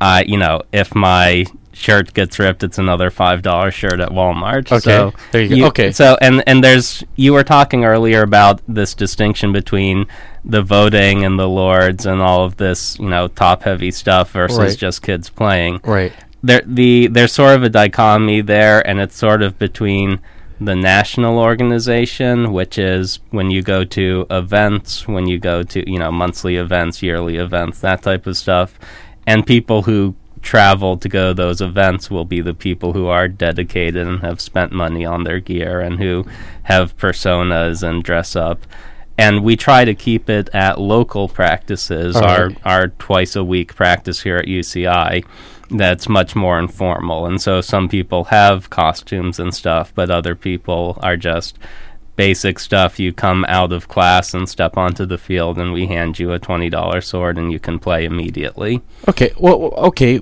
Uh, 0.00 0.22
you 0.26 0.36
know, 0.36 0.62
if 0.72 0.94
my 0.94 1.44
shirt 1.74 2.14
gets 2.14 2.38
ripped, 2.38 2.62
it's 2.62 2.78
another 2.78 3.10
five 3.10 3.42
dollar 3.42 3.70
shirt 3.70 4.00
at 4.00 4.10
Walmart. 4.10 4.70
Okay, 4.72 4.78
so 4.80 5.12
there 5.32 5.42
you 5.42 5.56
go. 5.58 5.66
Okay. 5.66 5.92
So 5.92 6.16
and 6.20 6.42
and 6.46 6.62
there's 6.64 7.04
you 7.16 7.32
were 7.32 7.44
talking 7.44 7.84
earlier 7.84 8.22
about 8.22 8.60
this 8.68 8.94
distinction 8.94 9.52
between 9.52 10.06
the 10.44 10.62
voting 10.62 11.24
and 11.24 11.38
the 11.38 11.48
lords 11.48 12.06
and 12.06 12.20
all 12.20 12.44
of 12.44 12.56
this, 12.56 12.98
you 12.98 13.08
know, 13.08 13.28
top 13.28 13.62
heavy 13.62 13.90
stuff 13.90 14.30
versus 14.32 14.58
Right. 14.58 14.76
just 14.78 15.02
kids 15.02 15.30
playing 15.30 15.80
Right. 15.84 16.12
there 16.42 16.62
the 16.66 17.06
there's 17.08 17.32
sort 17.32 17.54
of 17.56 17.62
a 17.62 17.68
dichotomy 17.70 18.40
there 18.42 18.86
and 18.86 19.00
it's 19.00 19.16
sort 19.16 19.42
of 19.42 19.58
between 19.58 20.20
the 20.60 20.76
national 20.76 21.38
organization 21.38 22.52
which 22.52 22.78
is 22.78 23.18
when 23.30 23.50
you 23.50 23.60
go 23.60 23.82
to 23.84 24.24
events 24.30 25.08
when 25.08 25.26
you 25.26 25.38
go 25.38 25.62
to 25.62 25.90
you 25.90 25.98
know 25.98 26.12
monthly 26.12 26.56
events 26.56 27.02
yearly 27.02 27.36
events 27.36 27.80
that 27.80 28.02
type 28.02 28.26
of 28.26 28.36
stuff 28.36 28.78
and 29.26 29.46
people 29.46 29.82
who 29.82 30.14
travel 30.44 30.96
to 30.98 31.08
go 31.08 31.28
to 31.28 31.34
those 31.34 31.60
events 31.60 32.10
will 32.10 32.24
be 32.24 32.40
the 32.40 32.54
people 32.54 32.92
who 32.92 33.06
are 33.06 33.26
dedicated 33.28 34.06
and 34.06 34.20
have 34.20 34.40
spent 34.40 34.70
money 34.72 35.04
on 35.04 35.24
their 35.24 35.40
gear 35.40 35.80
and 35.80 35.98
who 35.98 36.24
have 36.64 36.96
personas 36.96 37.82
and 37.82 38.04
dress 38.04 38.36
up. 38.36 38.60
And 39.16 39.44
we 39.44 39.56
try 39.56 39.84
to 39.84 39.94
keep 39.94 40.28
it 40.28 40.48
at 40.52 40.80
local 40.80 41.28
practices. 41.28 42.16
Our 42.16 42.50
our 42.64 42.88
twice 42.88 43.36
a 43.36 43.44
week 43.44 43.74
practice 43.74 44.22
here 44.22 44.36
at 44.36 44.46
UCI 44.46 45.24
that's 45.70 46.08
much 46.08 46.36
more 46.36 46.58
informal. 46.58 47.26
And 47.26 47.40
so 47.40 47.60
some 47.60 47.88
people 47.88 48.24
have 48.24 48.70
costumes 48.70 49.38
and 49.38 49.54
stuff, 49.54 49.92
but 49.94 50.10
other 50.10 50.34
people 50.34 50.98
are 51.02 51.16
just 51.16 51.58
basic 52.16 52.58
stuff. 52.58 52.98
You 52.98 53.12
come 53.12 53.44
out 53.48 53.72
of 53.72 53.88
class 53.88 54.34
and 54.34 54.48
step 54.48 54.76
onto 54.76 55.04
the 55.06 55.18
field, 55.18 55.58
and 55.58 55.72
we 55.72 55.86
hand 55.86 56.18
you 56.18 56.32
a 56.32 56.38
$20 56.38 57.02
sword, 57.04 57.38
and 57.38 57.52
you 57.52 57.58
can 57.58 57.78
play 57.78 58.04
immediately. 58.04 58.82
Okay. 59.08 59.32
Well, 59.38 59.72
okay. 59.76 60.20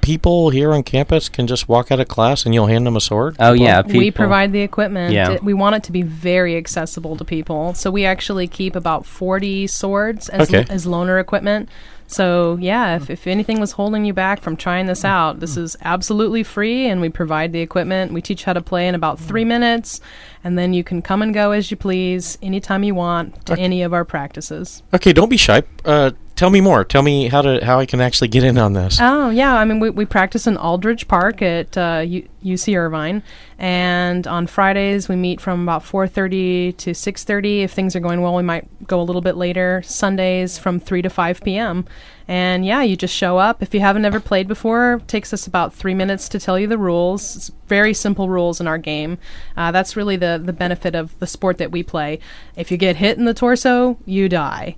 People 0.00 0.50
here 0.50 0.72
on 0.72 0.84
campus 0.84 1.28
can 1.28 1.48
just 1.48 1.68
walk 1.68 1.90
out 1.90 1.98
of 1.98 2.06
class 2.06 2.46
and 2.46 2.54
you'll 2.54 2.68
hand 2.68 2.86
them 2.86 2.94
a 2.94 3.00
sword. 3.00 3.34
Oh, 3.40 3.54
yeah. 3.54 3.82
People, 3.82 3.98
we 3.98 4.12
provide 4.12 4.52
the 4.52 4.60
equipment. 4.60 5.12
Yeah. 5.12 5.32
It- 5.32 5.42
we 5.42 5.52
want 5.52 5.74
it 5.74 5.82
to 5.84 5.92
be 5.92 6.02
very 6.02 6.56
accessible 6.56 7.16
to 7.16 7.24
people. 7.24 7.74
So 7.74 7.90
we 7.90 8.04
actually 8.04 8.46
keep 8.46 8.76
about 8.76 9.04
40 9.04 9.66
swords 9.66 10.28
as, 10.28 10.48
Okay. 10.48 10.64
as 10.72 10.86
loaner 10.86 11.20
equipment. 11.20 11.68
So 12.06 12.56
yeah, 12.60 12.96
if, 12.96 13.10
if 13.10 13.26
anything 13.26 13.60
was 13.60 13.72
holding 13.72 14.04
you 14.04 14.12
back 14.12 14.40
from 14.40 14.56
trying 14.56 14.86
this 14.86 15.04
out, 15.04 15.40
this 15.40 15.56
is 15.56 15.76
absolutely 15.82 16.42
free 16.42 16.86
and 16.86 17.00
we 17.00 17.08
provide 17.08 17.52
the 17.52 17.60
equipment. 17.60 18.12
We 18.12 18.22
teach 18.22 18.44
how 18.44 18.52
to 18.52 18.60
play 18.60 18.86
in 18.88 18.94
about 18.94 19.18
three 19.18 19.44
minutes 19.44 20.00
and 20.44 20.58
then 20.58 20.72
you 20.72 20.84
can 20.84 21.02
come 21.02 21.22
and 21.22 21.34
go 21.34 21.50
as 21.50 21.70
you 21.70 21.76
please 21.76 22.38
anytime 22.42 22.84
you 22.84 22.94
want 22.94 23.46
to 23.46 23.58
any 23.58 23.82
of 23.82 23.92
our 23.92 24.04
practices. 24.04 24.82
Okay. 24.94 25.12
Don't 25.12 25.28
be 25.28 25.36
shy. 25.36 25.62
Uh, 25.84 26.12
tell 26.36 26.50
me 26.50 26.60
more. 26.60 26.84
Tell 26.84 27.02
me 27.02 27.28
how 27.28 27.42
to 27.42 27.64
how 27.64 27.80
I 27.80 27.86
can 27.86 28.00
actually 28.00 28.28
get 28.28 28.44
in 28.44 28.58
on 28.58 28.74
this. 28.74 28.98
Oh 29.00 29.30
yeah, 29.30 29.56
I 29.56 29.64
mean 29.64 29.80
we, 29.80 29.90
we 29.90 30.04
practice 30.04 30.46
in 30.46 30.56
Aldrich 30.56 31.08
Park 31.08 31.42
at 31.42 31.76
uh, 31.76 32.04
U- 32.06 32.28
UC 32.44 32.76
Irvine, 32.78 33.22
and 33.58 34.26
on 34.26 34.46
Fridays 34.46 35.08
we 35.08 35.16
meet 35.16 35.40
from 35.40 35.62
about 35.62 35.82
4:30 35.82 36.76
to 36.76 36.90
6:30. 36.90 37.64
If 37.64 37.72
things 37.72 37.96
are 37.96 38.00
going 38.00 38.20
well, 38.20 38.34
we 38.34 38.42
might 38.42 38.86
go 38.86 39.00
a 39.00 39.02
little 39.02 39.22
bit 39.22 39.36
later. 39.36 39.82
Sundays 39.84 40.58
from 40.58 40.78
3 40.78 41.02
to 41.02 41.10
5 41.10 41.40
p.m. 41.42 41.86
And 42.28 42.66
yeah, 42.66 42.82
you 42.82 42.96
just 42.96 43.14
show 43.14 43.38
up. 43.38 43.62
If 43.62 43.72
you 43.72 43.80
haven't 43.80 44.04
ever 44.04 44.18
played 44.18 44.48
before, 44.48 44.94
it 44.94 45.08
takes 45.08 45.32
us 45.32 45.46
about 45.46 45.72
three 45.72 45.94
minutes 45.94 46.28
to 46.30 46.40
tell 46.40 46.58
you 46.58 46.66
the 46.66 46.78
rules. 46.78 47.36
It's 47.36 47.52
very 47.68 47.94
simple 47.94 48.28
rules 48.28 48.60
in 48.60 48.66
our 48.66 48.78
game. 48.78 49.18
Uh, 49.56 49.70
that's 49.72 49.96
really 49.96 50.16
the 50.16 50.40
the 50.44 50.52
benefit 50.52 50.94
of 50.94 51.18
the 51.18 51.26
sport 51.26 51.58
that 51.58 51.70
we 51.70 51.82
play. 51.82 52.18
If 52.56 52.70
you 52.70 52.76
get 52.76 52.96
hit 52.96 53.16
in 53.16 53.24
the 53.24 53.34
torso, 53.34 53.96
you 54.04 54.28
die. 54.28 54.76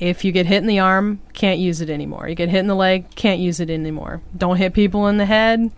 If 0.00 0.24
you 0.24 0.32
get 0.32 0.46
hit 0.46 0.56
in 0.58 0.66
the 0.66 0.78
arm, 0.80 1.20
can't 1.34 1.60
use 1.60 1.80
it 1.80 1.90
anymore. 1.90 2.28
You 2.28 2.34
get 2.34 2.48
hit 2.48 2.58
in 2.58 2.66
the 2.66 2.74
leg, 2.74 3.08
can't 3.14 3.38
use 3.38 3.60
it 3.60 3.70
anymore. 3.70 4.20
Don't 4.36 4.56
hit 4.56 4.72
people 4.74 5.06
in 5.06 5.18
the 5.18 5.26
head. 5.26 5.70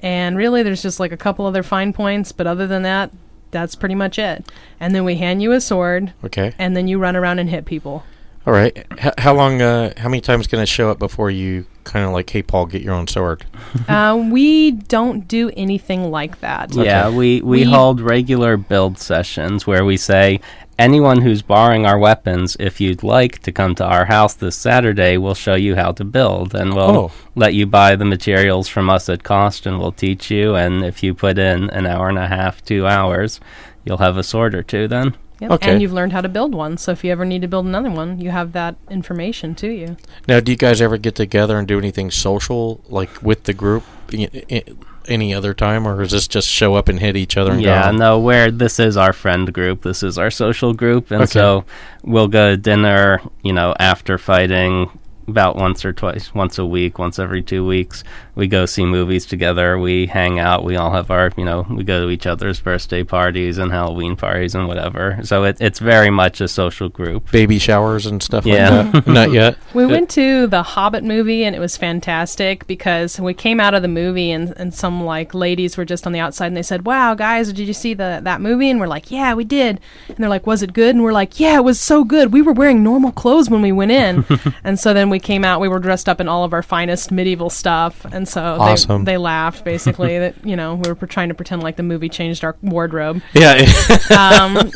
And 0.00 0.36
really, 0.36 0.62
there's 0.64 0.82
just 0.82 0.98
like 1.00 1.12
a 1.12 1.16
couple 1.16 1.46
other 1.46 1.62
fine 1.62 1.92
points, 1.92 2.32
but 2.32 2.46
other 2.46 2.66
than 2.66 2.82
that, 2.82 3.12
that's 3.52 3.76
pretty 3.76 3.94
much 3.94 4.18
it. 4.18 4.50
And 4.80 4.94
then 4.94 5.04
we 5.04 5.14
hand 5.14 5.42
you 5.42 5.52
a 5.52 5.60
sword, 5.60 6.12
Okay. 6.24 6.52
and 6.58 6.76
then 6.76 6.88
you 6.88 6.98
run 6.98 7.14
around 7.16 7.38
and 7.38 7.48
hit 7.48 7.64
people. 7.64 8.02
All 8.44 8.52
right. 8.52 8.76
H- 8.98 9.12
how 9.18 9.32
long? 9.34 9.62
Uh, 9.62 9.92
how 9.96 10.08
many 10.08 10.20
times 10.20 10.48
can 10.48 10.58
I 10.58 10.64
show 10.64 10.90
up 10.90 10.98
before 10.98 11.30
you 11.30 11.64
kind 11.84 12.04
of 12.04 12.10
like, 12.10 12.28
hey, 12.28 12.42
Paul, 12.42 12.66
get 12.66 12.82
your 12.82 12.94
own 12.94 13.06
sword? 13.06 13.46
uh, 13.88 14.20
we 14.28 14.72
don't 14.72 15.28
do 15.28 15.52
anything 15.56 16.10
like 16.10 16.40
that. 16.40 16.74
Yeah, 16.74 17.08
we, 17.08 17.40
we, 17.42 17.58
We- 17.58 17.62
hold 17.64 18.00
regular 18.00 18.56
build 18.56 18.98
sessions 18.98 19.64
where 19.68 19.84
we 19.84 19.96
say 19.96 20.40
anyone 20.82 21.20
who's 21.22 21.42
borrowing 21.42 21.86
our 21.86 21.98
weapons, 21.98 22.56
if 22.58 22.80
you'd 22.80 23.02
like 23.02 23.38
to 23.40 23.52
come 23.52 23.74
to 23.76 23.84
our 23.84 24.04
house 24.06 24.34
this 24.34 24.56
Saturday, 24.56 25.16
we'll 25.16 25.34
show 25.34 25.54
you 25.54 25.76
how 25.76 25.92
to 25.92 26.04
build 26.04 26.54
and 26.54 26.74
we'll 26.74 26.96
Oh. 26.96 27.12
let 27.34 27.54
you 27.54 27.66
buy 27.66 27.96
the 27.96 28.04
materials 28.04 28.68
from 28.68 28.90
us 28.90 29.08
at 29.08 29.22
cost 29.22 29.66
and 29.66 29.78
we'll 29.78 29.92
teach 29.92 30.30
you. 30.30 30.54
And 30.54 30.84
if 30.84 31.02
you 31.02 31.14
put 31.14 31.38
in 31.38 31.70
an 31.70 31.86
hour 31.86 32.08
and 32.08 32.18
a 32.18 32.26
half, 32.26 32.64
two 32.64 32.86
hours, 32.86 33.40
you'll 33.84 33.98
have 33.98 34.16
a 34.16 34.22
sword 34.22 34.54
or 34.54 34.62
two 34.62 34.88
then. 34.88 35.14
Yep. 35.40 35.50
Okay. 35.52 35.70
And 35.72 35.82
you've 35.82 35.92
learned 35.92 36.12
how 36.12 36.20
to 36.20 36.28
build 36.28 36.54
one. 36.54 36.76
So 36.76 36.92
if 36.92 37.02
you 37.02 37.10
ever 37.10 37.24
need 37.24 37.42
to 37.42 37.48
build 37.48 37.66
another 37.66 37.90
one, 37.90 38.20
you 38.20 38.30
have 38.30 38.52
that 38.52 38.76
information 38.90 39.54
to 39.56 39.68
you. 39.68 39.96
Now, 40.28 40.38
do 40.40 40.52
you 40.52 40.58
guys 40.58 40.80
ever 40.80 40.96
get 40.98 41.16
together 41.16 41.58
and 41.58 41.66
do 41.66 41.78
anything 41.78 42.10
social, 42.12 42.80
like 42.88 43.10
with 43.22 43.44
the 43.44 43.52
group, 43.52 43.82
i- 44.12 44.28
i- 44.50 44.62
any 45.08 45.34
other 45.34 45.54
time, 45.54 45.86
or 45.86 46.02
is 46.02 46.10
this 46.12 46.28
just 46.28 46.48
show 46.48 46.74
up 46.74 46.88
and 46.88 46.98
hit 47.00 47.16
each 47.16 47.36
other? 47.36 47.52
And 47.52 47.60
Yeah, 47.62 47.90
no, 47.90 48.18
where 48.18 48.50
this 48.50 48.78
is 48.78 48.96
our 48.96 49.12
friend 49.12 49.52
group, 49.52 49.82
this 49.82 50.02
is 50.02 50.18
our 50.18 50.30
social 50.30 50.72
group, 50.74 51.10
and 51.10 51.22
Okay. 51.22 51.30
so 51.32 51.64
we'll 52.02 52.28
go 52.28 52.50
to 52.50 52.56
dinner, 52.56 53.20
you 53.42 53.52
know, 53.52 53.74
after 53.78 54.18
fighting 54.18 54.90
about 55.28 55.56
once 55.56 55.84
or 55.84 55.92
twice, 55.92 56.34
once 56.34 56.58
a 56.58 56.66
week, 56.66 56.98
once 56.98 57.18
every 57.18 57.42
two 57.42 57.66
weeks. 57.66 58.02
We 58.34 58.46
go 58.48 58.66
see 58.66 58.84
movies 58.84 59.26
together. 59.26 59.78
We 59.78 60.06
hang 60.06 60.38
out. 60.38 60.64
We 60.64 60.76
all 60.76 60.90
have 60.92 61.10
our, 61.10 61.30
you 61.36 61.44
know, 61.44 61.66
we 61.70 61.84
go 61.84 62.02
to 62.04 62.10
each 62.10 62.26
other's 62.26 62.60
birthday 62.60 63.04
parties 63.04 63.58
and 63.58 63.70
Halloween 63.70 64.16
parties 64.16 64.54
and 64.54 64.66
whatever. 64.68 65.18
So 65.22 65.44
it, 65.44 65.58
it's 65.60 65.78
very 65.78 66.10
much 66.10 66.40
a 66.40 66.48
social 66.48 66.88
group. 66.88 67.30
baby 67.30 67.58
showers 67.58 68.06
and 68.06 68.22
stuff 68.22 68.46
Yeah. 68.46 68.90
like 68.92 69.04
that. 69.04 69.06
Not 69.12 69.32
yet. 69.32 69.56
We 69.74 69.86
went 69.86 70.08
to 70.10 70.46
the 70.46 70.62
Hobbit 70.62 71.04
movie 71.04 71.44
and 71.44 71.54
it 71.54 71.58
was 71.58 71.76
fantastic 71.76 72.66
because 72.66 73.20
we 73.20 73.34
came 73.34 73.60
out 73.60 73.74
of 73.74 73.82
the 73.82 73.88
movie 73.88 74.30
and, 74.30 74.52
and 74.56 74.72
some 74.74 75.04
like 75.04 75.34
ladies 75.34 75.76
were 75.76 75.84
just 75.84 76.06
on 76.06 76.12
the 76.12 76.18
outside 76.20 76.46
and 76.46 76.56
they 76.56 76.62
said, 76.62 76.84
"Wow, 76.86 77.14
guys, 77.14 77.52
did 77.52 77.66
you 77.68 77.72
see 77.74 77.94
the 77.94 78.20
that 78.24 78.40
movie?" 78.40 78.70
And 78.70 78.80
we're 78.80 78.86
like, 78.86 79.10
"Yeah, 79.10 79.34
we 79.34 79.44
did." 79.44 79.78
And 80.08 80.16
they're 80.18 80.28
like, 80.28 80.46
"Was 80.46 80.62
it 80.62 80.72
good?" 80.72 80.94
And 80.94 81.04
we're 81.04 81.12
like, 81.12 81.38
"Yeah, 81.38 81.56
it 81.56 81.64
was 81.64 81.78
so 81.80 82.02
good. 82.04 82.32
We 82.32 82.42
were 82.42 82.52
wearing 82.52 82.82
normal 82.82 83.12
clothes 83.12 83.48
when 83.50 83.62
we 83.62 83.72
went 83.72 83.92
in." 83.92 84.24
and 84.64 84.78
so 84.80 84.92
then 84.94 85.10
we 85.10 85.18
came 85.22 85.44
out. 85.44 85.60
We 85.60 85.68
were 85.68 85.78
dressed 85.78 86.08
up 86.08 86.20
in 86.20 86.28
all 86.28 86.44
of 86.44 86.52
our 86.52 86.62
finest 86.62 87.10
medieval 87.10 87.50
stuff, 87.50 88.04
and 88.12 88.28
so 88.28 88.42
Awesome. 88.42 89.04
they, 89.04 89.12
they 89.12 89.16
laughed 89.18 89.64
basically 89.64 90.18
that 90.20 90.34
you 90.44 90.56
know 90.56 90.74
we 90.76 90.88
were 90.88 90.94
pre- 90.94 91.08
trying 91.08 91.28
to 91.28 91.34
pretend 91.34 91.62
like 91.62 91.76
the 91.76 91.82
movie 91.82 92.08
changed 92.08 92.44
our 92.44 92.56
wardrobe. 92.62 93.22
Yeah, 93.34 93.54
Um, 94.10 94.70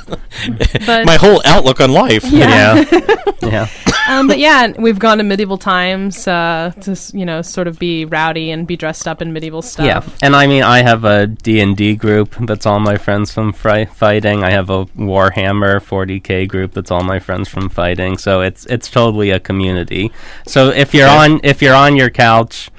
but 0.86 1.06
my 1.06 1.16
whole 1.16 1.40
outlook 1.44 1.80
on 1.80 1.92
life. 1.92 2.24
Yeah. 2.24 2.84
yeah. 3.42 3.68
um, 4.08 4.26
but 4.28 4.38
yeah, 4.38 4.72
we've 4.78 4.98
gone 4.98 5.18
to 5.18 5.24
medieval 5.24 5.58
times 5.58 6.26
uh, 6.28 6.72
to 6.82 6.96
you 7.16 7.24
know 7.24 7.42
sort 7.42 7.68
of 7.68 7.78
be 7.78 8.04
rowdy 8.04 8.50
and 8.50 8.66
be 8.66 8.76
dressed 8.76 9.06
up 9.08 9.20
in 9.22 9.32
medieval 9.32 9.62
stuff. 9.62 9.86
Yeah, 9.86 10.02
and 10.22 10.36
I 10.36 10.46
mean, 10.46 10.62
I 10.62 10.82
have 10.82 11.04
a 11.04 11.26
D&D 11.26 11.96
group 11.96 12.34
that's 12.40 12.66
all 12.66 12.80
my 12.80 12.96
friends 12.96 13.32
from 13.32 13.52
fri- 13.52 13.86
fighting. 13.86 14.44
I 14.44 14.50
have 14.50 14.70
a 14.70 14.86
Warhammer 14.86 15.80
40k 15.80 16.46
group 16.48 16.72
that's 16.74 16.90
all 16.90 17.02
my 17.04 17.18
friends 17.18 17.48
from 17.48 17.68
fighting. 17.68 18.18
So 18.18 18.40
it's 18.42 18.66
it's 18.66 18.90
totally 18.90 19.30
a 19.30 19.40
community. 19.40 20.12
So 20.46 20.68
if 20.70 20.94
you're 20.94 21.08
Okay. 21.08 21.16
on 21.34 21.40
if 21.42 21.60
you're 21.62 21.74
on 21.74 21.96
your 21.96 22.10
couch 22.10 22.70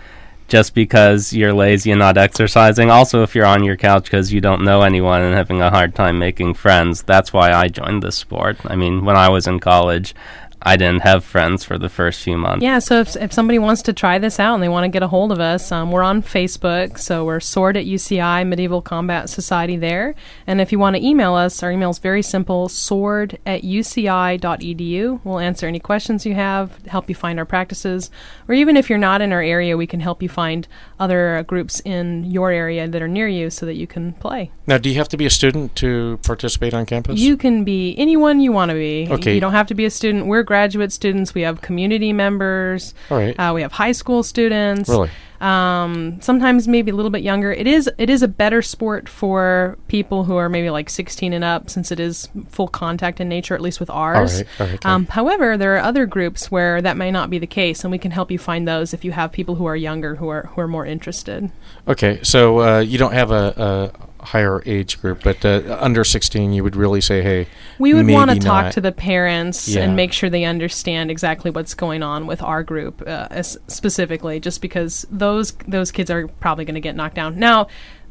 just 0.47 0.73
because 0.73 1.33
you're 1.33 1.53
lazy 1.53 1.91
and 1.91 1.99
not 1.99 2.17
exercising, 2.17 2.89
also 2.89 3.21
if 3.21 3.35
you're 3.35 3.45
on 3.45 3.63
your 3.63 3.75
couch 3.75 4.05
because 4.05 4.31
you 4.31 4.39
don't 4.39 4.63
know 4.63 4.81
anyone 4.81 5.21
and 5.21 5.35
having 5.35 5.61
a 5.61 5.69
hard 5.69 5.93
time 5.93 6.17
making 6.19 6.53
friends, 6.53 7.03
that's 7.03 7.33
why 7.33 7.51
I 7.51 7.67
joined 7.67 8.01
this 8.01 8.15
sport. 8.15 8.57
I 8.65 8.75
mean, 8.77 9.03
when 9.03 9.17
I 9.17 9.27
was 9.29 9.45
in 9.45 9.59
college, 9.59 10.15
I 10.61 10.75
didn't 10.75 11.03
have 11.03 11.23
friends 11.23 11.63
for 11.63 11.77
the 11.77 11.89
first 11.89 12.23
few 12.23 12.37
months. 12.37 12.63
Yeah, 12.63 12.79
so 12.79 12.99
if, 12.99 13.15
if 13.15 13.31
somebody 13.31 13.59
wants 13.59 13.81
to 13.83 13.93
try 13.93 14.17
this 14.17 14.39
out 14.39 14.55
and 14.55 14.63
they 14.63 14.69
want 14.69 14.85
to 14.85 14.89
get 14.89 15.03
a 15.03 15.07
hold 15.07 15.31
of 15.31 15.39
us, 15.39 15.71
um, 15.71 15.91
we're 15.91 16.03
on 16.03 16.23
Facebook. 16.23 16.97
So 16.97 17.23
we're 17.25 17.39
Sword 17.39 17.77
at 17.77 17.85
UCI 17.85 18.45
Medieval 18.47 18.81
Combat 18.81 19.29
Society 19.29 19.77
there. 19.77 20.15
And 20.47 20.59
if 20.59 20.71
you 20.71 20.79
want 20.79 20.95
to 20.95 21.05
email 21.05 21.35
us, 21.35 21.61
our 21.61 21.71
email 21.71 21.91
is 21.91 21.99
very 21.99 22.23
simple 22.23 22.69
sword 22.69 23.37
at 23.45 23.61
uci.edu. 23.61 25.21
We'll 25.23 25.39
answer 25.39 25.67
any 25.67 25.79
questions 25.79 26.25
you 26.25 26.33
have, 26.33 26.83
help 26.87 27.07
you 27.07 27.15
find 27.15 27.37
our 27.37 27.45
practices. 27.45 28.09
Or 28.47 28.55
even 28.55 28.77
if 28.77 28.89
you're 28.89 28.97
not 28.97 29.21
in 29.21 29.31
our 29.31 29.41
area, 29.41 29.77
we 29.77 29.87
can 29.87 29.99
help 29.99 30.23
you 30.23 30.29
find 30.29 30.67
other 30.99 31.37
uh, 31.37 31.43
groups 31.43 31.81
in 31.81 32.25
your 32.25 32.51
area 32.51 32.87
that 32.87 33.01
are 33.01 33.07
near 33.07 33.27
you 33.27 33.49
so 33.49 33.65
that 33.67 33.75
you 33.75 33.85
can 33.85 34.13
play. 34.13 34.51
Now, 34.65 34.77
do 34.77 34.89
you 34.89 34.95
have 34.95 35.09
to 35.09 35.17
be 35.17 35.25
a 35.25 35.29
student 35.29 35.75
to 35.77 36.19
participate 36.23 36.73
on 36.73 36.85
campus? 36.85 37.19
You 37.19 37.37
can 37.37 37.63
be 37.63 37.95
anyone 37.97 38.39
you 38.39 38.51
want 38.51 38.69
to 38.69 38.75
be. 38.75 39.07
Okay. 39.09 39.35
You 39.35 39.39
don't 39.39 39.53
have 39.53 39.67
to 39.67 39.75
be 39.75 39.85
a 39.85 39.89
student. 39.89 40.25
We're 40.25 40.43
graduate 40.47 40.91
students. 40.91 41.35
We 41.35 41.41
have 41.41 41.61
community 41.61 42.13
members. 42.13 42.95
All 43.11 43.17
right. 43.19 43.35
Uh, 43.39 43.53
we 43.53 43.61
have 43.61 43.71
high 43.71 43.91
school 43.91 44.23
students. 44.23 44.89
really? 44.89 45.11
Um, 45.39 46.19
sometimes 46.19 46.67
maybe 46.67 46.89
a 46.89 46.95
little 46.95 47.11
bit 47.11 47.21
younger. 47.21 47.51
It 47.51 47.67
is 47.67 47.87
it 47.99 48.09
is 48.09 48.23
a 48.23 48.27
better 48.27 48.63
sport 48.63 49.07
for 49.07 49.77
people 49.87 50.23
who 50.23 50.35
are 50.35 50.49
maybe 50.49 50.71
like 50.71 50.89
16 50.89 51.31
and 51.31 51.43
up, 51.43 51.69
since 51.69 51.91
it 51.91 51.99
is 51.99 52.27
full 52.49 52.67
contact 52.67 53.19
in 53.19 53.29
nature, 53.29 53.53
at 53.53 53.61
least 53.61 53.79
with 53.79 53.91
ours. 53.91 54.37
right. 54.37 54.47
All 54.59 54.65
right. 54.65 54.75
okay. 54.75 54.89
Um, 54.89 55.05
however, 55.05 55.55
there 55.55 55.75
are 55.75 55.79
other 55.79 56.07
groups 56.07 56.49
where 56.49 56.81
that 56.81 56.97
may 56.97 57.11
not 57.11 57.29
be 57.29 57.37
the 57.37 57.45
case, 57.45 57.83
and 57.83 57.91
we 57.91 57.99
can 57.99 58.09
help 58.09 58.31
you 58.31 58.39
find 58.39 58.67
those 58.67 58.95
if 58.95 59.05
you 59.05 59.11
have 59.11 59.31
people 59.31 59.55
who 59.55 59.65
are 59.65 59.75
younger 59.75 60.15
who 60.15 60.29
are 60.29 60.47
who 60.53 60.61
are 60.61 60.67
more 60.67 60.85
interested. 60.87 61.51
okay. 61.87 62.19
So 62.23 62.61
uh, 62.61 62.79
you 62.79 62.97
don't 62.97 63.13
have 63.13 63.29
a, 63.31 63.91
a 64.16 64.16
higher 64.19 64.61
age 64.65 64.99
group, 65.01 65.23
but 65.23 65.43
uh, 65.45 65.77
under 65.79 66.03
16, 66.03 66.53
you 66.53 66.63
would 66.63 66.75
really 66.75 67.01
say, 67.01 67.21
hey, 67.21 67.47
We 67.79 67.93
would 67.93 68.07
want 68.07 68.31
to 68.31 68.39
talk 68.39 68.71
to 68.73 68.81
the 68.81 68.91
parents 68.91 69.67
Yeah. 69.67 69.83
and 69.83 69.95
make 69.95 70.13
sure 70.13 70.29
they 70.29 70.43
understand 70.43 71.11
exactly 71.11 71.51
what's 71.51 71.73
going 71.73 72.03
on 72.03 72.27
with 72.27 72.41
our 72.41 72.63
group 72.63 73.01
uh, 73.05 73.41
specifically, 73.43 74.39
just 74.39 74.61
because 74.61 75.05
those 75.11 75.53
those 75.67 75.91
kids 75.91 76.09
are 76.09 76.27
probably 76.27 76.65
going 76.65 76.75
to 76.75 76.81
get 76.81 76.95
knocked 76.95 77.15
down. 77.15 77.37
Now, 77.37 77.67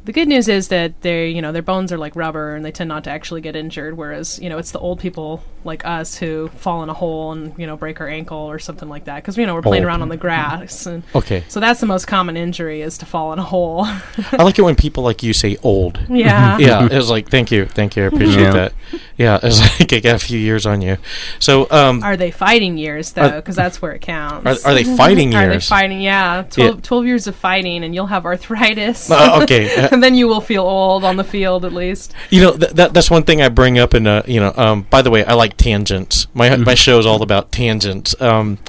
the 0.07 0.13
good 0.13 0.29
news 0.29 0.47
is 0.47 0.69
that 0.69 1.01
they 1.01 1.27
you 1.27 1.41
know 1.41 1.51
their 1.51 1.61
bones 1.61 1.91
are 1.91 1.97
like 1.97 2.15
rubber 2.15 2.55
and 2.55 2.63
they 2.63 2.71
tend 2.71 2.87
not 2.87 3.03
to 3.03 3.09
actually 3.11 3.41
get 3.41 3.57
injured, 3.57 3.97
whereas 3.97 4.39
you 4.39 4.49
know 4.49 4.57
it's 4.57 4.71
the 4.71 4.79
old 4.79 5.01
people 5.01 5.43
like 5.65 5.85
us 5.85 6.15
who 6.15 6.47
fall 6.55 6.81
in 6.81 6.87
a 6.87 6.93
hole 6.93 7.33
and 7.33 7.53
you 7.59 7.67
know 7.67 7.75
break 7.75 7.99
our 7.99 8.07
ankle 8.07 8.37
or 8.37 8.57
something 8.57 8.87
like 8.87 9.03
that 9.03 9.15
because 9.17 9.37
you 9.37 9.45
know 9.45 9.53
we're 9.53 9.61
playing 9.61 9.83
Old. 9.83 9.89
around 9.89 10.01
on 10.01 10.07
the 10.07 10.15
grass 10.15 10.85
and. 10.85 11.03
okay. 11.13 11.43
So 11.49 11.59
that's 11.59 11.81
the 11.81 11.85
most 11.87 12.07
common 12.07 12.37
injury 12.37 12.81
is 12.81 12.97
to 12.99 13.05
fall 13.05 13.33
in 13.33 13.39
a 13.39 13.43
hole. 13.43 13.83
I 13.85 14.43
like 14.43 14.57
it 14.57 14.61
when 14.61 14.77
people 14.77 15.03
like 15.03 15.23
you 15.23 15.33
say 15.33 15.57
old. 15.61 15.99
yeah. 16.09 16.57
yeah, 16.57 16.87
it's 16.89 17.09
like 17.09 17.29
thank 17.29 17.51
you, 17.51 17.65
thank 17.65 17.97
you, 17.97 18.03
I 18.03 18.05
appreciate 18.07 18.43
Yeah. 18.43 18.51
that. 18.53 18.73
Yeah, 19.17 19.39
it's 19.43 19.59
like 19.79 19.91
I 19.91 19.99
got 19.99 20.15
a 20.15 20.19
few 20.19 20.39
years 20.39 20.65
on 20.65 20.81
you. 20.81 20.97
So, 21.39 21.67
um, 21.69 22.01
Are 22.01 22.15
they 22.15 22.31
fighting 22.31 22.77
years 22.77 23.11
though? 23.11 23.31
Because 23.31 23.57
that's 23.57 23.81
where 23.81 23.91
it 23.91 24.01
counts. 24.01 24.63
are, 24.63 24.71
are 24.71 24.73
they 24.73 24.85
fighting 24.85 25.33
years? 25.33 25.41
Are 25.43 25.47
they 25.47 25.53
years? 25.55 25.67
fighting? 25.67 25.99
Yeah 25.99 26.43
12, 26.49 26.81
12 26.81 27.05
years 27.05 27.27
of 27.27 27.35
fighting, 27.35 27.83
and 27.83 27.93
you'll 27.93 28.07
have 28.07 28.25
arthritis. 28.25 29.11
Uh, 29.11 29.39
okay, 29.43 29.75
uh, 29.75 29.96
and 29.97 30.03
then 30.03 30.13
you 30.13 30.27
will 30.27 30.41
feel 30.41 30.61
old 30.63 31.03
on 31.03 31.17
the 31.17 31.23
field, 31.23 31.65
at 31.65 31.73
least. 31.73 32.13
you 32.29 32.39
know 32.41 32.55
th- 32.55 32.73
that 32.73 32.93
that's 32.93 33.09
one 33.09 33.23
thing 33.23 33.41
I 33.41 33.49
bring 33.49 33.79
up 33.79 33.95
in 33.95 34.05
uh, 34.05 34.21
you 34.27 34.39
know. 34.39 34.53
Um, 34.55 34.83
by 34.83 35.01
the 35.01 35.09
way, 35.09 35.25
I 35.25 35.33
like 35.33 35.57
tangents. 35.57 36.27
My 36.35 36.55
my 36.55 36.75
show 36.75 36.99
is 36.99 37.05
all 37.07 37.23
about 37.23 37.51
tangents. 37.51 38.13
Um, 38.21 38.59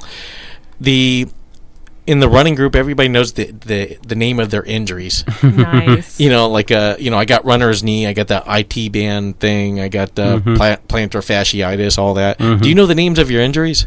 the 0.81 1.27
in 2.07 2.19
the 2.21 2.29
running 2.29 2.55
group, 2.55 2.75
everybody 2.75 3.07
knows 3.09 3.33
the 3.33 3.51
the, 3.51 3.99
the 4.07 4.15
name 4.15 4.39
of 4.39 4.49
their 4.49 4.63
injuries. 4.63 5.23
nice. 5.43 6.19
you 6.23 6.29
know, 6.29 6.49
like 6.49 6.71
uh, 6.71 6.95
you 6.99 7.11
know, 7.11 7.17
I 7.17 7.25
got 7.25 7.45
runner's 7.45 7.83
knee, 7.83 8.07
I 8.07 8.13
got 8.13 8.27
the 8.27 8.41
IT 8.47 8.91
band 8.91 9.39
thing, 9.39 9.79
I 9.79 9.89
got 9.89 10.15
the 10.15 10.39
Mhm. 10.41 10.57
pla- 10.57 10.77
plantar 10.87 11.21
fasciitis, 11.23 11.97
all 11.99 12.15
that. 12.15 12.39
Mhm. 12.39 12.61
Do 12.63 12.69
you 12.69 12.73
know 12.75 12.87
the 12.87 12.95
names 12.95 13.19
of 13.19 13.29
your 13.29 13.41
injuries? 13.43 13.85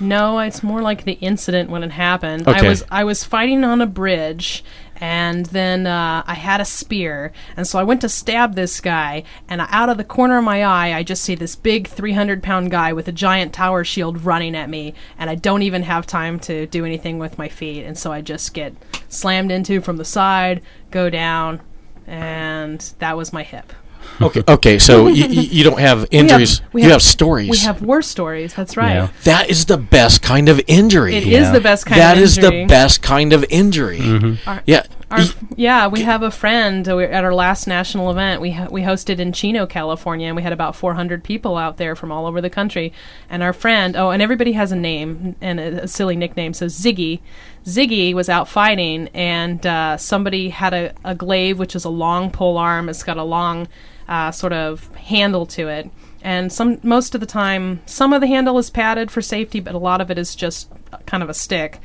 No, 0.00 0.38
it's 0.40 0.62
more 0.64 0.82
like 0.82 1.04
the 1.04 1.12
incident 1.20 1.70
when 1.70 1.82
it 1.84 1.92
happened. 1.92 2.46
Okay. 2.48 2.64
I 2.66 2.68
was 2.68 2.84
I 2.90 3.04
was 3.04 3.24
fighting 3.24 3.62
on 3.64 3.80
a 3.80 3.86
bridge, 3.86 4.64
and 5.02 5.46
then 5.46 5.88
uh, 5.88 6.22
I 6.28 6.34
had 6.34 6.60
a 6.60 6.64
spear, 6.64 7.32
and 7.56 7.66
so 7.66 7.76
I 7.76 7.82
went 7.82 8.02
to 8.02 8.08
stab 8.08 8.54
this 8.54 8.80
guy, 8.80 9.24
and 9.48 9.60
out 9.60 9.88
of 9.88 9.96
the 9.96 10.04
corner 10.04 10.38
of 10.38 10.44
my 10.44 10.62
eye, 10.62 10.94
I 10.96 11.02
just 11.02 11.24
see 11.24 11.34
this 11.34 11.56
big 11.56 11.88
300 11.88 12.40
pound 12.40 12.70
guy 12.70 12.92
with 12.92 13.08
a 13.08 13.12
giant 13.12 13.52
tower 13.52 13.82
shield 13.82 14.24
running 14.24 14.54
at 14.54 14.70
me, 14.70 14.94
and 15.18 15.28
I 15.28 15.34
don't 15.34 15.62
even 15.62 15.82
have 15.82 16.06
time 16.06 16.38
to 16.40 16.68
do 16.68 16.84
anything 16.84 17.18
with 17.18 17.36
my 17.36 17.48
feet, 17.48 17.84
and 17.84 17.98
so 17.98 18.12
I 18.12 18.20
just 18.20 18.54
get 18.54 18.74
slammed 19.08 19.50
into 19.50 19.80
from 19.80 19.96
the 19.96 20.04
side, 20.04 20.62
go 20.92 21.10
down, 21.10 21.62
and 22.06 22.80
that 23.00 23.16
was 23.16 23.32
my 23.32 23.42
hip. 23.42 23.72
Okay, 24.20 24.42
okay. 24.48 24.78
So 24.78 25.08
you, 25.08 25.26
you 25.26 25.40
you 25.42 25.64
don't 25.64 25.78
have 25.90 26.06
injuries. 26.10 26.60
we 26.72 26.82
you 26.82 26.88
have- 26.88 26.92
have 26.96 27.02
stories. 27.02 27.50
We 27.50 27.58
have 27.58 27.82
war 27.82 28.02
stories. 28.02 28.54
That's 28.54 28.76
right. 28.76 28.94
Yeah. 28.94 29.08
that 29.24 29.50
is 29.50 29.66
the 29.66 29.78
best 29.78 30.22
kind 30.22 30.48
of 30.48 30.60
injury. 30.66 31.14
It 31.16 31.24
is 31.24 31.30
Yeah. 31.30 31.52
the 31.52 31.60
best 31.60 31.86
kind 31.86 32.00
That 32.00 32.16
of 32.16 32.22
is 32.22 32.38
injury. 32.38 32.62
the 32.62 32.66
best 32.66 33.02
kind 33.02 33.32
of 33.32 33.44
injury. 33.50 33.98
Mm-hmm. 34.00 34.48
Our- 34.48 34.62
Yeah. 34.66 34.84
Our, 35.10 35.20
yeah, 35.56 35.88
we 35.88 36.00
have 36.04 36.22
a 36.22 36.30
friend 36.30 36.88
uh, 36.88 36.96
we're 36.96 37.10
at 37.10 37.22
our 37.22 37.34
last 37.34 37.66
national 37.66 38.10
event. 38.10 38.40
We 38.40 38.52
ho- 38.52 38.68
we 38.70 38.80
hosted 38.80 39.18
in 39.18 39.32
Chino, 39.34 39.66
California, 39.66 40.26
and 40.26 40.34
we 40.34 40.42
had 40.42 40.54
about 40.54 40.74
400 40.74 41.22
people 41.22 41.58
out 41.58 41.76
there 41.76 41.94
from 41.94 42.10
all 42.10 42.24
over 42.24 42.40
the 42.40 42.48
country. 42.48 42.94
And 43.28 43.42
our 43.42 43.52
friend, 43.52 43.94
oh, 43.94 44.08
and 44.08 44.22
everybody 44.22 44.52
has 44.52 44.72
a 44.72 44.76
name 44.76 45.36
and 45.42 45.60
a, 45.60 45.82
a 45.82 45.86
silly 45.88 46.16
nickname. 46.16 46.54
So 46.54 46.64
Ziggy, 46.64 47.20
Ziggy 47.66 48.14
was 48.14 48.30
out 48.30 48.48
fighting, 48.48 49.08
and 49.12 49.66
uh, 49.66 49.98
somebody 49.98 50.48
had 50.48 50.72
a, 50.72 50.94
a 51.04 51.14
glaive, 51.14 51.58
which 51.58 51.76
is 51.76 51.84
a 51.84 51.90
long 51.90 52.30
pole 52.30 52.56
arm. 52.56 52.88
It's 52.88 53.02
got 53.02 53.18
a 53.18 53.22
long 53.22 53.68
uh, 54.12 54.30
sort 54.30 54.52
of 54.52 54.94
handle 54.94 55.46
to 55.46 55.68
it. 55.68 55.90
And 56.20 56.52
some 56.52 56.78
most 56.82 57.14
of 57.14 57.20
the 57.20 57.26
time, 57.26 57.80
some 57.86 58.12
of 58.12 58.20
the 58.20 58.26
handle 58.26 58.58
is 58.58 58.68
padded 58.68 59.10
for 59.10 59.22
safety, 59.22 59.58
but 59.58 59.74
a 59.74 59.78
lot 59.78 60.02
of 60.02 60.10
it 60.10 60.18
is 60.18 60.34
just 60.34 60.70
kind 61.06 61.22
of 61.22 61.30
a 61.30 61.34
stick. 61.34 61.80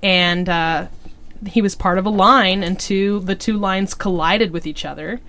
And 0.00 0.48
uh, 0.48 0.86
he 1.44 1.60
was 1.60 1.74
part 1.74 1.98
of 1.98 2.06
a 2.06 2.10
line 2.10 2.62
and 2.62 2.78
two 2.78 3.18
the 3.20 3.34
two 3.34 3.58
lines 3.58 3.94
collided 3.94 4.52
with 4.52 4.64
each 4.64 4.84
other 4.84 5.20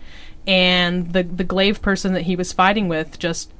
and 0.46 1.12
the 1.14 1.24
the 1.24 1.44
glaive 1.44 1.82
person 1.82 2.14
that 2.14 2.24
he 2.24 2.36
was 2.36 2.54
fighting 2.54 2.88
with 2.88 3.18
just 3.18 3.52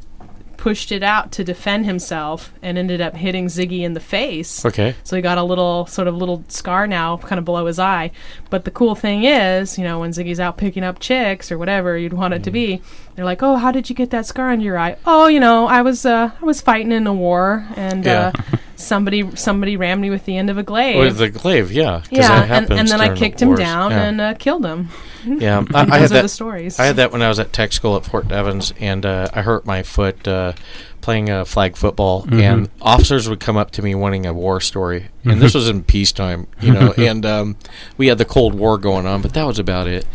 pushed 0.64 0.94
it 0.94 1.04
out 1.04 1.30
to 1.34 1.44
defend 1.44 1.86
himself 1.86 2.54
and 2.62 2.78
ended 2.78 3.02
up 3.02 3.14
hitting 3.18 3.48
Ziggy 3.48 3.82
in 3.82 3.96
the 3.96 4.00
face. 4.00 4.64
Okay. 4.66 4.96
So 5.04 5.18
he 5.18 5.22
got 5.22 5.38
a 5.38 5.44
little 5.44 5.86
sort 5.88 6.08
of 6.08 6.16
little 6.16 6.42
scar 6.48 6.88
now, 6.88 7.18
kind 7.18 7.38
of 7.38 7.44
below 7.44 7.66
his 7.66 7.80
eye. 7.80 8.12
But 8.50 8.64
the 8.64 8.72
cool 8.72 8.96
thing 8.96 9.26
is, 9.26 9.78
you 9.78 9.84
know, 9.84 10.00
when 10.00 10.12
Ziggy's 10.12 10.40
out 10.40 10.56
picking 10.56 10.82
up 10.86 11.00
chicks 11.00 11.52
or 11.52 11.58
whatever 11.58 11.98
you'd 11.98 12.14
want 12.14 12.34
it 12.34 12.44
to 12.46 12.52
be, 12.52 12.82
they're 13.16 13.26
like, 13.26 13.44
"Oh, 13.44 13.58
how 13.58 13.74
did 13.74 13.90
you 13.90 13.96
get 13.96 14.10
that 14.12 14.26
scar 14.26 14.52
under 14.52 14.64
your 14.64 14.78
eye?" 14.78 14.96
"Oh, 15.06 15.28
you 15.28 15.42
know, 15.42 15.68
I 15.68 15.82
was 15.82 16.06
uh, 16.06 16.32
I 16.42 16.46
was 16.46 16.62
fighting 16.62 16.94
in 16.94 17.08
a 17.08 17.14
war, 17.14 17.68
and 17.76 18.06
Yeah. 18.06 18.32
uh, 18.34 18.58
somebody 18.76 19.36
somebody 19.36 19.78
rammed 19.78 20.02
me 20.02 20.10
with 20.10 20.26
the 20.26 20.38
end 20.38 20.50
of 20.50 20.58
a 20.58 20.64
glaive." 20.64 20.98
With 20.98 21.18
the 21.18 21.30
glaive, 21.30 21.72
yeah. 21.72 22.02
'cause 22.02 22.08
yeah, 22.12 22.28
that 22.28 22.42
and, 22.42 22.48
happens 22.48 22.80
and 22.80 22.90
then 22.90 23.02
I 23.02 23.06
during 23.08 23.20
kicked 23.20 23.42
him 23.42 23.56
down 23.56 23.92
Yeah. 23.92 24.04
and 24.04 24.22
uh, 24.22 24.34
killed 24.36 24.66
him. 24.66 24.90
Yeah, 25.26 25.64
I, 25.74 25.82
I 25.82 25.86
Those 25.86 25.92
had 25.92 26.04
are 26.04 26.08
that. 26.10 26.22
the 26.24 26.30
stories. 26.30 26.80
I 26.80 26.86
had 26.86 26.96
that 26.98 27.12
when 27.12 27.22
I 27.22 27.30
was 27.30 27.40
at 27.40 27.54
tech 27.54 27.72
school 27.72 27.96
at 27.96 28.06
Fort 28.06 28.28
Devens, 28.28 28.74
and 28.80 29.06
uh, 29.06 29.28
I 29.34 29.42
hurt 29.42 29.66
my 29.66 29.84
foot 29.84 30.28
uh, 30.28 30.54
playing 31.02 31.30
uh, 31.30 31.46
flag 31.46 31.76
football. 31.78 32.26
And 32.32 32.70
officers 32.82 33.28
would 33.30 33.40
come 33.40 33.58
up 33.58 33.72
to 33.72 33.82
me 33.82 33.94
wanting 33.96 34.26
a 34.26 34.34
war 34.34 34.60
story, 34.62 35.08
and 35.24 35.42
this 35.42 35.54
was 35.54 35.68
in 35.70 35.84
peacetime, 35.84 36.48
you 36.62 36.74
know. 36.74 36.94
and 36.98 37.26
um, 37.26 37.58
we 37.98 38.08
had 38.08 38.18
the 38.18 38.26
Cold 38.26 38.54
War 38.54 38.78
going 38.78 39.06
on, 39.06 39.22
but 39.22 39.34
that 39.34 39.46
was 39.46 39.60
about 39.60 39.88
it. 39.88 40.06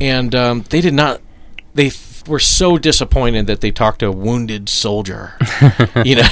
And 0.00 0.34
um, 0.34 0.64
they 0.70 0.80
did 0.80 0.94
not. 0.94 1.20
They 1.74 1.86
f- 1.88 2.26
were 2.26 2.38
so 2.40 2.76
disappointed 2.78 3.46
that 3.46 3.60
they 3.60 3.70
talked 3.70 4.00
to 4.00 4.06
a 4.06 4.12
wounded 4.12 4.68
soldier. 4.68 5.34
you 6.04 6.16
know, 6.16 6.28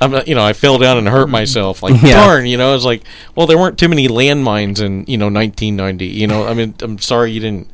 I'm 0.00 0.10
not. 0.10 0.28
You 0.28 0.34
know, 0.34 0.44
I 0.44 0.52
fell 0.52 0.78
down 0.78 0.98
and 0.98 1.08
hurt 1.08 1.28
myself. 1.28 1.82
Like 1.82 2.00
Yeah. 2.02 2.24
darn. 2.26 2.46
You 2.46 2.56
know, 2.56 2.74
it's 2.74 2.84
like, 2.84 3.02
well, 3.34 3.46
there 3.46 3.58
weren't 3.58 3.78
too 3.78 3.88
many 3.88 4.08
landmines 4.08 4.80
in 4.80 5.04
you 5.06 5.16
know 5.18 5.26
1990. 5.26 6.06
You 6.06 6.26
know, 6.26 6.46
I 6.46 6.54
mean, 6.54 6.74
I'm 6.80 6.98
sorry 6.98 7.32
you 7.32 7.40
didn't 7.40 7.70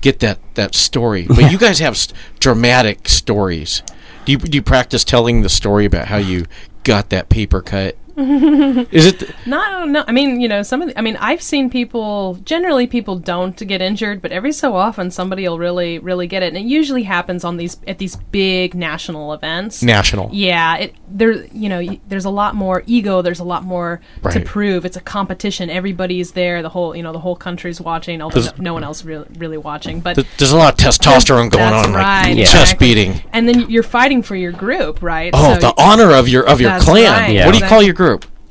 get 0.00 0.20
that 0.20 0.38
that 0.54 0.74
story, 0.74 1.26
but 1.28 1.50
you 1.52 1.58
guys 1.58 1.78
have 1.80 1.96
st- 1.96 2.18
dramatic 2.38 3.08
stories. 3.08 3.82
Do 4.24 4.32
you 4.32 4.38
do 4.38 4.56
you 4.56 4.62
practice 4.62 5.04
telling 5.04 5.42
the 5.42 5.48
story 5.48 5.84
about 5.84 6.08
how 6.08 6.16
you 6.18 6.46
got 6.84 7.10
that 7.10 7.28
paper 7.28 7.60
cut? 7.62 7.96
Is 8.90 9.06
it? 9.06 9.18
th- 9.20 9.32
No, 9.46 9.84
no. 9.84 10.04
I 10.06 10.12
mean, 10.12 10.40
you 10.40 10.48
know, 10.48 10.62
some 10.62 10.82
of 10.82 10.88
the, 10.88 10.98
I 10.98 11.02
mean, 11.02 11.16
I've 11.16 11.42
seen 11.42 11.70
people. 11.70 12.34
Generally, 12.44 12.88
people 12.88 13.16
don't 13.16 13.56
get 13.66 13.80
injured, 13.80 14.20
but 14.22 14.32
every 14.32 14.52
so 14.52 14.74
often, 14.76 15.10
somebody 15.10 15.48
will 15.48 15.58
really, 15.58 15.98
really 15.98 16.26
get 16.26 16.42
it, 16.42 16.48
and 16.48 16.56
it 16.56 16.64
usually 16.68 17.02
happens 17.04 17.44
on 17.44 17.56
these 17.56 17.76
at 17.86 17.98
these 17.98 18.16
big 18.16 18.74
national 18.74 19.32
events. 19.32 19.82
national? 19.82 20.30
Yeah, 20.32 20.76
it 20.76 20.94
there. 21.08 21.44
You 21.46 21.68
know, 21.68 21.78
y- 21.80 22.00
there's 22.08 22.24
a 22.24 22.30
lot 22.30 22.54
more 22.54 22.82
ego. 22.86 23.22
There's 23.22 23.40
a 23.40 23.44
lot 23.44 23.64
more 23.64 24.00
to 24.30 24.40
prove. 24.40 24.84
It's 24.84 24.96
a 24.96 25.00
competition. 25.00 25.70
Everybody's 25.70 26.32
there. 26.32 26.62
The 26.62 26.68
whole, 26.68 26.96
you 26.96 27.02
know, 27.02 27.12
the 27.12 27.18
whole 27.20 27.36
country's 27.36 27.80
watching. 27.80 28.20
Although 28.22 28.40
no, 28.40 28.42
There's- 28.42 28.60
no 28.60 28.74
one 28.74 28.84
else 28.84 29.04
really, 29.04 29.26
really 29.38 29.58
watching. 29.58 30.00
But 30.00 30.14
Th- 30.14 30.26
There's 30.38 30.52
a 30.52 30.56
lot 30.56 30.72
of 30.74 30.78
testosterone 30.78 31.50
going 31.50 31.72
on, 31.72 31.92
right, 31.92 32.28
like 32.28 32.36
Yeah. 32.38 32.44
chest 32.44 32.72
exactly. 32.74 32.86
beating. 32.88 33.22
and 33.32 33.48
then 33.48 33.68
you're 33.70 33.82
fighting 33.82 34.22
for 34.22 34.36
your 34.36 34.52
group, 34.52 35.02
right? 35.02 35.30
Oh, 35.34 35.54
So 35.54 35.60
the 35.60 35.74
honor 35.80 36.12
of 36.12 36.28
your 36.28 36.46
of 36.48 36.60
your 36.60 36.78
clan. 36.80 37.04
right, 37.12 37.32
Yeah. 37.32 37.46
What 37.46 37.52
do 37.52 37.58
you 37.58 37.64
exactly. 37.64 37.68
call 37.68 37.82
your 37.82 37.94
group? 37.94 38.09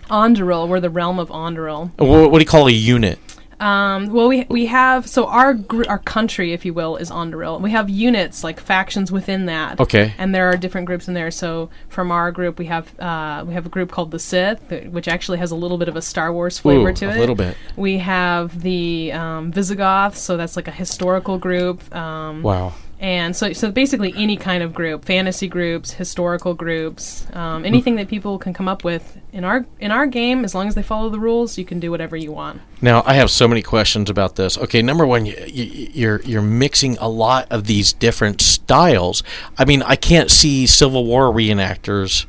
Onduril, 0.09 0.67
we're 0.67 0.79
the 0.79 0.89
realm 0.89 1.19
of 1.19 1.29
Onduril. 1.29 1.91
What, 1.97 2.31
what 2.31 2.39
do 2.39 2.43
you 2.43 2.45
call 2.47 2.67
a 2.67 2.71
unit? 2.71 3.19
Um, 3.59 4.13
well, 4.13 4.29
we 4.29 4.45
we 4.45 4.67
have 4.67 5.05
so 5.09 5.25
our 5.27 5.53
gr- 5.53 5.83
our 5.89 5.99
country, 5.99 6.53
if 6.53 6.63
you 6.63 6.73
will, 6.73 6.95
is 6.95 7.11
Onduril. 7.11 7.59
We 7.59 7.71
have 7.71 7.89
units 7.89 8.41
like 8.41 8.57
factions 8.57 9.11
within 9.11 9.47
that. 9.47 9.81
Okay. 9.81 10.13
And 10.17 10.33
there 10.33 10.47
are 10.47 10.55
different 10.55 10.87
groups 10.87 11.09
in 11.09 11.13
there. 11.13 11.29
So 11.29 11.69
from 11.89 12.09
our 12.09 12.31
group, 12.31 12.57
we 12.57 12.67
have 12.67 12.97
uh, 12.99 13.43
we 13.45 13.53
have 13.53 13.65
a 13.65 13.69
group 13.69 13.91
called 13.91 14.11
the 14.11 14.19
Sith, 14.19 14.69
th- 14.69 14.87
which 14.91 15.09
actually 15.09 15.39
has 15.39 15.51
a 15.51 15.57
little 15.57 15.77
bit 15.77 15.89
of 15.89 15.97
a 15.97 16.01
Star 16.01 16.31
Wars 16.31 16.57
flavor 16.57 16.89
Ooh, 16.89 16.93
to 16.93 17.07
a 17.07 17.09
it. 17.09 17.17
A 17.17 17.19
little 17.19 17.35
bit. 17.35 17.57
We 17.75 17.97
have 17.97 18.61
the 18.61 19.11
um, 19.11 19.51
Visigoths, 19.51 20.21
so 20.21 20.37
that's 20.37 20.55
like 20.55 20.69
a 20.69 20.71
historical 20.71 21.37
group. 21.37 21.93
Um, 21.93 22.41
Wow. 22.41 22.73
And 22.99 23.33
so, 23.33 23.53
so 23.53 23.71
basically 23.71 24.13
any 24.17 24.35
kind 24.35 24.61
of 24.61 24.73
group, 24.73 25.05
fantasy 25.05 25.47
groups, 25.47 25.91
historical 25.93 26.53
groups, 26.53 27.25
um, 27.33 27.63
anything 27.63 27.95
that 27.95 28.09
people 28.09 28.37
can 28.37 28.53
come 28.53 28.67
up 28.67 28.83
with 28.83 29.17
in 29.31 29.45
our 29.45 29.65
in 29.79 29.91
our 29.91 30.05
game, 30.05 30.43
as 30.43 30.53
long 30.53 30.67
as 30.67 30.75
they 30.75 30.83
follow 30.83 31.07
the 31.07 31.19
rules, 31.19 31.57
you 31.57 31.63
can 31.63 31.79
do 31.79 31.91
whatever 31.91 32.17
you 32.17 32.33
want. 32.33 32.61
Now 32.81 33.01
I 33.05 33.13
have 33.13 33.31
so 33.31 33.47
many 33.47 33.61
questions 33.61 34.09
about 34.09 34.35
this. 34.35 34.57
Okay, 34.57 34.81
number 34.81 35.07
one, 35.07 35.25
you, 35.25 35.33
you, 35.47 35.89
you're 35.93 36.21
you're 36.23 36.41
mixing 36.41 36.97
a 36.97 37.07
lot 37.07 37.47
of 37.49 37.67
these 37.67 37.93
different 37.93 38.41
styles. 38.41 39.23
I 39.57 39.63
mean, 39.63 39.81
I 39.83 39.95
can't 39.95 40.29
see 40.29 40.67
Civil 40.67 41.05
War 41.05 41.31
reenactors 41.33 42.25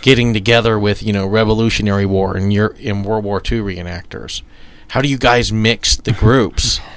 getting 0.00 0.32
together 0.32 0.78
with 0.78 1.02
you 1.02 1.12
know 1.12 1.26
Revolutionary 1.26 2.06
War 2.06 2.36
and 2.36 2.52
your 2.52 2.68
in 2.78 3.02
World 3.02 3.24
War 3.24 3.38
II 3.38 3.62
reenactors. 3.62 4.42
How 4.88 5.02
do 5.02 5.08
you 5.08 5.18
guys 5.18 5.52
mix 5.52 5.96
the 5.96 6.12
groups? 6.12 6.78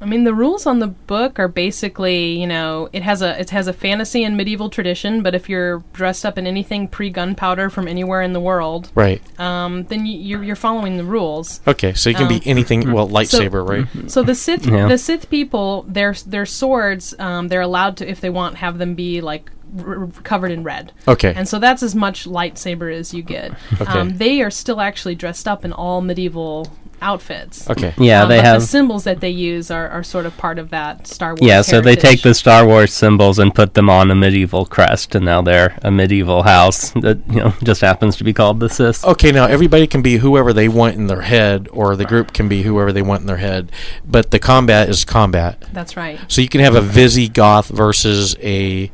I 0.00 0.04
mean, 0.04 0.24
the 0.24 0.34
rules 0.34 0.64
on 0.66 0.78
the 0.78 0.86
book 0.86 1.38
are 1.38 1.48
basically, 1.48 2.40
you 2.40 2.46
know, 2.46 2.88
it 2.92 3.02
has 3.02 3.20
a 3.20 3.38
it 3.40 3.50
has 3.50 3.66
a 3.66 3.72
fantasy 3.72 4.22
and 4.24 4.36
medieval 4.36 4.70
tradition, 4.70 5.22
but 5.22 5.34
if 5.34 5.48
you're 5.48 5.80
dressed 5.92 6.24
up 6.24 6.38
in 6.38 6.46
anything 6.46 6.86
pre-gunpowder 6.88 7.68
from 7.70 7.88
anywhere 7.88 8.22
in 8.22 8.32
the 8.32 8.40
world, 8.40 8.92
right. 8.94 9.20
um, 9.40 9.84
then 9.84 10.06
you, 10.06 10.18
you're 10.18 10.44
you're 10.44 10.56
following 10.56 10.96
the 10.98 11.04
rules. 11.04 11.60
Okay, 11.66 11.94
so 11.94 12.10
you 12.10 12.14
can 12.16 12.26
Um, 12.30 12.38
be 12.38 12.42
anything. 12.46 12.92
Well, 12.92 13.08
lightsaber, 13.08 13.66
right? 13.68 14.10
So 14.10 14.22
the 14.22 14.34
Sith, 14.34 14.66
Yeah. 14.66 14.86
the 14.88 14.98
Sith 14.98 15.28
people, 15.30 15.84
their 15.88 16.14
their 16.26 16.46
swords, 16.46 17.14
um, 17.18 17.48
they're 17.48 17.60
allowed 17.60 17.96
to, 17.98 18.08
if 18.08 18.20
they 18.20 18.30
want, 18.30 18.56
have 18.56 18.78
them 18.78 18.94
be 18.94 19.20
like 19.20 19.50
r- 19.84 20.02
r- 20.02 20.06
covered 20.22 20.52
in 20.52 20.62
red. 20.62 20.92
Okay. 21.08 21.34
And 21.34 21.48
so 21.48 21.58
that's 21.58 21.82
as 21.82 21.94
much 21.94 22.24
lightsaber 22.24 22.94
as 22.94 23.12
you 23.12 23.22
get. 23.22 23.52
Okay. 23.80 23.84
Um, 23.98 24.16
they 24.16 24.42
are 24.42 24.50
still 24.50 24.80
actually 24.80 25.16
dressed 25.16 25.48
up 25.48 25.64
in 25.64 25.72
all 25.72 26.00
medieval 26.00 26.68
outfits. 27.00 27.68
Okay. 27.70 27.94
Yeah, 27.98 28.22
Um, 28.22 28.28
they 28.28 28.38
but 28.38 28.44
have. 28.44 28.60
the 28.60 28.66
symbols 28.66 29.04
that 29.04 29.20
they 29.20 29.30
use 29.30 29.70
are, 29.70 29.88
are 29.88 30.02
sort 30.02 30.26
of 30.26 30.36
part 30.36 30.58
of 30.58 30.70
that 30.70 31.06
Star 31.06 31.30
Wars. 31.30 31.40
Yeah, 31.42 31.62
so 31.62 31.80
they 31.80 31.96
take 31.96 32.22
the 32.22 32.34
Star 32.34 32.66
Wars 32.66 32.92
symbols 32.92 33.38
and 33.38 33.54
put 33.54 33.74
them 33.74 33.88
on 33.88 34.10
a 34.10 34.14
medieval 34.14 34.66
crest, 34.66 35.14
and 35.14 35.24
now 35.24 35.42
they're 35.42 35.78
a 35.82 35.90
medieval 35.90 36.42
house 36.42 36.90
that 36.92 37.18
you 37.28 37.36
know 37.40 37.54
just 37.62 37.80
happens 37.80 38.16
to 38.16 38.24
be 38.24 38.32
called 38.32 38.60
the 38.60 38.68
Sith. 38.68 39.04
Okay, 39.04 39.32
now 39.32 39.46
everybody 39.46 39.86
can 39.86 40.02
be 40.02 40.16
whoever 40.18 40.52
they 40.52 40.68
want 40.68 40.96
in 40.96 41.06
their 41.06 41.22
head, 41.22 41.68
or 41.72 41.94
the 41.96 42.04
group 42.04 42.32
can 42.32 42.48
be 42.48 42.62
whoever 42.62 42.92
they 42.92 43.02
want 43.02 43.20
in 43.20 43.26
their 43.26 43.36
head. 43.38 43.70
But 44.04 44.30
the 44.30 44.38
combat 44.38 44.88
is 44.88 45.04
combat. 45.04 45.64
That's 45.72 45.96
right. 45.96 46.18
So 46.28 46.40
you 46.40 46.48
can 46.48 46.60
have 46.60 46.74
a 46.74 46.80
Visigoth 46.80 47.68
versus 47.68 48.36
a, 48.42 48.90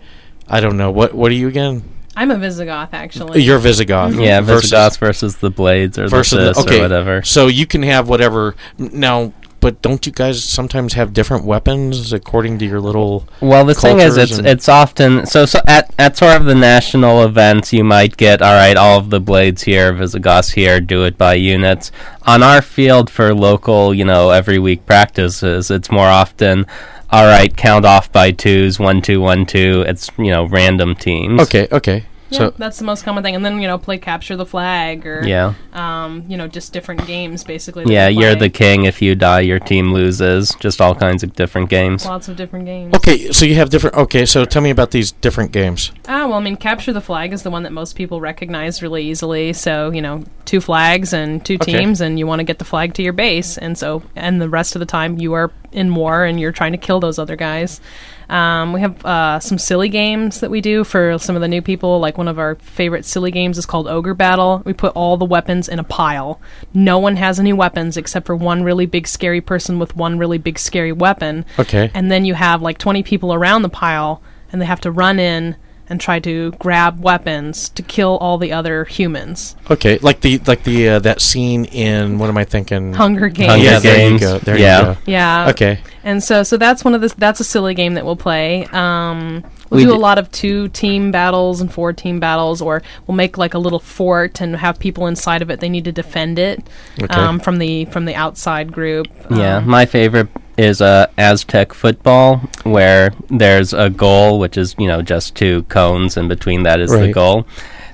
I 0.49 0.61
don't 0.61 0.77
know 0.77 0.91
what. 0.91 1.15
What 1.15 1.31
are 1.33 1.35
you 1.35 1.49
again? 1.49 1.83
I'm 2.17 2.31
a 2.31 2.39
Visigoth, 2.39 2.91
actually. 2.93 3.43
You're 3.43 3.59
Visigoth. 3.59 4.15
Yeah, 4.15 4.41
versus, 4.41 4.71
Visigoths 4.71 4.97
versus 4.99 5.37
the 5.37 5.51
Blades 5.51 5.99
or 5.99 6.09
versus 6.09 6.39
the 6.39 6.45
the- 6.45 6.55
Sith 6.55 6.67
okay. 6.67 6.79
or 6.79 6.83
whatever. 6.83 7.23
So 7.23 7.47
you 7.49 7.67
can 7.67 7.83
have 7.83 8.09
whatever 8.09 8.55
now. 8.79 9.33
But 9.61 9.81
don't 9.81 10.05
you 10.05 10.13
guys 10.13 10.45
sometimes 10.45 10.93
have 10.93 11.15
different 11.15 11.47
weapons 11.47 12.13
according 12.13 12.59
to 12.59 12.67
your 12.67 12.81
little? 12.81 13.27
Well, 13.41 13.65
the 13.65 13.73
thing 13.73 13.99
is, 13.99 14.19
it's 14.19 14.37
it's 14.39 14.69
often 14.69 15.25
so 15.25 15.47
so 15.47 15.59
at 15.67 15.91
at 15.99 16.19
sort 16.19 16.37
of 16.37 16.45
the 16.45 16.55
national 16.55 17.25
events, 17.25 17.73
you 17.73 17.83
might 17.83 18.19
get 18.19 18.43
all 18.43 18.53
right, 18.53 18.77
all 18.77 18.99
of 18.99 19.09
the 19.09 19.21
blades 19.21 19.63
here, 19.63 19.91
Visigoths 19.95 20.51
here, 20.51 20.83
do 20.83 21.05
it 21.05 21.17
by 21.17 21.33
units. 21.33 21.91
On 22.27 22.43
our 22.43 22.61
field 22.61 23.09
for 23.09 23.35
local, 23.35 23.95
you 23.95 24.05
know, 24.05 24.29
every 24.29 24.59
week 24.59 24.85
practices, 24.85 25.71
it's 25.71 25.91
more 25.91 26.09
often. 26.09 26.67
All 27.15 27.27
right, 27.27 27.57
count 27.57 27.85
off 27.85 28.11
by 28.11 28.33
twos, 28.33 28.81
one, 28.81 29.01
two, 29.01 29.21
one, 29.21 29.47
two. 29.47 29.85
It's 29.87 30.11
you 30.19 30.33
know 30.33 30.49
random 30.49 30.97
teams. 30.97 31.43
Okay, 31.43 31.69
okay. 31.71 32.07
Yeah, 32.35 32.51
So 32.51 32.55
that's 32.59 32.79
the 32.79 32.85
most 32.85 33.05
common 33.05 33.23
thing. 33.23 33.35
And 33.35 33.45
then, 33.45 33.61
you 33.61 33.67
know, 33.67 33.79
play 33.79 33.99
capture 33.99 34.37
the 34.37 34.47
flag 34.47 35.07
or, 35.07 35.25
Yeah, 35.27 35.55
um, 35.73 36.25
you 36.29 36.37
know, 36.37 36.47
just 36.49 36.73
different 36.73 37.07
games, 37.07 37.45
basically. 37.45 37.85
yeah. 37.93 38.09
You're 38.09 38.35
the 38.35 38.51
king. 38.51 38.85
If 38.85 39.01
you 39.03 39.15
die, 39.15 39.41
your 39.41 39.59
team 39.59 39.93
loses. 39.93 40.55
Just 40.61 40.81
all 40.81 40.95
kinds 40.95 41.23
of 41.23 41.35
different 41.35 41.69
games. 41.71 42.05
Lots 42.07 42.29
of 42.29 42.37
different 42.37 42.67
games. 42.67 42.95
okay, 42.97 43.31
so 43.33 43.45
you 43.45 43.55
have 43.57 43.71
different. 43.71 43.97
Okay, 43.97 44.27
so 44.27 44.45
tell 44.45 44.63
me 44.63 44.71
about 44.71 44.91
these 44.91 45.13
different 45.13 45.53
games. 45.53 45.91
Ah, 46.09 46.27
well, 46.27 46.35
I 46.35 46.41
mean, 46.41 46.57
capture 46.57 46.93
the 46.93 47.01
flag 47.01 47.33
is 47.33 47.43
the 47.43 47.51
one 47.51 47.63
that 47.63 47.73
most 47.73 47.97
people 47.97 48.21
recognize 48.21 48.83
really 48.83 49.05
easily. 49.09 49.53
So, 49.53 49.91
you 49.91 50.03
know, 50.03 50.25
two 50.45 50.61
flags 50.61 51.13
and 51.13 51.45
two 51.45 51.55
Okay. 51.55 51.79
teams, 51.79 52.01
and 52.01 52.19
you 52.19 52.27
want 52.27 52.41
to 52.41 52.45
get 52.45 52.59
the 52.59 52.65
flag 52.65 52.95
to 52.95 53.03
your 53.03 53.13
base. 53.13 53.57
And 53.59 53.77
so, 53.79 54.03
and 54.15 54.41
the 54.41 54.49
rest 54.49 54.75
of 54.77 54.81
the 54.81 54.87
time, 54.87 55.19
you 55.19 55.33
are 55.33 55.51
in 55.73 55.95
war 55.95 56.25
and 56.25 56.39
you're 56.39 56.53
trying 56.53 56.73
to 56.73 56.79
kill 56.79 57.01
those 57.01 57.19
other 57.19 57.37
guys. 57.37 57.81
Um, 58.29 58.73
we 58.73 58.81
have 58.81 59.05
uh, 59.05 59.41
some 59.41 59.59
silly 59.59 59.89
games 59.89 60.41
that 60.41 60.51
we 60.51 60.61
do 60.61 60.85
for 60.85 61.19
some 61.19 61.37
of 61.37 61.43
the 61.43 61.49
new 61.49 61.61
people. 61.63 62.01
Like 62.01 62.17
one 62.19 62.29
of 62.29 62.39
our 62.39 62.55
favorite 62.57 63.05
silly 63.05 63.31
games 63.31 63.59
is 63.59 63.67
called 63.67 63.87
Ogre 63.89 64.15
Battle. 64.15 64.63
We 64.65 64.73
put 64.73 64.93
all 64.95 65.17
the 65.17 65.25
weapons 65.25 65.69
in 65.69 65.79
a 65.79 65.85
pile. 65.85 66.41
No 66.73 66.99
one 66.99 67.17
has 67.17 67.39
any 67.39 67.53
weapons 67.53 67.97
except 67.97 68.27
for 68.27 68.35
one 68.37 68.63
really 68.63 68.87
big 68.87 69.07
scary 69.07 69.41
person 69.41 69.79
with 69.79 69.95
one 69.97 70.19
really 70.19 70.39
big 70.39 70.59
scary 70.59 70.93
weapon. 70.93 71.45
Okay. 71.59 71.91
And 71.95 72.11
then 72.11 72.25
you 72.25 72.35
have 72.35 72.63
like 72.63 72.79
20 72.79 73.03
people 73.03 73.35
around 73.35 73.63
the 73.63 73.69
pile, 73.69 74.23
and 74.53 74.61
they 74.61 74.67
have 74.67 74.81
to 74.83 74.91
run 74.91 75.19
in 75.19 75.57
and 75.87 76.01
try 76.01 76.19
to 76.19 76.51
grab 76.53 76.99
weapons 77.03 77.69
to 77.69 77.83
kill 77.83 78.17
all 78.17 78.39
the 78.39 78.53
other 78.53 78.87
humans. 78.87 79.55
Okay, 79.71 79.99
like 79.99 80.23
the 80.23 80.39
like 80.47 80.65
the 80.65 80.89
uh, 80.89 80.99
that 81.01 81.21
scene 81.21 81.67
in 81.67 82.19
what 82.19 82.31
am 82.31 82.39
I 82.39 82.45
thinking? 82.45 82.95
Hunger 82.95 83.29
Games. 83.29 83.51
Hunger 83.53 83.65
yeah, 83.67 83.79
there 83.81 84.11
you 84.11 84.19
go. 84.19 84.39
There 84.39 84.59
Yeah. 84.59 84.79
you 84.81 84.95
go. 84.95 85.01
Yeah. 85.05 85.51
Okay. 85.51 85.81
And 86.05 86.23
so, 86.23 86.43
so 86.43 86.57
that's 86.59 86.85
one 86.85 86.95
of 86.95 87.01
the 87.01 87.13
that's 87.17 87.41
a 87.41 87.45
silly 87.45 87.73
game 87.75 87.95
that 87.95 88.05
we'll 88.05 88.15
play. 88.17 88.67
Um, 88.67 89.43
we'll 89.71 89.79
We 89.79 89.85
do 89.85 89.91
d- 89.91 89.97
a 89.97 89.99
lot 89.99 90.19
of 90.19 90.31
two 90.31 90.69
team 90.69 91.11
battles 91.11 91.61
and 91.63 91.73
four 91.73 91.93
team 91.95 92.21
battles, 92.21 92.61
or 92.61 92.83
we'll 93.07 93.17
make 93.17 93.39
like 93.39 93.55
a 93.55 93.59
little 93.59 93.79
fort 93.81 94.41
and 94.43 94.55
have 94.57 94.79
people 94.79 95.07
inside 95.07 95.41
of 95.41 95.51
it. 95.51 95.61
They 95.61 95.69
need 95.71 95.85
to 95.85 95.93
defend 95.93 96.39
it 96.39 96.63
Okay. 97.03 97.15
um, 97.15 97.41
from 97.41 97.59
the 97.59 97.87
from 97.87 98.05
the 98.05 98.15
outside 98.15 98.71
group. 98.73 99.07
Yeah, 99.31 99.57
Um, 99.57 99.69
my 99.69 99.87
favorite 99.87 100.29
is 100.59 100.81
uh, 100.83 101.07
Aztec 101.19 101.73
football, 101.73 102.37
where 102.65 103.13
there's 103.31 103.73
a 103.73 103.89
goal, 103.91 104.39
which 104.39 104.57
is 104.59 104.75
you 104.79 104.87
know 104.87 105.01
just 105.01 105.35
two 105.35 105.63
cones, 105.65 106.17
and 106.19 106.29
between 106.29 106.65
that 106.65 106.81
is 106.81 106.91
the 106.91 107.11
goal. 107.13 107.47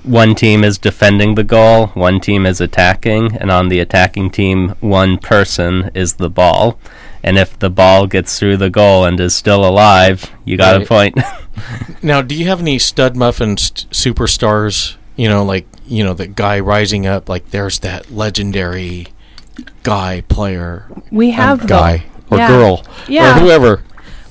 One 0.03 0.33
team 0.35 0.63
is 0.63 0.77
defending 0.79 1.35
the 1.35 1.43
goal, 1.43 1.87
one 1.93 2.19
team 2.19 2.45
is 2.47 2.59
attacking, 2.59 3.37
and 3.37 3.51
on 3.51 3.69
the 3.69 3.79
attacking 3.79 4.31
team, 4.31 4.73
one 4.81 5.17
person 5.19 5.91
is 5.93 6.13
the 6.15 6.29
ball. 6.29 6.77
And 7.23 7.37
if 7.37 7.57
the 7.59 7.69
ball 7.69 8.07
gets 8.07 8.39
through 8.39 8.57
the 8.57 8.69
goal 8.69 9.05
and 9.05 9.19
is 9.19 9.35
still 9.35 9.63
alive, 9.65 10.31
you 10.45 10.57
got 10.57 10.75
Right. 10.75 10.83
a 10.83 10.87
point. 10.87 11.17
Now, 12.03 12.21
do 12.23 12.33
you 12.33 12.47
have 12.47 12.59
any 12.61 12.79
stud 12.79 13.15
muffin 13.15 13.55
st- 13.57 13.87
superstars? 13.91 14.95
You 15.15 15.29
know, 15.29 15.43
like 15.43 15.67
you 15.85 16.03
know 16.03 16.13
the 16.15 16.25
guy 16.25 16.59
rising 16.59 17.05
up. 17.05 17.29
Like 17.29 17.51
there's 17.51 17.79
that 17.79 18.09
legendary 18.09 19.07
guy 19.83 20.23
player, 20.27 20.85
We 21.11 21.27
um, 21.29 21.33
have 21.35 21.61
the- 21.61 21.67
guy 21.67 22.03
or 22.31 22.37
yeah. 22.37 22.47
girl 22.47 22.85
Yeah. 23.07 23.35
or 23.37 23.39
whoever. 23.41 23.83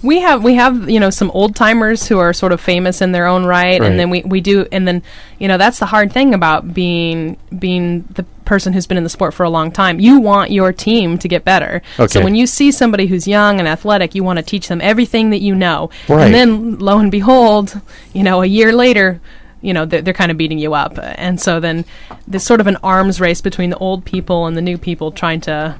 We 0.02 0.20
have 0.20 0.42
we 0.42 0.54
have 0.54 0.88
you 0.88 0.98
know 0.98 1.10
some 1.10 1.30
old 1.32 1.54
timers 1.54 2.08
who 2.08 2.18
are 2.18 2.32
sort 2.32 2.52
of 2.52 2.60
famous 2.60 3.02
in 3.02 3.12
their 3.12 3.26
own 3.26 3.44
right, 3.44 3.80
Right. 3.80 3.90
and 3.90 3.98
then 4.00 4.08
we, 4.10 4.22
we 4.22 4.40
do 4.40 4.66
and 4.72 4.88
then 4.88 5.02
you 5.38 5.46
know 5.46 5.58
that's 5.58 5.78
the 5.78 5.86
hard 5.86 6.10
thing 6.12 6.32
about 6.32 6.72
being 6.72 7.36
being 7.58 8.02
the 8.14 8.24
person 8.46 8.72
who's 8.72 8.86
been 8.86 8.96
in 8.96 9.04
the 9.04 9.10
sport 9.10 9.34
for 9.34 9.44
a 9.44 9.50
long 9.50 9.70
time. 9.70 10.00
You 10.00 10.18
want 10.18 10.50
your 10.50 10.72
team 10.72 11.18
to 11.18 11.28
get 11.28 11.44
better. 11.44 11.82
Okay. 11.98 12.08
So 12.08 12.24
when 12.24 12.34
you 12.34 12.46
see 12.46 12.72
somebody 12.72 13.06
who's 13.06 13.28
young 13.28 13.58
and 13.60 13.68
athletic, 13.68 14.14
you 14.14 14.24
want 14.24 14.38
to 14.38 14.42
teach 14.42 14.68
them 14.68 14.80
everything 14.80 15.30
that 15.30 15.40
you 15.40 15.54
know, 15.54 15.90
Right. 16.08 16.24
and 16.24 16.34
then 16.34 16.78
lo 16.78 16.98
and 16.98 17.10
behold, 17.10 17.80
you 18.14 18.22
know 18.22 18.42
a 18.42 18.46
year 18.46 18.72
later. 18.72 19.20
You 19.62 19.74
know 19.74 19.84
they're, 19.84 20.00
they're 20.00 20.14
kind 20.14 20.30
of 20.30 20.38
beating 20.38 20.58
you 20.58 20.72
up, 20.72 20.98
and 20.98 21.38
so 21.38 21.60
then 21.60 21.84
there's 22.26 22.42
sort 22.42 22.62
of 22.62 22.66
an 22.66 22.76
arms 22.82 23.20
race 23.20 23.42
between 23.42 23.68
the 23.68 23.76
old 23.76 24.06
people 24.06 24.46
and 24.46 24.56
the 24.56 24.62
new 24.62 24.78
people 24.78 25.12
trying 25.12 25.42
to 25.42 25.78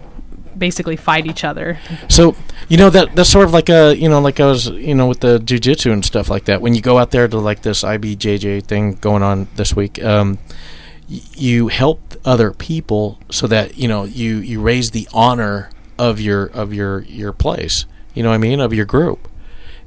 basically 0.56 0.96
fight 0.96 1.26
each 1.26 1.44
other. 1.44 1.78
So 2.08 2.36
you 2.68 2.76
know 2.76 2.90
that 2.90 3.14
that's 3.16 3.30
sort 3.30 3.46
of 3.46 3.52
like 3.52 3.68
a 3.68 3.96
you 3.96 4.08
know 4.08 4.20
like 4.20 4.40
I 4.40 4.46
was 4.46 4.66
you 4.68 4.94
know 4.94 5.06
with 5.06 5.20
the 5.20 5.38
jujitsu 5.38 5.92
and 5.92 6.04
stuff 6.04 6.28
like 6.28 6.44
that. 6.44 6.60
When 6.60 6.74
you 6.74 6.80
go 6.82 6.98
out 6.98 7.10
there 7.10 7.28
to 7.28 7.38
like 7.38 7.62
this 7.62 7.82
IBJJ 7.82 8.64
thing 8.64 8.94
going 8.94 9.22
on 9.22 9.48
this 9.56 9.74
week, 9.74 10.02
um, 10.04 10.38
y- 11.08 11.20
you 11.34 11.68
help 11.68 12.14
other 12.24 12.52
people 12.52 13.18
so 13.30 13.46
that 13.46 13.78
you 13.78 13.88
know 13.88 14.04
you 14.04 14.36
you 14.36 14.60
raise 14.60 14.90
the 14.90 15.08
honor 15.14 15.70
of 15.98 16.20
your 16.20 16.46
of 16.46 16.74
your 16.74 17.02
your 17.02 17.32
place. 17.32 17.86
You 18.14 18.22
know 18.22 18.30
what 18.30 18.34
I 18.34 18.38
mean 18.38 18.60
of 18.60 18.74
your 18.74 18.86
group. 18.86 19.28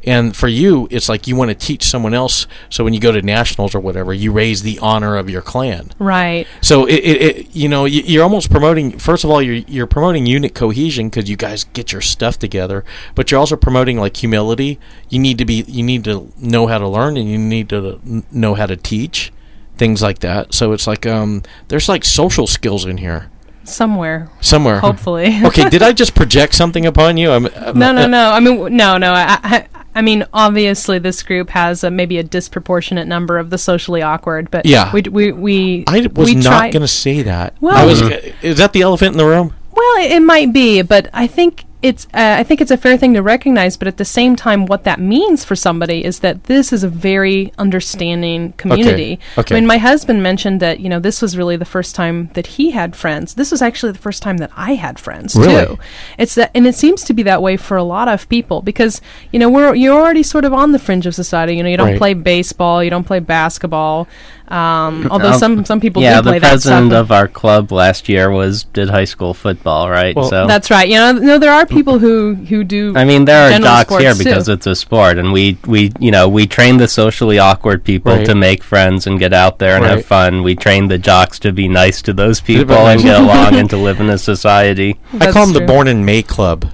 And 0.05 0.35
for 0.35 0.47
you, 0.49 0.87
it's 0.91 1.07
like 1.07 1.27
you 1.27 1.35
want 1.35 1.49
to 1.49 1.55
teach 1.55 1.85
someone 1.85 2.13
else. 2.13 2.45
So 2.69 2.83
when 2.83 2.93
you 2.93 2.99
go 2.99 3.11
to 3.13 3.21
nationals 3.21 3.73
or 3.73 3.79
whatever, 3.79 4.13
you 4.13 4.31
raise 4.31 4.61
the 4.61 4.77
honor 4.79 5.15
of 5.15 5.29
your 5.29 5.41
clan. 5.41 5.91
Right. 5.97 6.45
So 6.61 6.85
it, 6.85 6.95
it, 6.95 7.21
it 7.21 7.55
you 7.55 7.69
know, 7.69 7.85
you- 7.85 8.03
you're 8.05 8.23
almost 8.23 8.49
promoting. 8.51 8.97
First 8.99 9.23
of 9.23 9.29
all, 9.29 9.41
you're 9.41 9.63
you're 9.67 9.87
promoting 9.87 10.25
unit 10.25 10.53
cohesion 10.53 11.07
because 11.09 11.29
you 11.29 11.37
guys 11.37 11.63
get 11.63 11.91
your 11.93 12.01
stuff 12.01 12.37
together. 12.37 12.83
But 13.15 13.31
you're 13.31 13.39
also 13.39 13.55
promoting 13.55 13.97
like 13.97 14.17
humility. 14.17 14.77
You 15.09 15.19
need 15.19 15.37
to 15.37 15.45
be, 15.45 15.63
you 15.67 15.83
need 15.83 16.03
to 16.03 16.31
know 16.37 16.67
how 16.67 16.79
to 16.79 16.87
learn, 16.87 17.15
and 17.15 17.29
you 17.29 17.37
need 17.37 17.69
to 17.69 18.23
know 18.31 18.55
how 18.55 18.65
to 18.65 18.75
teach 18.75 19.31
things 19.77 20.01
like 20.01 20.19
that. 20.19 20.53
So 20.53 20.73
it's 20.73 20.85
like 20.85 21.05
um, 21.05 21.43
there's 21.69 21.87
like 21.87 22.03
social 22.05 22.45
skills 22.45 22.85
in 22.85 22.97
here 22.97 23.29
Somewhere, 23.63 24.29
somewhere. 24.41 24.79
hopefully. 24.79 25.39
okay, 25.45 25.69
did 25.69 25.81
I 25.81 25.93
just 25.93 26.13
project 26.21 26.53
something 26.53 26.85
upon 26.85 27.15
you? 27.15 27.31
I'm, 27.31 27.45
I'm 27.55 27.79
no, 27.79 27.91
no, 27.93 28.05
no. 28.07 28.31
I 28.31 28.39
mean, 28.41 28.75
no, 28.75 28.97
no. 28.97 29.13
I, 29.13 29.39
I, 29.41 29.67
I 29.95 30.01
mean, 30.01 30.25
obviously, 30.33 30.99
this 30.99 31.21
group 31.23 31.49
has 31.51 31.83
a, 31.83 31.91
maybe 31.91 32.17
a 32.17 32.23
disproportionate 32.23 33.07
number 33.07 33.37
of 33.37 33.49
the 33.49 33.57
socially 33.57 34.01
awkward, 34.01 34.49
but 34.51 34.65
Yeah. 34.65 34.91
we 34.91 35.01
we 35.03 35.31
we 35.31 35.83
I 35.87 36.07
was 36.13 36.29
we 36.29 36.35
not 36.35 36.71
going 36.71 36.81
to 36.81 36.87
say 36.87 37.21
that. 37.23 37.55
Well- 37.61 37.85
was. 37.85 38.01
Is 38.41 38.57
that 38.57 38.73
the 38.73 38.81
elephant 38.81 39.11
in 39.13 39.17
the 39.17 39.25
room? 39.25 39.53
Well, 39.71 40.03
it, 40.05 40.11
it 40.13 40.19
might 40.21 40.53
be, 40.53 40.81
but 40.81 41.09
I 41.13 41.27
think 41.27 41.65
it's 41.83 42.05
uh, 42.13 42.37
I 42.39 42.43
think 42.43 42.61
it's 42.61 42.71
a 42.71 42.77
fair 42.77 42.97
thing 42.97 43.13
to 43.13 43.21
recognize. 43.21 43.77
But 43.77 43.87
at 43.87 43.97
the 43.97 44.05
same 44.05 44.35
time, 44.35 44.65
what 44.65 44.85
that 44.85 44.99
means 44.99 45.43
for 45.43 45.55
somebody 45.55 46.03
is 46.03 46.19
that 46.19 46.45
this 46.45 46.73
is 46.73 46.83
a 46.83 46.87
very 46.87 47.51
understanding 47.59 48.53
community. 48.53 49.19
Okay. 49.37 49.53
I 49.55 49.59
mean, 49.59 49.67
my 49.67 49.77
husband 49.77 50.23
mentioned 50.23 50.59
that 50.61 50.79
you 50.79 50.89
know 50.89 50.99
this 50.99 51.21
was 51.21 51.37
really 51.37 51.57
the 51.57 51.65
first 51.65 51.93
time 51.93 52.29
that 52.33 52.47
he 52.47 52.71
had 52.71 52.95
friends. 52.95 53.35
This 53.35 53.51
was 53.51 53.61
actually 53.61 53.91
the 53.91 53.99
first 53.99 54.23
time 54.23 54.37
that 54.37 54.51
I 54.55 54.75
had 54.75 54.97
friends 54.97 55.35
Really? 55.35 55.65
too. 55.65 55.77
It's 56.17 56.35
that, 56.35 56.51
and 56.55 56.65
it 56.65 56.75
seems 56.75 57.03
to 57.03 57.13
be 57.13 57.23
that 57.23 57.41
way 57.41 57.57
for 57.57 57.75
a 57.77 57.83
lot 57.83 58.07
of 58.07 58.27
people 58.29 58.61
because 58.61 59.01
you 59.31 59.39
know 59.39 59.49
we're 59.49 59.75
you're 59.75 59.95
already 59.99 60.23
sort 60.23 60.45
of 60.45 60.53
on 60.53 60.71
the 60.71 60.79
fringe 60.79 61.05
of 61.05 61.13
society. 61.13 61.55
You 61.57 61.63
know, 61.63 61.69
you 61.69 61.77
don't 61.77 61.89
Right. 61.89 61.97
play 61.97 62.13
baseball, 62.13 62.83
you 62.83 62.89
don't 62.89 63.03
play 63.05 63.19
basketball. 63.19 64.07
Um, 64.49 65.07
although 65.09 65.37
some 65.37 65.63
some 65.65 65.79
people 65.79 66.01
yeah, 66.03 66.17
do 66.17 66.23
play 66.29 66.39
the 66.39 66.45
president 66.45 66.91
stuff. 66.91 67.01
of 67.05 67.11
our 67.11 67.27
club 67.29 67.71
last 67.71 68.09
year 68.09 68.29
was 68.29 68.65
did 68.65 68.89
high 68.89 69.05
school 69.05 69.33
football, 69.33 69.89
right? 69.89 70.13
Well, 70.15 70.29
so 70.29 70.45
That's 70.47 70.69
right. 70.69 70.87
You 70.87 70.95
know, 70.97 71.11
no, 71.13 71.37
there 71.39 71.51
are 71.53 71.65
people 71.65 71.97
who 71.97 72.35
who 72.35 72.63
do. 72.65 72.93
I 72.95 73.05
mean, 73.05 73.23
there 73.25 73.47
are 73.47 73.51
general 73.51 73.71
jocks 73.71 73.89
here 73.91 73.99
sports, 74.11 74.17
too. 74.17 74.23
because 74.25 74.49
it's 74.49 74.67
a 74.67 74.75
sport, 74.75 75.17
and 75.17 75.31
we, 75.31 75.57
we 75.65 75.91
you 75.99 76.11
know 76.11 76.27
we 76.27 76.45
train 76.45 76.77
the 76.77 76.87
socially 76.89 77.39
awkward 77.39 77.83
people 77.85 78.11
Right. 78.15 78.25
to 78.25 78.35
make 78.35 78.63
friends 78.63 79.07
and 79.07 79.17
get 79.17 79.33
out 79.33 79.59
there 79.59 79.75
and 79.77 79.85
Right. 79.85 79.91
have 79.97 80.05
fun. 80.05 80.43
We 80.43 80.55
train 80.55 80.87
the 80.89 80.97
jocks 80.97 81.39
to 81.39 81.53
be 81.53 81.67
nice 81.69 82.01
to 82.03 82.13
those 82.13 82.41
people 82.41 82.75
and 82.75 83.01
get 83.01 83.21
along 83.21 83.55
and 83.55 83.69
to 83.69 83.77
live 83.87 84.01
in 84.01 84.09
a 84.09 84.17
society. 84.17 84.99
I 85.13 85.17
That's 85.17 85.33
call 85.33 85.45
them 85.45 85.53
the. 85.53 85.61
Born 85.61 85.87
in 85.87 86.03
May 86.03 86.21
Club. 86.21 86.65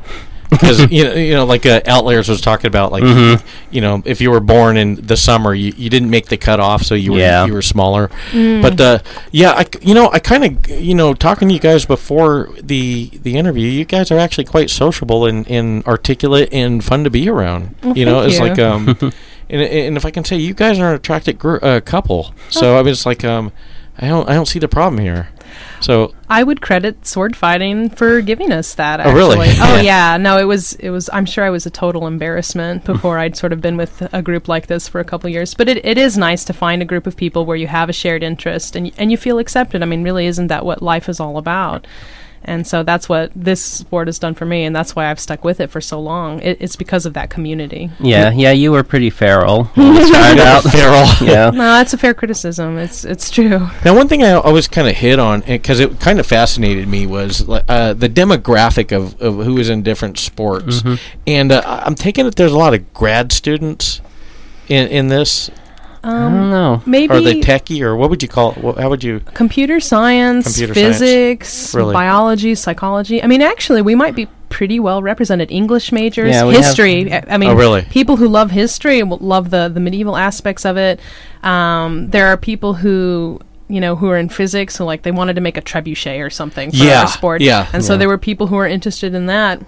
Because 0.50 0.92
you 0.92 1.04
know, 1.04 1.14
you 1.14 1.34
know, 1.36 1.46
like 1.46 1.66
uh, 1.66 1.82
Outliers 1.86 2.28
was 2.28 2.42
talking 2.42 2.68
about, 2.68 2.92
like 2.92 3.04
Mhm. 3.04 3.42
you 3.72 3.82
know, 3.82 4.02
if 4.06 4.20
you 4.20 4.32
were 4.32 4.40
born 4.40 4.78
in 4.78 4.96
the 4.96 5.16
summer, 5.16 5.54
you, 5.54 5.74
you 5.78 5.90
didn't 5.90 6.10
make 6.10 6.26
the 6.28 6.38
cutoff, 6.38 6.84
so 6.84 6.96
you 6.96 7.14
were 7.14 7.20
Yeah. 7.20 7.46
you 7.46 7.54
were 7.54 7.62
smaller. 7.62 8.10
Mm. 8.32 8.62
But 8.62 8.82
uh, 8.82 9.00
yeah, 9.32 9.54
I 9.56 9.64
c- 9.64 9.80
you 9.82 9.94
know, 9.94 10.10
I 10.12 10.20
kind 10.20 10.44
of 10.44 10.70
you 10.82 10.96
know, 10.96 11.14
talking 11.14 11.48
to 11.50 11.54
you 11.54 11.60
guys 11.60 11.86
before 11.86 12.50
the 12.62 13.12
the 13.24 13.38
interview, 13.38 13.68
you 13.68 13.86
guys 13.86 14.10
are 14.12 14.18
actually 14.18 14.46
quite 14.46 14.70
sociable 14.72 15.26
and, 15.26 15.48
and 15.50 15.86
articulate 15.86 16.50
and 16.52 16.84
fun 16.84 17.04
to 17.04 17.10
be 17.12 17.30
around. 17.30 17.76
Well, 17.84 17.96
you 17.98 18.06
know, 18.06 18.22
thank 18.22 18.32
it's 18.32 18.40
you. 18.40 18.46
like 18.48 18.60
um, 18.60 18.98
and 19.50 19.62
and 19.62 19.98
if 19.98 20.06
I 20.06 20.12
can 20.12 20.24
say, 20.26 20.38
you 20.38 20.54
guys 20.56 20.80
are 20.80 20.90
an 20.90 20.96
attractive 20.96 21.38
gr- 21.38 21.64
uh, 21.64 21.80
couple. 21.82 22.34
So 22.50 22.76
I 22.76 22.82
was 22.82 23.06
like 23.06 23.24
um, 23.24 23.52
I 24.00 24.08
don't 24.08 24.28
I 24.28 24.34
don't 24.34 24.48
see 24.48 24.60
the 24.60 24.68
problem 24.68 25.00
here. 25.02 25.30
So 25.82 26.14
I 26.30 26.44
would 26.44 26.62
credit 26.62 27.06
sword 27.06 27.36
fighting 27.36 27.90
for 27.90 28.22
giving 28.22 28.52
us 28.52 28.76
that. 28.76 29.00
Oh, 29.06 29.14
really? 29.14 29.38
Oh 29.62 29.76
Yeah. 29.76 29.82
yeah. 29.82 30.18
No, 30.18 30.38
it 30.38 30.44
was. 30.46 30.74
It 30.76 30.90
was. 30.90 31.10
I'm 31.14 31.26
sure 31.26 31.44
I 31.44 31.50
was 31.50 31.66
a 31.66 31.70
total 31.70 32.08
embarrassment 32.08 32.84
before 32.94 33.18
I'd 33.18 33.36
sort 33.38 33.54
of 33.54 33.62
been 33.62 33.78
with 33.78 34.08
a 34.14 34.22
group 34.22 34.48
like 34.48 34.68
this 34.68 34.88
for 34.88 35.00
a 35.00 35.06
couple 35.06 35.30
years. 35.30 35.54
But 35.54 35.70
it, 35.70 35.86
it 35.86 35.98
is 35.98 36.18
nice 36.18 36.44
to 36.46 36.54
find 36.54 36.82
a 36.82 36.86
group 36.86 37.08
of 37.08 37.16
people 37.16 37.46
where 37.46 37.58
you 37.58 37.68
have 37.68 37.90
a 37.90 37.94
shared 37.94 38.24
interest 38.24 38.76
and 38.76 38.92
and 38.98 39.12
you 39.12 39.18
feel 39.18 39.40
accepted. 39.40 39.82
I 39.82 39.86
mean, 39.86 40.04
really, 40.04 40.26
isn't 40.28 40.48
that 40.48 40.66
what 40.66 40.82
life 40.82 41.10
is 41.10 41.20
all 41.20 41.38
about? 41.38 41.88
And 42.44 42.66
so 42.66 42.84
that's 42.84 43.10
what 43.10 43.32
this 43.36 43.62
sport 43.64 44.08
has 44.08 44.18
done 44.18 44.34
for 44.34 44.46
me, 44.46 44.64
and 44.64 44.76
that's 44.76 44.96
why 44.96 45.12
I've 45.12 45.20
stuck 45.20 45.44
with 45.44 45.60
it 45.60 45.70
for 45.70 45.82
so 45.82 46.00
long. 46.00 46.40
It, 46.42 46.58
it's 46.62 46.76
because 46.76 47.06
of 47.06 47.14
that 47.14 47.30
community. 47.30 47.90
Yeah, 48.00 48.32
yeah, 48.32 48.52
you 48.52 48.72
were 48.72 48.84
pretty 48.84 49.10
feral 49.10 49.66
when 49.76 49.96
you 49.96 50.08
started 50.08 50.40
out. 50.42 50.64
feral. 50.72 51.06
yeah. 51.30 51.50
No, 51.50 51.58
that's 51.74 51.94
a 51.94 51.98
fair 51.98 52.14
criticism. 52.14 52.78
It's 52.78 53.04
it's 53.04 53.30
true. 53.30 53.68
Now, 53.84 53.96
one 53.96 54.08
thing 54.08 54.24
I 54.24 54.32
always 54.32 54.68
kind 54.68 54.88
of 54.88 54.96
hit 54.96 55.20
on, 55.20 55.42
because 55.42 55.80
it 55.80 56.00
kind 56.00 56.20
of 56.20 56.26
fascinated 56.26 56.88
me, 56.88 57.06
was 57.06 57.48
uh, 57.50 57.94
the 57.94 58.10
demographic 58.10 58.96
of, 58.96 59.20
of 59.22 59.46
who 59.46 59.58
is 59.58 59.70
in 59.70 59.84
different 59.84 60.18
sports. 60.18 60.82
Mhm. 60.82 61.00
And 61.28 61.52
uh, 61.52 61.62
I- 61.66 61.84
I'm 61.86 61.96
taking 61.96 62.26
it 62.26 62.36
there's 62.36 62.54
a 62.54 62.58
lot 62.58 62.74
of 62.74 62.94
grad 62.94 63.32
students 63.32 64.02
in, 64.70 64.88
in 64.88 65.08
this. 65.10 65.52
I 66.04 66.10
don't 66.10 66.20
Um, 66.34 66.50
know. 66.50 66.82
maybe 66.86 67.14
Are 67.14 67.22
they 67.22 67.42
techie, 67.42 67.82
or 67.82 67.96
what 67.96 68.10
would 68.10 68.22
you 68.24 68.30
call 68.30 68.52
it? 68.52 68.58
Wha- 68.60 68.76
How 68.82 68.90
would 68.90 69.04
you. 69.04 69.22
computer 69.34 69.80
science, 69.80 70.46
Computer 70.46 70.74
science. 70.74 70.98
physics, 71.00 71.76
Really? 71.76 71.94
biology, 71.94 72.56
psychology. 72.56 73.22
I 73.22 73.28
mean, 73.28 73.42
actually, 73.42 73.82
we 73.82 73.96
might 73.96 74.16
be 74.16 74.28
pretty 74.50 74.80
well 74.80 75.02
represented. 75.04 75.52
English 75.52 75.92
majors, 75.92 76.32
Yeah, 76.34 76.50
history. 76.50 77.12
I 77.14 77.24
I 77.30 77.38
mean, 77.38 77.50
Oh, 77.52 77.54
really? 77.54 77.82
people 77.84 78.16
who 78.16 78.28
love 78.28 78.52
history 78.52 79.04
love 79.04 79.50
the 79.50 79.68
the 79.70 79.80
medieval 79.80 80.16
aspects 80.16 80.66
of 80.66 80.78
it. 80.78 81.00
Um, 81.44 82.10
there 82.10 82.28
are 82.28 82.38
people 82.38 82.74
who. 82.76 83.40
You 83.72 83.80
know, 83.80 83.96
who 83.96 84.10
are 84.10 84.18
in 84.18 84.30
physics, 84.30 84.74
so 84.74 84.84
like 84.84 85.04
they 85.04 85.12
wanted 85.12 85.36
to 85.36 85.42
make 85.42 85.56
a 85.56 85.62
trebuchet 85.62 86.26
or 86.26 86.32
something 86.32 86.72
for 86.72 86.78
Yeah, 86.78 87.06
sport. 87.06 87.40
yeah, 87.42 87.68
And 87.72 87.86
so 87.86 87.98
there 87.98 88.08
were 88.08 88.18
people 88.18 88.48
who 88.48 88.56
were 88.56 88.66
interested 88.66 89.14
in 89.14 89.28
that. 89.28 89.62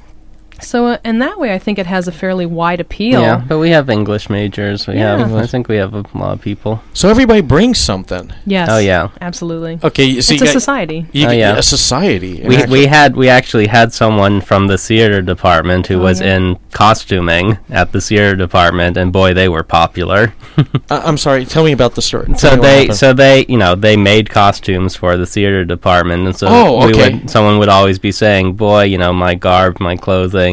So 0.62 0.86
uh, 0.88 0.97
in 1.03 1.20
that 1.20 1.39
way, 1.39 1.53
I 1.53 1.59
think 1.59 1.78
it 1.80 1.86
has 1.88 2.07
a 2.07 2.12
fairly 2.12 2.45
wide 2.45 2.80
appeal. 2.80 3.22
Yeah, 3.22 3.43
but 3.47 3.59
we 3.59 3.70
have 3.72 3.89
English 3.89 4.30
majors. 4.30 4.88
We 4.88 4.95
Yeah. 4.95 5.18
have. 5.18 5.34
I 5.36 5.45
think 5.47 5.68
we 5.68 5.78
have 5.78 5.93
a 5.93 6.03
lot 6.14 6.34
of 6.34 6.41
people. 6.41 6.82
So 6.93 7.09
everybody 7.09 7.41
brings 7.41 7.80
something. 7.80 8.32
Yes. 8.45 8.70
Oh, 8.72 8.78
yeah. 8.78 9.09
Absolutely. 9.20 9.80
Okay, 9.84 10.05
you 10.05 10.22
see, 10.22 10.36
it's 10.36 10.43
a 10.43 10.47
society. 10.47 11.05
You, 11.12 11.28
Oh, 11.28 11.32
yeah. 11.32 11.57
a 11.57 11.64
society. 11.64 12.41
We, 12.47 12.55
And 12.64 12.72
we 12.72 12.86
had 12.86 13.16
we 13.16 13.30
actually 13.30 13.68
had 13.68 13.93
someone 13.93 14.41
from 14.41 14.68
the 14.68 14.78
theater 14.78 15.22
department 15.22 15.88
who 15.88 15.95
Oh, 15.99 16.03
was 16.03 16.22
yeah. 16.22 16.36
in 16.38 16.57
costuming 16.72 17.57
at 17.70 17.91
the 17.91 18.01
theater 18.01 18.36
department, 18.36 18.97
and 18.97 19.12
boy, 19.12 19.34
they 19.34 19.49
were 19.49 19.64
popular. 19.64 20.34
I- 20.89 21.03
I'm 21.07 21.18
sorry. 21.18 21.45
Tell 21.45 21.64
me 21.64 21.72
about 21.72 21.95
the 21.95 22.01
story. 22.01 22.28
So 22.38 22.55
they 22.55 22.89
so 22.89 23.14
they 23.14 23.45
you 23.47 23.57
know 23.57 23.74
they 23.76 23.95
made 23.97 24.26
costumes 24.30 24.95
for 24.95 25.12
the 25.18 25.26
theater 25.26 25.64
department, 25.66 26.22
and 26.28 26.36
so 26.36 26.47
Oh, 26.49 26.86
we 26.86 26.91
okay. 26.93 27.14
would 27.14 27.30
someone 27.36 27.57
would 27.59 27.70
always 27.78 27.97
be 27.99 28.12
saying, 28.12 28.53
"Boy, 28.68 28.84
you 28.91 28.97
know 29.03 29.14
my 29.14 29.34
garb, 29.47 29.80
my 29.80 29.95
clothing." 30.05 30.51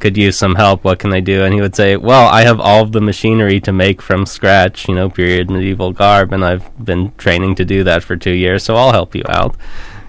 Could 0.00 0.16
use 0.16 0.36
some 0.36 0.54
help. 0.56 0.84
What 0.84 0.98
can 0.98 1.14
I 1.14 1.20
do? 1.20 1.44
And 1.44 1.54
he 1.54 1.60
would 1.60 1.74
say, 1.76 1.96
"Well, 1.96 2.26
I 2.28 2.42
have 2.42 2.60
all 2.60 2.82
of 2.82 2.92
the 2.92 3.00
machinery 3.00 3.58
to 3.60 3.72
make 3.72 4.02
from 4.02 4.26
scratch, 4.26 4.86
you 4.88 4.94
know, 4.94 5.08
period 5.08 5.48
medieval 5.50 5.92
garb, 5.92 6.32
and 6.32 6.44
I've 6.44 6.66
been 6.84 7.12
training 7.16 7.54
to 7.56 7.64
do 7.64 7.84
that 7.84 8.02
for 8.02 8.16
two 8.16 8.32
years, 8.44 8.62
so 8.64 8.74
I'll 8.76 8.92
help 8.92 9.14
you 9.14 9.22
out." 9.28 9.54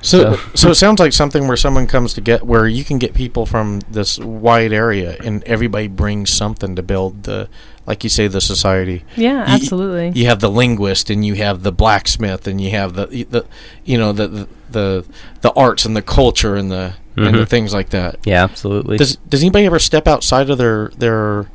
So, 0.01 0.17
So- 0.35 0.39
so 0.53 0.69
it 0.71 0.75
sounds 0.75 0.99
like 0.99 1.13
something 1.13 1.47
where 1.47 1.57
someone 1.57 1.87
comes 1.87 2.13
to 2.15 2.21
get 2.21 2.45
where 2.45 2.67
you 2.67 2.83
can 2.83 2.97
get 2.99 3.13
people 3.13 3.45
from 3.45 3.81
this 3.89 4.19
wide 4.19 4.73
area, 4.73 5.15
and 5.23 5.43
everybody 5.45 5.87
brings 5.87 6.29
something 6.29 6.75
to 6.75 6.83
build 6.83 7.23
the, 7.23 7.47
like 7.87 8.03
you 8.03 8.09
say, 8.09 8.27
the 8.27 8.41
society. 8.41 9.03
Yeah, 9.15 9.45
Y- 9.47 9.53
absolutely. 9.55 10.11
You 10.19 10.25
have 10.27 10.41
the 10.41 10.49
linguist, 10.51 11.09
and 11.09 11.25
you 11.25 11.35
have 11.35 11.63
the 11.63 11.71
blacksmith, 11.71 12.47
and 12.47 12.59
you 12.59 12.71
have 12.71 12.93
the 12.95 13.05
the, 13.29 13.45
you 13.85 13.97
know 13.97 14.11
the 14.11 14.27
the 14.27 14.47
the, 14.71 15.05
the 15.41 15.51
arts 15.53 15.85
and 15.85 15.95
the 15.95 16.01
culture 16.01 16.55
and 16.55 16.69
the 16.71 16.93
and 17.15 17.35
the 17.35 17.43
Mhm. 17.43 17.47
things 17.47 17.73
like 17.73 17.89
that. 17.89 18.17
Yeah, 18.25 18.43
absolutely. 18.43 18.97
Does 18.97 19.15
Does 19.29 19.41
anybody 19.41 19.65
ever 19.65 19.79
step 19.79 20.07
outside 20.07 20.49
of 20.49 20.57
their 20.57 20.91
their, 20.97 21.45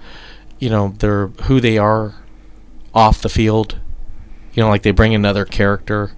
you 0.58 0.70
know, 0.70 0.94
their 0.98 1.28
who 1.44 1.60
they 1.60 1.76
are, 1.78 2.14
off 2.94 3.20
the 3.22 3.28
field? 3.28 3.76
You 4.54 4.62
know, 4.62 4.68
like 4.68 4.82
they 4.82 4.90
bring 4.90 5.14
another 5.14 5.44
character. 5.44 6.12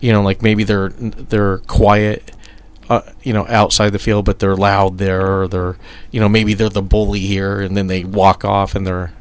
You 0.00 0.12
know, 0.12 0.22
like 0.22 0.42
maybe 0.42 0.64
they're 0.64 0.90
they're 0.90 1.58
quiet, 1.58 2.32
uh, 2.90 3.00
you 3.22 3.32
know, 3.32 3.46
outside 3.48 3.90
the 3.90 3.98
field, 3.98 4.24
but 4.26 4.38
they're 4.38 4.56
loud 4.56 4.98
there. 4.98 5.40
Or 5.42 5.48
they're, 5.48 5.76
you 6.10 6.20
know, 6.20 6.28
maybe 6.28 6.52
they're 6.54 6.68
the 6.68 6.82
bully 6.82 7.20
here, 7.20 7.60
and 7.60 7.76
then 7.76 7.86
they 7.86 8.04
walk 8.04 8.44
off 8.44 8.74
and 8.74 8.86
they're. 8.86 9.12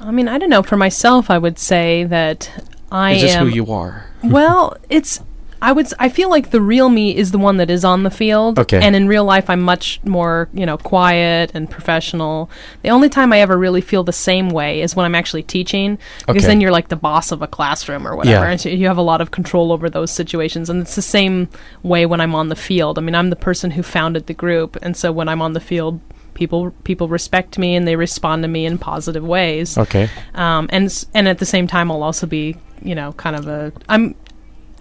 I 0.00 0.10
mean, 0.10 0.26
I 0.26 0.38
don't 0.38 0.50
know. 0.50 0.62
For 0.64 0.76
myself, 0.76 1.30
I 1.30 1.38
would 1.38 1.58
say 1.60 2.02
that 2.04 2.50
I 2.90 3.12
Is 3.12 3.22
this 3.22 3.34
am. 3.36 3.46
who 3.46 3.54
you 3.54 3.70
are? 3.72 4.06
well, 4.24 4.76
it's. 4.90 5.20
I 5.62 5.72
would. 5.72 5.86
s- 5.86 5.94
I 5.98 6.08
feel 6.08 6.28
like 6.28 6.50
the 6.50 6.60
real 6.60 6.88
me 6.90 7.16
is 7.16 7.30
the 7.30 7.38
one 7.38 7.56
that 7.58 7.70
is 7.70 7.84
on 7.84 8.02
the 8.02 8.10
field. 8.10 8.58
Okay. 8.58 8.80
And 8.82 8.94
in 8.96 9.06
real 9.08 9.24
life, 9.24 9.48
I'm 9.48 9.60
much 9.62 10.00
more, 10.04 10.48
you 10.52 10.66
know, 10.66 10.76
quiet 10.76 11.52
and 11.54 11.70
professional. 11.70 12.50
The 12.82 12.90
only 12.90 13.08
time 13.08 13.32
I 13.32 13.40
ever 13.40 13.56
really 13.56 13.80
feel 13.80 14.02
the 14.04 14.12
same 14.12 14.50
way 14.50 14.82
is 14.82 14.94
when 14.96 15.06
I'm 15.06 15.14
actually 15.14 15.44
teaching, 15.44 15.98
because 16.26 16.42
Okay. 16.44 16.46
then 16.48 16.60
you're 16.60 16.72
like 16.72 16.88
the 16.88 16.96
boss 16.96 17.32
of 17.32 17.40
a 17.42 17.46
classroom 17.46 18.06
or 18.06 18.16
whatever, 18.16 18.44
Yeah. 18.44 18.50
and 18.50 18.60
so 18.60 18.68
you 18.68 18.86
have 18.88 18.98
a 18.98 19.02
lot 19.02 19.20
of 19.20 19.30
control 19.30 19.72
over 19.72 19.88
those 19.88 20.10
situations. 20.10 20.68
And 20.68 20.82
it's 20.82 20.96
the 20.96 21.02
same 21.02 21.48
way 21.82 22.04
when 22.06 22.20
I'm 22.20 22.34
on 22.34 22.48
the 22.48 22.56
field. 22.56 22.98
I 22.98 23.00
mean, 23.02 23.14
I'm 23.14 23.30
the 23.30 23.36
person 23.36 23.70
who 23.72 23.82
founded 23.82 24.26
the 24.26 24.34
group, 24.34 24.76
and 24.82 24.96
so 24.96 25.12
when 25.12 25.28
I'm 25.28 25.40
on 25.40 25.52
the 25.54 25.60
field. 25.60 26.00
People 26.34 26.72
people 26.84 27.08
respect 27.08 27.58
me 27.58 27.76
and 27.76 27.86
they 27.86 27.94
respond 27.94 28.42
to 28.42 28.48
me 28.48 28.64
in 28.64 28.78
positive 28.78 29.22
ways 29.22 29.76
Okay. 29.76 30.08
um, 30.34 30.66
and 30.72 30.86
s- 30.86 31.04
and 31.12 31.28
at 31.28 31.36
the 31.38 31.44
same 31.44 31.66
time 31.66 31.90
I'll 31.90 32.02
also 32.02 32.26
be 32.26 32.56
you 32.82 32.94
know 32.94 33.12
kind 33.12 33.36
of 33.36 33.46
a 33.46 33.70
I'm 33.86 34.14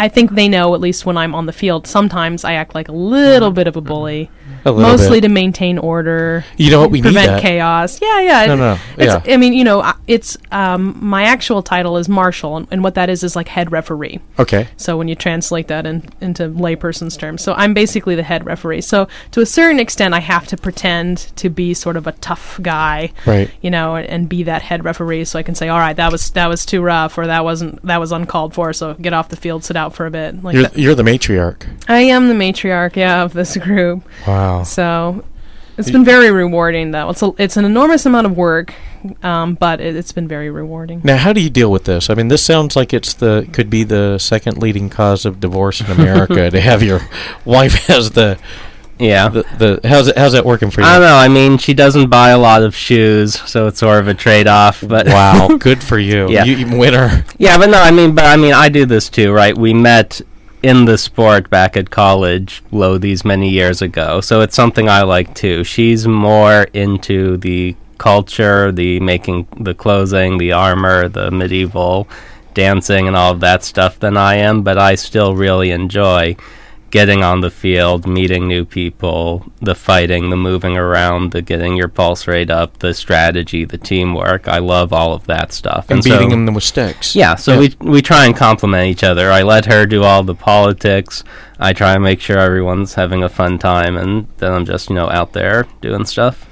I 0.02 0.10
think 0.10 0.32
they 0.32 0.50
know 0.50 0.74
at 0.74 0.82
least 0.82 1.06
when 1.06 1.16
I'm 1.16 1.36
on 1.36 1.46
the 1.46 1.54
field 1.54 1.86
sometimes 1.86 2.44
I 2.44 2.54
act 2.54 2.74
like 2.74 2.88
a 2.88 2.92
little 2.92 3.50
uh-huh. 3.50 3.54
bit 3.54 3.68
of 3.68 3.76
a 3.76 3.80
uh-huh. 3.80 3.88
bully. 3.88 4.22
A 4.24 4.24
little 4.24 4.41
mostly 4.66 5.18
bit. 5.22 5.28
to 5.28 5.34
maintain 5.34 5.78
order 5.78 6.44
You 6.58 6.72
know 6.72 6.82
what? 6.82 6.92
We 6.92 7.00
need 7.02 7.14
prevent 7.14 7.42
chaos 7.42 8.02
yeah 8.02 8.22
yeah 8.22 8.46
No, 8.48 8.56
no, 8.56 8.80
it's, 8.98 9.26
yeah. 9.26 9.34
I 9.34 9.38
mean 9.38 9.54
you 9.54 9.64
know 9.64 9.92
it's 10.08 10.38
um, 10.52 10.98
my 11.04 11.24
actual 11.24 11.62
title 11.64 11.98
is 11.98 12.08
marshal 12.10 12.58
and, 12.58 12.68
and 12.72 12.84
what 12.84 12.96
that 12.96 13.10
is 13.10 13.24
is 13.24 13.36
like 13.36 13.48
head 13.48 13.72
referee 13.72 14.20
Okay. 14.40 14.68
so 14.78 14.98
when 14.98 15.08
you 15.08 15.16
translate 15.16 15.68
that 15.68 15.86
in, 15.86 16.04
into 16.22 16.50
layperson's 16.50 17.16
terms, 17.18 17.42
so 17.44 17.54
I'm 17.54 17.74
basically 17.74 18.16
the 18.16 18.24
head 18.24 18.46
referee. 18.46 18.82
So 18.82 19.08
to 19.32 19.42
a 19.42 19.46
certain 19.46 19.80
extent, 19.80 20.14
I 20.14 20.20
have 20.20 20.48
to 20.48 20.58
pretend 20.58 21.18
to 21.38 21.50
be 21.50 21.74
sort 21.74 21.96
of 21.98 22.08
a 22.08 22.12
tough 22.14 22.60
guy, 22.62 23.12
Right. 23.26 23.50
you 23.62 23.70
know, 23.70 23.96
and, 23.96 24.08
and 24.08 24.30
be 24.30 24.44
that 24.44 24.62
head 24.64 24.84
referee. 24.84 25.26
So 25.26 25.38
I 25.40 25.44
can 25.44 25.54
say, 25.56 25.70
all 25.70 25.80
right, 25.80 25.96
that 25.96 26.12
was 26.12 26.32
that 26.32 26.48
was 26.48 26.66
too 26.66 26.82
rough, 26.82 27.18
or 27.18 27.28
that 27.28 27.44
wasn't 27.44 27.84
that 27.86 28.00
was 28.00 28.12
uncalled 28.12 28.54
for. 28.54 28.74
So 28.74 28.94
get 28.96 29.14
off 29.14 29.30
the 29.30 29.36
field, 29.36 29.64
sit 29.64 29.76
out 29.78 29.94
for 29.94 30.06
a 30.06 30.12
bit. 30.12 30.44
Like 30.44 30.54
You're 30.56 30.64
that. 30.64 30.78
you're 30.78 30.96
the 30.96 31.04
matriarch. 31.04 31.66
I 31.88 32.00
am 32.02 32.28
the 32.28 32.34
matriarch, 32.34 32.96
yeah, 32.96 33.24
of 33.24 33.34
this 33.34 33.56
group. 33.58 34.04
Wow. 34.28 34.51
So 34.64 35.24
it's 35.78 35.92
been 35.92 36.06
very 36.06 36.32
rewarding, 36.32 36.92
though. 36.92 37.10
It's 37.10 37.22
a, 37.22 37.32
it's 37.38 37.58
an 37.58 37.66
enormous 37.66 38.06
amount 38.06 38.28
of 38.28 38.38
work, 38.38 38.74
um, 39.24 39.56
but 39.56 39.82
it, 39.82 39.96
it's 39.96 40.12
been 40.12 40.28
very 40.28 40.50
rewarding. 40.50 41.02
Now, 41.04 41.18
how 41.18 41.34
do 41.34 41.42
you 41.42 41.50
deal 41.50 41.72
with 41.72 41.86
this? 41.86 42.10
I 42.10 42.14
mean, 42.14 42.28
this 42.28 42.44
sounds 42.44 42.76
like 42.76 42.94
it's 42.94 43.14
the 43.14 43.48
could 43.52 43.70
be 43.70 43.84
the 43.84 44.18
second 44.18 44.58
leading 44.58 44.90
cause 44.90 45.26
of 45.26 45.40
divorce 45.40 45.82
in 45.82 45.88
America 45.88 46.50
to 46.52 46.62
have 46.62 46.84
your 46.84 47.02
wife 47.46 47.90
as 47.90 48.12
the 48.12 48.38
yeah. 49.00 49.30
the, 49.30 49.44
the 49.58 49.88
how's 49.88 50.08
it 50.08 50.18
how's 50.18 50.34
that 50.34 50.46
working 50.46 50.70
for 50.70 50.82
you? 50.82 50.88
I 50.88 50.94
don't 50.94 51.08
know. 51.08 51.16
I 51.16 51.28
mean, 51.28 51.58
she 51.58 51.74
doesn't 51.74 52.10
buy 52.10 52.30
a 52.30 52.38
lot 52.38 52.62
of 52.64 52.76
shoes, 52.76 53.40
so 53.50 53.68
it's 53.68 53.80
sort 53.80 54.00
of 54.00 54.08
a 54.08 54.14
trade-off. 54.14 54.84
But 54.88 55.08
wow, 55.08 55.58
good 55.60 55.84
for 55.84 55.98
you. 55.98 56.30
Yeah. 56.30 56.44
You, 56.44 56.58
you 56.58 56.78
winner. 56.78 57.26
yeah, 57.38 57.58
but 57.58 57.70
no, 57.70 57.82
I 57.82 57.92
mean, 57.92 58.14
but 58.14 58.26
I 58.26 58.38
mean, 58.38 58.54
I 58.54 58.70
do 58.70 58.86
this 58.86 59.10
too, 59.10 59.32
right? 59.32 59.58
We 59.58 59.74
met 59.74 60.22
in 60.64 60.86
the 60.86 60.98
sport 60.98 61.50
back 61.50 61.76
at 61.76 61.90
college, 61.90 62.64
lo 62.72 62.98
these 62.98 63.26
many 63.26 63.50
years 63.50 63.82
ago, 63.82 64.22
so 64.22 64.42
it's 64.42 64.56
something 64.56 64.88
I 64.88 65.02
like 65.02 65.34
too. 65.34 65.64
She's 65.64 66.08
more 66.08 66.64
into 66.74 67.38
the 67.38 67.76
culture, 67.98 68.72
the 68.72 69.00
making, 69.00 69.48
the 69.60 69.74
clothing, 69.74 70.38
the 70.38 70.52
armor, 70.52 71.08
the 71.08 71.32
medieval 71.32 72.08
dancing, 72.54 73.08
and 73.08 73.16
all 73.16 73.32
of 73.32 73.40
that 73.40 73.64
stuff 73.64 74.00
than 74.00 74.18
I 74.18 74.36
am. 74.36 74.62
But 74.62 74.78
I 74.78 74.96
still 74.96 75.36
really 75.36 75.72
enjoy 75.72 76.36
getting 76.92 77.24
on 77.24 77.42
the 77.42 77.50
field, 77.50 78.06
meeting 78.06 78.48
new 78.48 78.66
people, 78.66 79.46
the 79.62 79.74
fighting, 79.74 80.30
the 80.30 80.36
moving 80.36 80.78
around, 80.78 81.32
the 81.32 81.42
getting 81.42 81.76
your 81.76 81.88
pulse 81.88 82.28
rate 82.28 82.50
up, 82.50 82.80
the 82.80 82.94
strategy, 82.94 83.66
the 83.66 83.78
teamwork. 83.78 84.48
I 84.48 84.60
love 84.60 84.92
all 84.94 85.14
of 85.14 85.26
that 85.28 85.54
stuff. 85.54 85.90
And, 85.90 86.04
so- 86.04 86.10
beating 86.12 86.46
them 86.46 86.54
with 86.54 86.64
sticks. 86.64 87.16
yeah, 87.16 87.36
so 87.36 87.58
we 87.58 87.76
we 87.80 88.02
try 88.02 88.26
and 88.26 88.36
complement 88.36 88.88
each 88.88 89.04
other. 89.04 89.32
I 89.32 89.42
let 89.42 89.66
her 89.66 89.86
do 89.86 90.04
all 90.04 90.24
the 90.24 90.36
politics. 90.36 91.24
I 91.60 91.74
try 91.74 91.94
and 91.94 92.04
make 92.04 92.20
sure 92.20 92.38
everyone's 92.38 92.94
having 92.96 93.24
a 93.24 93.30
fun 93.30 93.58
time, 93.58 93.96
and 93.96 94.28
then 94.38 94.52
I'm 94.52 94.66
just 94.66 94.90
you 94.90 94.96
know 94.96 95.10
out 95.10 95.34
there 95.34 95.68
doing 95.82 96.06
stuff. 96.06 96.48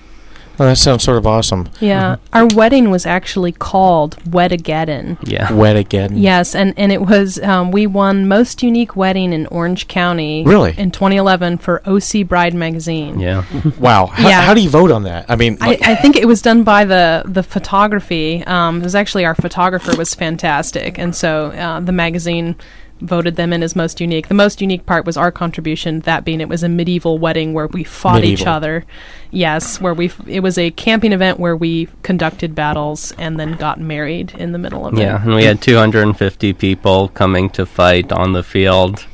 Oh, 0.60 0.66
that 0.66 0.76
sounds 0.78 1.04
sort 1.04 1.18
of 1.18 1.26
awesome. 1.26 1.70
Yeah, 1.80 2.18
our 2.34 2.46
wedding 2.48 2.92
was 2.92 3.06
actually 3.06 3.54
called 3.54 4.18
Wedigeddon. 4.26 5.18
Yeah, 5.28 5.52
Wet 5.54 5.76
again. 5.78 6.18
Yes, 6.18 6.54
and, 6.54 6.74
and 6.78 6.92
it 6.92 7.02
was 7.02 7.40
um, 7.40 7.72
we 7.72 7.88
won 7.88 8.28
most 8.28 8.62
unique 8.62 8.96
wedding 8.96 9.32
in 9.32 9.46
Orange 9.48 9.88
County. 9.88 10.44
Really? 10.46 10.74
In 10.78 10.92
2011 10.92 11.58
for 11.60 11.82
OC 11.88 12.28
Bride 12.28 12.54
magazine. 12.54 13.20
yeah. 13.20 13.44
Wow. 13.80 14.08
How, 14.08 14.28
Yeah. 14.28 14.42
how 14.42 14.54
do 14.54 14.62
you 14.62 14.70
vote 14.70 14.92
on 14.92 15.04
that? 15.04 15.26
I 15.30 15.36
mean, 15.38 15.58
I, 15.62 15.78
I 15.82 15.96
think 15.96 16.16
it 16.18 16.28
was 16.28 16.42
done 16.42 16.64
by 16.64 16.84
the 16.86 17.24
the 17.26 17.44
photography. 17.44 18.44
Um, 18.46 18.82
it 18.82 18.84
was 18.84 18.96
actually 18.96 19.26
our 19.26 19.36
photographer 19.36 19.96
was 19.96 20.14
fantastic, 20.14 20.98
and 20.98 21.16
so 21.16 21.48
uh, 21.52 21.80
the 21.80 21.92
magazine 21.94 22.56
voted 23.02 23.36
them 23.36 23.54
in 23.54 23.64
as 23.64 23.76
most 23.76 24.00
unique. 24.02 24.28
The 24.28 24.34
most 24.34 24.62
unique 24.62 24.86
part 24.86 25.06
was 25.06 25.18
our 25.18 25.32
contribution, 25.32 26.02
that 26.02 26.26
being 26.26 26.42
it 26.42 26.50
was 26.50 26.64
a 26.64 26.70
medieval 26.70 27.18
wedding 27.18 27.54
where 27.54 27.68
we 27.68 27.84
fought 27.84 28.24
each 28.24 28.46
other. 28.46 28.86
Yes, 29.32 29.80
where 29.80 29.94
we 29.94 30.08
f- 30.08 30.28
it 30.28 30.42
was 30.42 30.58
a 30.58 30.72
camping 30.72 31.14
event 31.14 31.40
where 31.40 31.56
we 31.56 31.88
conducted 32.04 32.56
battles 32.56 33.14
and 33.18 33.40
then 33.40 33.54
got 33.54 33.80
married 33.80 34.34
in 34.38 34.52
the 34.52 34.58
middle 34.58 34.86
of 34.86 34.94
Yeah, 34.96 35.00
it. 35.00 35.06
Yeah, 35.06 35.24
and 35.24 35.36
we 35.36 35.44
had 35.44 35.62
250 35.62 36.54
people 36.54 37.10
coming 37.10 37.50
to 37.52 37.66
fight 37.66 38.12
on 38.12 38.34
the 38.34 38.44
field 38.44 39.06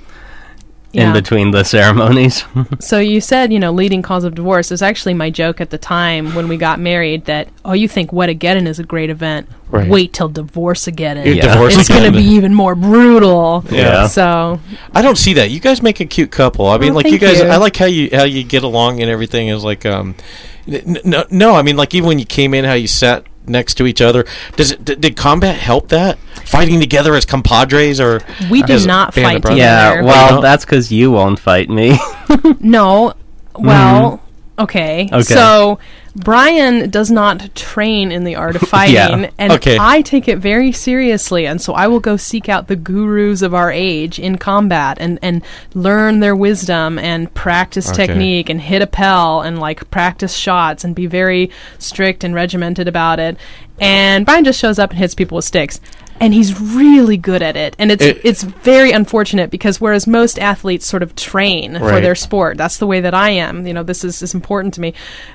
in 0.95 1.13
between 1.13 1.51
the 1.51 1.63
ceremonies. 1.63 2.43
So 2.79 2.99
you 2.99 3.21
said, 3.21 3.51
you 3.53 3.59
know, 3.59 3.71
leading 3.71 4.01
cause 4.01 4.23
of 4.23 4.35
divorce. 4.35 4.69
It 4.71 4.73
was 4.75 4.81
actually 4.81 5.13
my 5.13 5.29
joke 5.29 5.59
at 5.61 5.69
the 5.69 5.77
time 5.77 6.33
when 6.35 6.47
we 6.47 6.57
got 6.57 6.79
married 6.79 7.25
that, 7.25 7.47
oh, 7.63 7.73
you 7.73 7.87
think 7.87 8.11
Wedigeddon 8.11 8.67
is 8.67 8.79
a 8.79 8.83
great 8.83 9.09
event. 9.09 9.47
Right. 9.69 9.89
Wait 9.89 10.13
till 10.13 10.29
divorce 10.29 10.87
again. 10.87 11.17
Your 11.17 11.35
Yeah. 11.35 11.53
divorce 11.53 11.77
It's 11.77 11.89
going 11.89 12.03
to 12.11 12.17
be 12.17 12.23
even 12.23 12.53
more 12.53 12.75
brutal. 12.75 13.63
Yeah. 13.69 14.07
So, 14.07 14.59
I 14.93 15.01
don't 15.01 15.17
see 15.17 15.33
that. 15.33 15.49
You 15.51 15.59
guys 15.59 15.81
make 15.81 15.99
a 15.99 16.05
cute 16.05 16.31
couple. 16.31 16.67
I 16.67 16.77
mean, 16.77 16.91
Oh, 16.91 16.95
like 16.95 17.07
you 17.07 17.17
guys. 17.19 17.39
you. 17.39 17.45
I 17.45 17.57
like 17.57 17.75
how 17.75 17.85
you 17.85 18.09
how 18.13 18.23
you 18.23 18.43
get 18.43 18.63
along 18.63 19.01
and 19.01 19.09
everything 19.09 19.47
is 19.49 19.63
like 19.63 19.85
um, 19.85 20.15
n- 20.67 20.97
no, 21.03 21.25
no. 21.29 21.55
I 21.55 21.61
mean, 21.61 21.77
like 21.77 21.93
even 21.95 22.07
when 22.07 22.19
you 22.19 22.25
came 22.25 22.53
in, 22.53 22.63
how 22.65 22.73
you 22.73 22.87
sat 22.87 23.25
next 23.47 23.75
to 23.75 23.85
each 23.87 24.01
other. 24.01 24.25
Does 24.55 24.71
it 24.71 24.83
d- 24.85 24.95
did 24.95 25.15
combat 25.15 25.55
help 25.55 25.89
that 25.89 26.17
fighting 26.45 26.79
together 26.79 27.15
as 27.15 27.25
compadres 27.25 27.99
or 27.99 28.21
we 28.49 28.61
do 28.63 28.85
not 28.85 29.13
fight 29.13 29.41
brothers? 29.41 29.59
yeah, 29.59 30.01
well, 30.01 30.35
No. 30.35 30.41
that's 30.41 30.65
because 30.65 30.91
you 30.91 31.11
won't 31.11 31.39
fight 31.39 31.69
me. 31.69 31.97
No. 32.59 33.13
Well, 33.57 34.11
mm-hmm. 34.17 34.24
Okay. 34.59 35.09
Okay. 35.11 35.21
So 35.23 35.79
Brian 36.15 36.89
does 36.89 37.11
not 37.11 37.53
train 37.55 38.11
in 38.11 38.23
the 38.23 38.35
art 38.43 38.55
of 38.55 38.61
fighting, 38.63 38.95
Yeah. 38.95 39.29
and 39.37 39.51
Okay. 39.53 39.77
I 39.79 40.01
take 40.01 40.27
it 40.27 40.37
very 40.37 40.71
seriously. 40.71 41.45
And 41.45 41.61
so 41.61 41.73
I 41.73 41.87
will 41.87 41.99
go 41.99 42.15
seek 42.17 42.47
out 42.47 42.67
the 42.67 42.75
gurus 42.75 43.41
of 43.41 43.53
our 43.53 43.71
age 43.71 44.17
in 44.19 44.37
combat 44.37 44.97
and 44.99 45.19
and 45.21 45.43
learn 45.73 46.21
their 46.21 46.35
wisdom 46.35 46.97
and 46.99 47.33
practice 47.33 47.89
Okay. 47.91 48.07
technique 48.07 48.49
and 48.49 48.61
hit 48.61 48.81
a 48.81 48.87
pell 48.87 49.41
and 49.41 49.59
like 49.59 49.89
practice 49.91 50.35
shots 50.35 50.83
and 50.83 50.95
be 50.95 51.05
very 51.05 51.49
strict 51.77 52.23
and 52.23 52.33
regimented 52.33 52.87
about 52.87 53.19
it. 53.19 53.37
And 53.77 54.25
Brian 54.25 54.45
just 54.45 54.59
shows 54.59 54.79
up 54.79 54.91
and 54.91 54.99
hits 54.99 55.13
people 55.15 55.35
with 55.35 55.43
sticks. 55.45 55.81
And 56.17 56.33
he's 56.33 56.59
really 56.59 57.17
good 57.17 57.41
at 57.41 57.57
it, 57.57 57.75
and 57.77 57.91
it's 57.91 58.03
It- 58.03 58.21
it's 58.23 58.43
very 58.43 58.91
unfortunate 58.91 59.51
because 59.51 59.81
whereas 59.81 60.07
most 60.07 60.39
athletes 60.39 60.85
sort 60.85 61.03
of 61.03 61.13
train 61.15 61.77
for 61.77 61.99
their 61.99 62.15
sport, 62.15 62.57
that's 62.57 62.77
the 62.77 62.87
way 62.87 63.01
that 63.01 63.13
I 63.13 63.31
am. 63.31 63.67
You 63.67 63.73
know, 63.73 63.83
this 63.83 64.03
is, 64.05 64.21
is 64.21 64.33
important 64.33 64.73
to 64.75 64.81
me. 64.81 64.93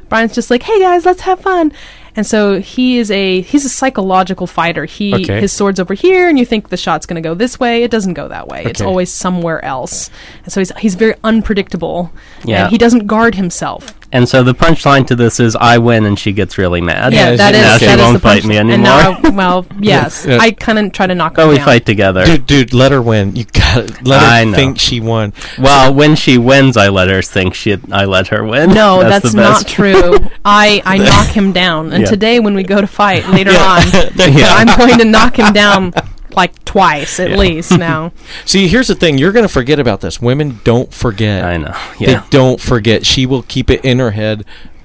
Brian's 0.08 0.34
just 0.34 0.50
like, 0.50 0.62
hey 0.62 0.80
guys, 0.80 1.04
let's 1.04 1.20
have 1.22 1.40
fun. 1.40 1.72
And 2.16 2.26
so 2.26 2.60
he 2.60 2.98
is 2.98 3.10
a 3.10 3.42
he's 3.42 3.64
a 3.64 3.68
psychological 3.68 4.46
fighter. 4.46 4.84
He 4.86 5.14
Okay. 5.14 5.40
his 5.40 5.52
sword's 5.52 5.78
over 5.78 5.94
here, 5.94 6.28
and 6.28 6.38
you 6.38 6.46
think 6.46 6.70
the 6.70 6.76
shot's 6.78 7.04
going 7.06 7.22
to 7.22 7.26
go 7.28 7.34
this 7.34 7.60
way. 7.60 7.82
It 7.84 7.90
doesn't 7.90 8.14
go 8.14 8.26
that 8.28 8.48
way. 8.48 8.64
It's 8.64 8.80
always 8.80 9.12
somewhere 9.12 9.62
else. 9.64 10.10
And 10.44 10.52
so 10.52 10.60
he's 10.60 10.72
he's 10.78 10.94
very 10.96 11.14
unpredictable. 11.22 12.10
Yeah. 12.44 12.62
And 12.64 12.70
he 12.72 12.78
doesn't 12.78 13.06
guard 13.06 13.34
himself. 13.36 13.94
And 14.12 14.28
so 14.28 14.42
the 14.42 14.54
punchline 14.54 15.06
to 15.06 15.14
this 15.14 15.38
is 15.38 15.54
I 15.54 15.78
win 15.78 16.04
and 16.04 16.18
she 16.18 16.32
gets 16.32 16.58
really 16.58 16.80
mad. 16.80 17.12
Yeah, 17.12 17.30
Yeah, 17.30 17.36
that 17.36 17.54
she- 17.54 17.60
now 17.60 17.78
she 17.78 17.86
that 17.86 17.98
is 17.98 18.02
won't 18.02 18.14
the 18.14 18.18
fight 18.20 18.44
me 18.44 18.56
punchline. 18.56 18.60
And 18.60 18.70
anymore. 18.72 18.84
now, 18.84 19.20
I- 19.22 19.28
well, 19.30 19.66
yes, 19.80 20.26
Yeah. 20.28 20.38
I 20.40 20.50
kind 20.50 20.78
of 20.80 20.92
try 20.92 21.06
to 21.06 21.14
knock 21.14 21.34
But 21.36 21.42
her 21.44 21.48
we 21.48 21.56
down. 21.56 21.64
fight 21.66 21.86
together. 21.86 22.24
Dude, 22.24 22.46
dude, 22.46 22.74
let 22.74 22.90
her 22.90 23.00
win. 23.00 23.36
You 23.36 23.44
got 23.44 23.86
to 23.86 24.02
let 24.04 24.20
her 24.20 24.26
I 24.26 24.44
know. 24.44 24.56
think 24.56 24.80
she 24.80 24.98
won. 25.00 25.32
Well, 25.60 25.94
when 25.94 26.16
she 26.16 26.38
wins, 26.38 26.76
I 26.76 26.88
let 26.88 27.08
her 27.08 27.22
think 27.22 27.54
she. 27.54 27.76
I 27.92 28.04
let 28.04 28.26
her 28.28 28.44
win. 28.44 28.70
No, 28.70 29.00
that's, 29.02 29.30
the 29.32 29.40
not 29.40 29.66
true. 29.68 30.18
I, 30.44 30.82
I 30.84 30.98
knock 30.98 31.28
him 31.28 31.52
down, 31.52 31.92
and 31.92 32.02
Yeah. 32.02 32.10
today 32.10 32.40
when 32.40 32.54
we 32.54 32.64
go 32.64 32.80
to 32.80 32.86
fight 32.88 33.28
later 33.30 33.50
on, 33.52 33.82
Yeah. 34.16 34.54
I'm 34.56 34.76
going 34.76 34.98
to 34.98 35.04
knock 35.04 35.38
him 35.38 35.52
down 35.52 35.92
like 36.36 36.64
twice 36.64 37.18
at 37.20 37.38
least 37.38 37.76
now. 37.78 38.12
See, 38.44 38.68
here's 38.68 38.88
the 38.88 38.94
thing. 38.94 39.18
You're 39.18 39.32
going 39.32 39.46
to 39.46 39.52
forget 39.52 39.78
about 39.78 40.00
this. 40.00 40.20
Women 40.20 40.60
don't 40.64 40.92
forget. 40.92 41.44
I 41.44 41.56
know. 41.56 41.76
They 41.98 42.12
Yeah. 42.12 42.26
don't 42.30 42.60
forget. 42.60 43.04
She 43.06 43.26
will 43.26 43.42
keep 43.42 43.70
it 43.70 43.84
in 43.84 43.98
her 43.98 44.10
head. 44.12 44.44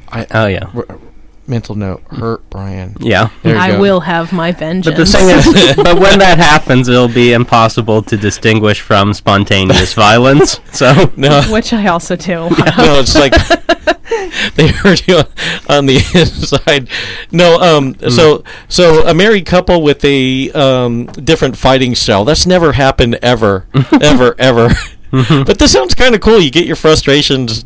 I, 0.10 0.26
Oh 0.32 0.46
yeah. 0.48 0.70
r- 0.74 1.00
mental 1.48 1.76
note. 1.76 2.02
Hurt 2.10 2.50
Brian. 2.50 2.96
Yeah. 3.00 3.30
There 3.43 3.56
you 3.56 3.62
I 3.62 3.72
go. 3.72 3.80
will 3.82 4.00
have 4.02 4.32
my 4.34 4.52
vengeance. 4.52 4.96
But 4.96 4.98
the 4.98 5.06
thing 5.06 5.30
is, 5.30 5.76
but 5.76 6.00
when 6.00 6.20
that 6.20 6.38
happens, 6.38 6.88
it'll 6.88 7.08
be 7.08 7.34
impossible 7.34 8.02
to 8.04 8.18
distinguish 8.18 8.82
from 8.82 9.14
spontaneous 9.14 9.93
violence. 10.08 10.60
So 10.72 11.12
No, 11.16 11.41
which 11.43 11.74
I 11.74 11.88
also 11.88 12.16
do. 12.16 12.34
no, 12.50 13.00
it's 13.00 13.16
like 13.16 13.34
they 14.56 14.68
hurt 14.68 15.08
you 15.08 15.18
on, 15.18 15.26
on 15.70 15.86
the 15.86 15.98
inside. 16.16 16.89
No, 17.32 17.60
um, 17.60 17.96
so 18.10 18.43
so 18.68 19.06
a 19.08 19.14
married 19.14 19.46
couple 19.46 19.82
with 19.82 20.04
a 20.06 20.52
um 20.52 21.06
different 21.08 21.58
fighting 21.58 21.96
style. 21.96 22.26
That's 22.26 22.46
never 22.46 22.74
happened 22.74 23.16
ever, 23.22 23.68
ever, 24.02 24.36
ever. 24.39 24.70
Mm-hmm. 25.12 25.43
But 25.43 25.60
this 25.60 25.72
sounds 25.72 25.95
kind 25.95 26.16
of 26.16 26.22
cool. 26.22 26.39
You 26.39 26.51
get 26.51 26.66
your 26.66 26.76
frustrations, 26.76 27.64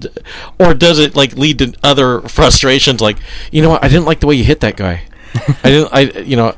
or 0.60 0.74
does 0.74 1.00
it 1.00 1.16
like 1.16 1.34
lead 1.34 1.60
to 1.60 1.74
other 1.84 2.22
frustrations? 2.22 3.02
Like, 3.02 3.18
you 3.52 3.62
know 3.62 3.70
what? 3.70 3.84
I 3.84 3.88
didn't 3.88 4.06
like 4.06 4.20
the 4.20 4.28
way 4.28 4.36
you 4.36 4.44
hit 4.44 4.60
that 4.62 4.76
guy. 4.76 5.04
I 5.64 5.70
didn't. 5.70 5.90
I 5.94 6.00
you 6.22 6.36
know. 6.36 6.56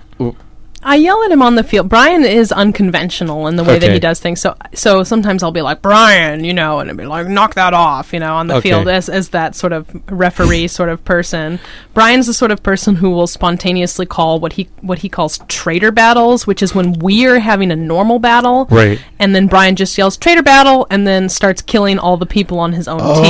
W- 0.81 0.91
I 0.91 0.95
yell 0.95 1.23
at 1.23 1.31
him 1.31 1.41
on 1.41 1.55
the 1.55 1.63
field. 1.63 1.89
Brian 1.89 2.23
is 2.25 2.51
unconventional 2.51 3.47
in 3.47 3.55
the 3.55 3.63
way 3.63 3.79
that 3.79 3.91
he 3.91 3.99
does 3.99 4.19
things. 4.19 4.41
So 4.41 4.55
so 4.73 5.03
sometimes 5.03 5.43
I'll 5.43 5.51
be 5.51 5.61
like, 5.61 5.81
Brian, 5.81 6.43
you 6.43 6.53
know, 6.53 6.79
and 6.79 6.89
I'll 6.89 6.95
be 6.95 7.05
like, 7.05 7.27
knock 7.27 7.53
that 7.55 7.73
off, 7.73 8.13
you 8.13 8.19
know, 8.19 8.35
on 8.35 8.47
the 8.47 8.55
Okay. 8.55 8.69
field 8.69 8.87
as 8.87 9.09
as 9.09 9.29
that 9.29 9.55
sort 9.55 9.73
of 9.73 9.87
referee 10.11 10.67
sort 10.79 10.89
of 10.89 11.03
person. 11.05 11.59
Brian's 11.93 12.27
the 12.27 12.33
sort 12.33 12.51
of 12.51 12.63
person 12.63 12.95
who 12.95 13.09
will 13.11 13.27
spontaneously 13.27 14.05
call 14.05 14.39
what 14.39 14.53
he 14.53 14.69
what 14.81 14.99
he 14.99 15.09
calls 15.09 15.39
traitor 15.47 15.91
battles, 15.91 16.47
which 16.47 16.61
is 16.63 16.73
when 16.75 16.93
we're 16.99 17.39
having 17.39 17.71
a 17.71 17.75
normal 17.75 18.19
battle. 18.19 18.67
Right. 18.69 18.99
And 19.19 19.35
then 19.35 19.47
Brian 19.47 19.75
just 19.75 19.97
yells 19.97 20.17
traitor 20.17 20.43
battle 20.43 20.87
and 20.89 21.05
then 21.05 21.29
starts 21.29 21.61
killing 21.61 21.99
all 21.99 22.17
the 22.17 22.25
people 22.25 22.59
on 22.59 22.73
his 22.73 22.87
own 22.87 22.99
Oh. 23.03 23.21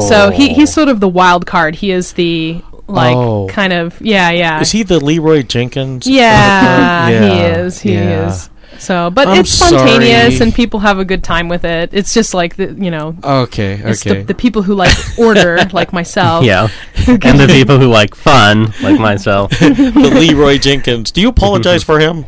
team. 0.00 0.08
So 0.08 0.30
he, 0.30 0.54
he's 0.54 0.72
sort 0.72 0.88
of 0.88 1.00
the 1.00 1.08
wild 1.08 1.46
card. 1.46 1.76
He 1.76 1.90
is 1.90 2.12
the 2.14 2.62
like 2.88 3.16
Oh. 3.16 3.46
kind 3.48 3.72
of 3.72 4.00
yeah, 4.00 4.30
yeah. 4.30 4.60
Is 4.60 4.70
he 4.72 4.82
the 4.82 4.98
Leeroy 5.04 5.42
Jenkins? 5.42 6.06
Yeah, 6.06 7.08
Yeah, 7.08 7.20
he 7.20 7.40
is. 7.60 7.80
He 7.80 7.94
yeah. 7.94 8.28
is. 8.28 8.50
So, 8.78 9.10
but 9.10 9.26
I'm 9.26 9.40
it's 9.40 9.50
spontaneous, 9.50 10.36
sorry. 10.38 10.46
and 10.48 10.54
people 10.54 10.78
have 10.80 10.98
a 11.00 11.04
good 11.04 11.24
time 11.24 11.48
with 11.48 11.64
it. 11.64 11.90
It's 11.92 12.14
just 12.14 12.32
like 12.32 12.54
the 12.56 12.72
you 12.78 12.90
know, 12.92 13.16
Okay. 13.24 13.80
it's 13.84 14.06
Okay. 14.06 14.20
the, 14.20 14.26
the 14.26 14.34
people 14.34 14.62
who 14.62 14.74
like 14.74 14.94
order, 15.18 15.58
like 15.72 15.92
myself. 15.92 16.44
yeah, 16.44 16.68
and 17.06 17.20
the 17.40 17.48
people 17.48 17.78
who 17.78 17.88
like 17.88 18.14
fun, 18.14 18.72
like 18.82 19.00
myself. 19.00 19.50
the 19.58 20.12
Leeroy 20.14 20.58
Jenkins. 20.58 21.10
Do 21.10 21.20
you 21.20 21.28
apologize 21.28 21.82
for 21.82 21.98
him 21.98 22.24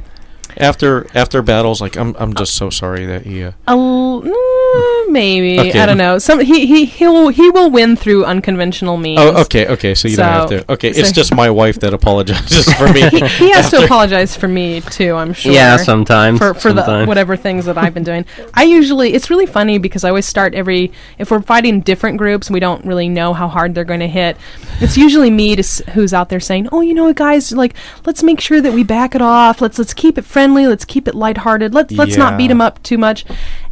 after 0.60 1.06
after 1.14 1.42
battles? 1.42 1.80
Like 1.80 1.96
I'm 1.96 2.14
I'm 2.18 2.34
just 2.34 2.54
so 2.54 2.70
sorry 2.70 3.06
that 3.06 3.26
he. 3.26 3.44
Uh, 3.44 3.52
A 3.66 3.70
l- 3.70 4.22
mm, 4.22 5.10
maybe 5.12 5.58
Okay. 5.60 5.80
I 5.80 5.86
don't 5.86 5.98
know. 5.98 6.18
Some 6.18 6.40
he 6.40 6.66
he 6.66 6.84
he'll 6.84 7.28
he 7.28 7.50
will 7.50 7.70
win 7.70 7.96
through 7.96 8.24
unconventional 8.24 8.96
means. 8.96 9.20
oh, 9.20 9.40
okay, 9.42 9.66
okay. 9.66 9.94
So 9.94 10.08
you 10.08 10.16
don't 10.16 10.26
have 10.26 10.48
to. 10.50 10.72
Okay, 10.72 10.92
so 10.92 11.00
it's 11.00 11.12
just 11.12 11.34
my 11.34 11.50
wife 11.50 11.80
that 11.80 11.92
apologizes 11.94 12.72
for 12.74 12.92
me. 12.92 13.00
He, 13.10 13.26
he 13.26 13.50
has 13.52 13.70
to 13.70 13.84
apologize 13.84 14.36
for 14.36 14.46
me 14.48 14.80
too. 14.82 15.14
I'm 15.14 15.32
sure. 15.32 15.52
Yeah, 15.52 15.76
sometimes. 15.78 16.38
for 16.38 16.54
for 16.54 16.72
the 16.72 17.04
whatever 17.06 17.36
things 17.36 17.64
that 17.64 17.76
I've 17.78 17.94
been 17.94 18.04
doing. 18.04 18.24
I 18.54 18.62
usually 18.64 19.14
it's 19.14 19.30
really 19.30 19.46
funny 19.46 19.78
because 19.78 20.04
I 20.04 20.08
always 20.10 20.26
start 20.26 20.54
every 20.54 20.92
if 21.18 21.30
we're 21.30 21.42
fighting 21.42 21.80
different 21.80 22.18
groups 22.18 22.46
and 22.48 22.54
we 22.54 22.60
don't 22.60 22.84
really 22.84 23.08
know 23.08 23.32
how 23.34 23.48
hard 23.48 23.74
they're 23.74 23.84
going 23.84 24.00
to 24.00 24.08
hit. 24.08 24.36
It's 24.80 24.96
usually 24.96 25.30
me 25.30 25.56
to, 25.56 25.60
s- 25.60 25.82
who's 25.94 26.14
out 26.14 26.28
there 26.28 26.40
saying, 26.40 26.68
"Oh, 26.72 26.80
you 26.82 26.94
know, 26.94 27.04
what, 27.04 27.16
guys, 27.16 27.52
like 27.52 27.74
let's 28.06 28.22
make 28.22 28.40
sure 28.40 28.60
that 28.60 28.72
we 28.72 28.84
back 28.84 29.14
it 29.14 29.22
off. 29.22 29.60
Let's 29.60 29.78
let's 29.78 29.94
keep 29.94 30.16
it 30.18 30.24
friendly. 30.24 30.49
Let's 30.54 30.84
keep 30.84 31.06
it 31.08 31.14
lighthearted. 31.14 31.74
Let's 31.74 31.92
let's 31.92 32.16
not 32.16 32.36
beat 32.36 32.44
Yeah. 32.44 32.48
them 32.48 32.60
up 32.60 32.82
too 32.82 32.98
much." 32.98 33.24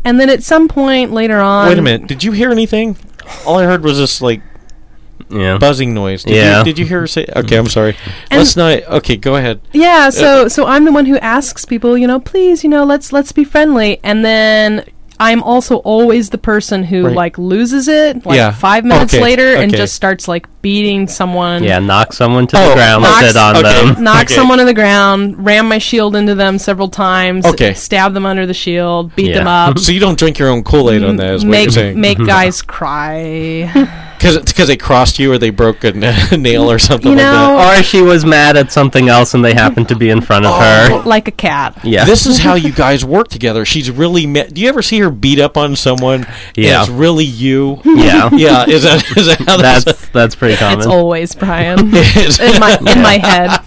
And 0.05 0.19
then 0.21 0.31
at 0.31 0.43
some 0.43 0.69
point 0.69 1.13
later 1.13 1.39
on, 1.41 1.69
Wait 1.69 1.79
a 1.79 1.83
minute. 1.83 2.07
Did 2.09 2.25
you 2.25 2.33
hear 2.33 2.51
anything? 2.51 2.97
All 3.47 3.59
I 3.59 3.65
heard 3.65 3.83
was 3.85 3.99
this 3.99 4.21
like 4.23 4.41
Yeah. 5.31 5.59
buzzing 5.59 5.93
noise. 5.93 6.25
Did 6.25 6.37
Yeah. 6.37 6.59
You, 6.61 6.65
did 6.65 6.79
you 6.79 6.87
hear 6.87 7.01
her 7.01 7.07
say? 7.07 7.27
Okay, 7.37 7.57
I'm 7.57 7.67
sorry. 7.69 7.97
And- 8.31 8.39
Let's 8.39 8.57
not. 8.57 8.83
Okay, 8.89 9.17
go 9.17 9.37
ahead. 9.37 9.61
Yeah, 9.73 10.09
so 10.11 10.47
uh, 10.47 10.49
so 10.49 10.67
I'm 10.67 10.85
the 10.85 10.93
one 10.93 11.07
who 11.07 11.19
asks 11.19 11.65
people, 11.65 11.99
you 11.99 12.07
know, 12.07 12.19
please, 12.21 12.65
you 12.65 12.71
know, 12.71 12.85
let's 12.85 13.13
let's 13.13 13.33
be 13.33 13.45
friendly, 13.45 14.01
and 14.03 14.25
then 14.25 14.85
I'm 15.21 15.43
also 15.43 15.77
always 15.79 16.31
the 16.31 16.39
person 16.39 16.85
who 16.85 17.07
Right. 17.07 17.17
like 17.17 17.39
loses 17.39 17.89
it 17.89 18.25
like 18.25 18.37
Yeah. 18.37 18.53
five 18.53 18.85
minutes 18.85 19.15
Okay, 19.15 19.23
later 19.23 19.55
and 19.57 19.73
okay. 19.73 19.77
just 19.83 19.95
starts 19.95 20.29
like 20.29 20.47
beating 20.63 21.09
someone. 21.09 21.65
Yeah, 21.65 21.81
knock 21.81 22.13
someone 22.13 22.47
to 22.49 22.57
Oh, 22.57 22.69
the 22.69 22.75
ground, 22.77 23.03
knocks- 23.03 23.27
sit 23.27 23.37
on 23.37 23.57
okay. 23.57 23.63
them. 23.93 24.05
Knock 24.05 24.25
Okay. 24.27 24.35
someone 24.35 24.59
to 24.59 24.65
the 24.65 24.75
ground, 24.75 25.35
ram 25.39 25.69
my 25.69 25.79
shield 25.79 26.15
into 26.15 26.35
them 26.35 26.59
several 26.59 26.89
times, 26.89 27.45
Okay. 27.47 27.75
stab 27.75 28.15
them 28.15 28.27
under 28.27 28.47
the 28.47 28.55
shield, 28.55 29.15
beat 29.17 29.35
them 29.35 29.47
Yeah. 29.47 29.67
up, 29.69 29.79
So 29.81 29.93
you 29.93 30.01
don't 30.01 30.19
drink 30.19 30.39
your 30.39 30.49
own 30.51 30.63
Kool 30.63 30.91
Aid 30.91 31.03
on 31.03 31.17
that, 31.17 31.35
is 31.35 31.45
what 31.45 31.61
you're 31.63 31.71
saying? 31.71 32.01
make 32.01 32.19
guys 32.27 32.63
cry. 32.63 33.71
Because 34.19 34.67
they 34.69 34.77
crossed 34.77 35.19
you 35.19 35.33
or 35.33 35.39
they 35.39 35.51
broke 35.51 35.85
a 35.85 35.89
n- 35.95 36.43
nail 36.43 36.71
or 36.71 36.79
something 36.79 37.13
You 37.13 37.17
like 37.17 37.25
know- 37.25 37.57
that. 37.57 37.79
Or 37.81 37.83
she 37.83 38.03
was 38.03 38.25
mad 38.25 38.57
at 38.57 38.73
something 38.73 39.09
else 39.09 39.35
and 39.35 39.45
they 39.45 39.55
happened 39.55 39.89
to 39.89 39.97
be 39.97 40.11
in 40.11 40.21
front 40.21 40.45
of 40.47 40.55
her. 40.61 41.03
like 41.05 41.29
a 41.29 41.33
cat. 41.33 41.79
Yeah. 41.85 42.05
This 42.05 42.27
is 42.27 42.39
how 42.39 42.55
you 42.55 42.73
guys 42.87 43.05
work 43.05 43.29
together. 43.29 43.65
She's 43.65 43.91
really. 43.91 44.27
Ma- 44.27 44.45
Do 44.53 44.61
you 44.61 44.69
ever 44.69 44.83
see 44.83 44.99
her 45.01 45.11
beat 45.11 45.39
up 45.41 45.57
on 45.57 45.77
someone? 45.77 46.25
and 46.25 46.29
Yeah. 46.57 46.81
it's 46.83 46.91
really 46.91 47.25
you. 47.25 47.81
yeah. 47.85 48.29
yeah. 48.35 48.65
Is 48.69 48.83
that 48.83 49.05
is 49.17 49.27
that 49.27 49.39
how 49.47 49.57
that's? 49.57 49.85
That's 49.85 50.09
that's 50.09 50.35
pretty 50.35 50.57
common. 50.57 50.79
It's 50.79 50.87
always 50.87 51.35
Brian 51.35 51.95
is- 51.95 52.41
in 52.41 52.59
my 52.61 52.77
in 52.79 53.03
my 53.03 53.19
head. 53.19 53.61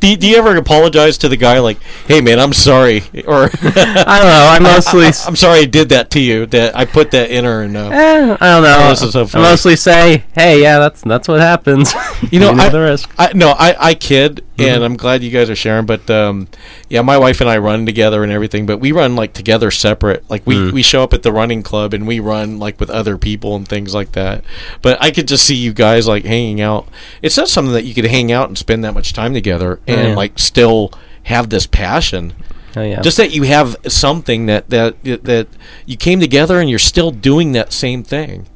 do, 0.00 0.08
you, 0.08 0.16
do 0.16 0.26
you 0.28 0.36
ever 0.36 0.56
apologize 0.56 1.18
to 1.18 1.28
the 1.28 1.36
guy 1.36 1.58
like, 1.60 1.82
"Hey 2.06 2.20
man, 2.20 2.38
I'm 2.38 2.52
sorry," 2.52 3.02
or 3.26 3.44
I 3.44 3.48
don't 3.50 3.64
know. 3.64 4.48
I 4.50 4.58
mostly 4.60 5.06
s- 5.06 5.26
"I'm 5.26 5.36
sorry 5.36 5.60
I 5.60 5.64
did 5.64 5.88
that 5.90 6.10
to 6.10 6.20
you. 6.20 6.46
That 6.46 6.76
I 6.76 6.84
put 6.84 7.10
that 7.12 7.30
in 7.30 7.44
her." 7.44 7.62
And 7.62 7.76
uh, 7.76 7.88
eh, 7.88 8.36
I 8.40 8.46
don't 8.50 8.62
know. 8.62 8.76
Oh, 8.80 8.88
this 8.90 9.02
is 9.02 9.12
so 9.12 9.22
I 9.22 9.26
funny. 9.26 9.44
Mostly 9.64 9.76
say, 9.76 10.24
"Hey, 10.34 10.60
yeah, 10.60 10.78
that's 10.78 11.02
that's 11.02 11.28
what 11.28 11.40
happens." 11.40 11.92
You 12.30 12.38
know, 12.38 12.52
I- 12.52 12.68
the 12.70 12.80
risk. 12.80 13.10
I 13.18 13.32
no, 13.34 13.50
I, 13.50 13.88
I 13.88 13.94
kid, 13.94 14.42
and 14.56 14.82
I'm 14.82 14.96
glad 14.96 15.22
you 15.22 15.30
guys 15.30 15.50
are 15.50 15.56
sharing. 15.56 15.84
But 15.84 16.08
um, 16.08 16.48
yeah, 16.88 17.02
my 17.02 17.18
wife 17.18 17.40
and 17.42 17.50
I 17.50 17.58
run 17.58 17.84
together 17.84 18.22
and 18.22 18.32
everything, 18.32 18.64
but 18.64 18.78
we 18.78 18.90
run 18.92 19.16
like 19.16 19.34
together 19.34 19.70
separate. 19.70 20.30
Like 20.30 20.46
we, 20.46 20.70
we 20.70 20.82
show 20.82 21.02
up 21.02 21.12
at 21.12 21.24
the 21.24 21.32
running 21.32 21.62
club 21.62 21.92
and 21.92 22.06
we 22.06 22.20
run 22.20 22.58
like 22.58 22.80
with 22.80 22.88
other 22.88 23.18
people 23.18 23.54
and 23.56 23.68
things 23.68 23.92
like 23.92 24.12
that. 24.12 24.44
But 24.80 25.02
I 25.02 25.10
could 25.10 25.28
just 25.28 25.44
see 25.44 25.56
you 25.56 25.74
guys 25.74 26.08
like 26.08 26.24
hanging 26.24 26.60
out. 26.62 26.88
It's 27.20 27.36
not 27.36 27.48
something 27.48 27.74
that 27.74 27.84
you 27.84 27.92
could 27.92 28.06
hang 28.06 28.32
out 28.32 28.48
and 28.48 28.56
spend 28.56 28.84
that 28.84 28.94
much 28.94 29.12
time 29.12 29.34
together 29.34 29.80
and 29.86 30.08
yeah. 30.10 30.14
like 30.14 30.38
still 30.38 30.92
have 31.24 31.50
this 31.50 31.66
passion. 31.66 32.32
Oh 32.76 32.82
yeah. 32.82 33.02
Just 33.02 33.18
that 33.18 33.32
you 33.32 33.42
have 33.42 33.76
something 33.88 34.46
that 34.46 34.70
that 34.70 35.02
that 35.02 35.48
you 35.84 35.98
came 35.98 36.20
together 36.20 36.60
and 36.60 36.70
you're 36.70 36.78
still 36.78 37.10
doing 37.10 37.52
that 37.52 37.72
same 37.72 38.02
thing. 38.04 38.46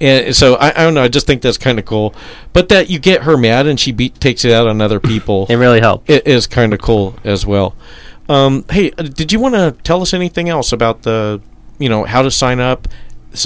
And 0.00 0.34
so 0.34 0.54
I, 0.54 0.70
I 0.70 0.84
don't 0.84 0.94
know. 0.94 1.02
I 1.02 1.08
just 1.08 1.26
think 1.26 1.42
that's 1.42 1.58
kind 1.58 1.78
of 1.78 1.84
cool. 1.84 2.14
But 2.52 2.68
that 2.68 2.88
you 2.90 2.98
get 2.98 3.22
her 3.22 3.36
mad 3.36 3.66
and 3.66 3.78
she 3.78 3.92
beat, 3.92 4.20
takes 4.20 4.44
it 4.44 4.52
out 4.52 4.66
on 4.68 4.80
other 4.80 5.00
people 5.00 5.46
it 5.48 5.56
really 5.56 5.80
helped. 5.80 6.08
it 6.08 6.26
is 6.26 6.46
kind 6.46 6.72
of 6.72 6.80
cool 6.80 7.16
as 7.24 7.44
well. 7.44 7.74
Um, 8.28 8.64
hey, 8.70 8.92
uh, 8.98 9.02
did 9.02 9.32
you 9.32 9.40
want 9.40 9.54
to 9.54 9.74
tell 9.82 10.02
us 10.02 10.12
anything 10.12 10.48
else 10.48 10.72
about 10.72 11.02
the, 11.02 11.40
you 11.78 11.88
know, 11.88 12.04
how 12.04 12.22
to 12.22 12.30
sign 12.30 12.60
up? 12.60 12.86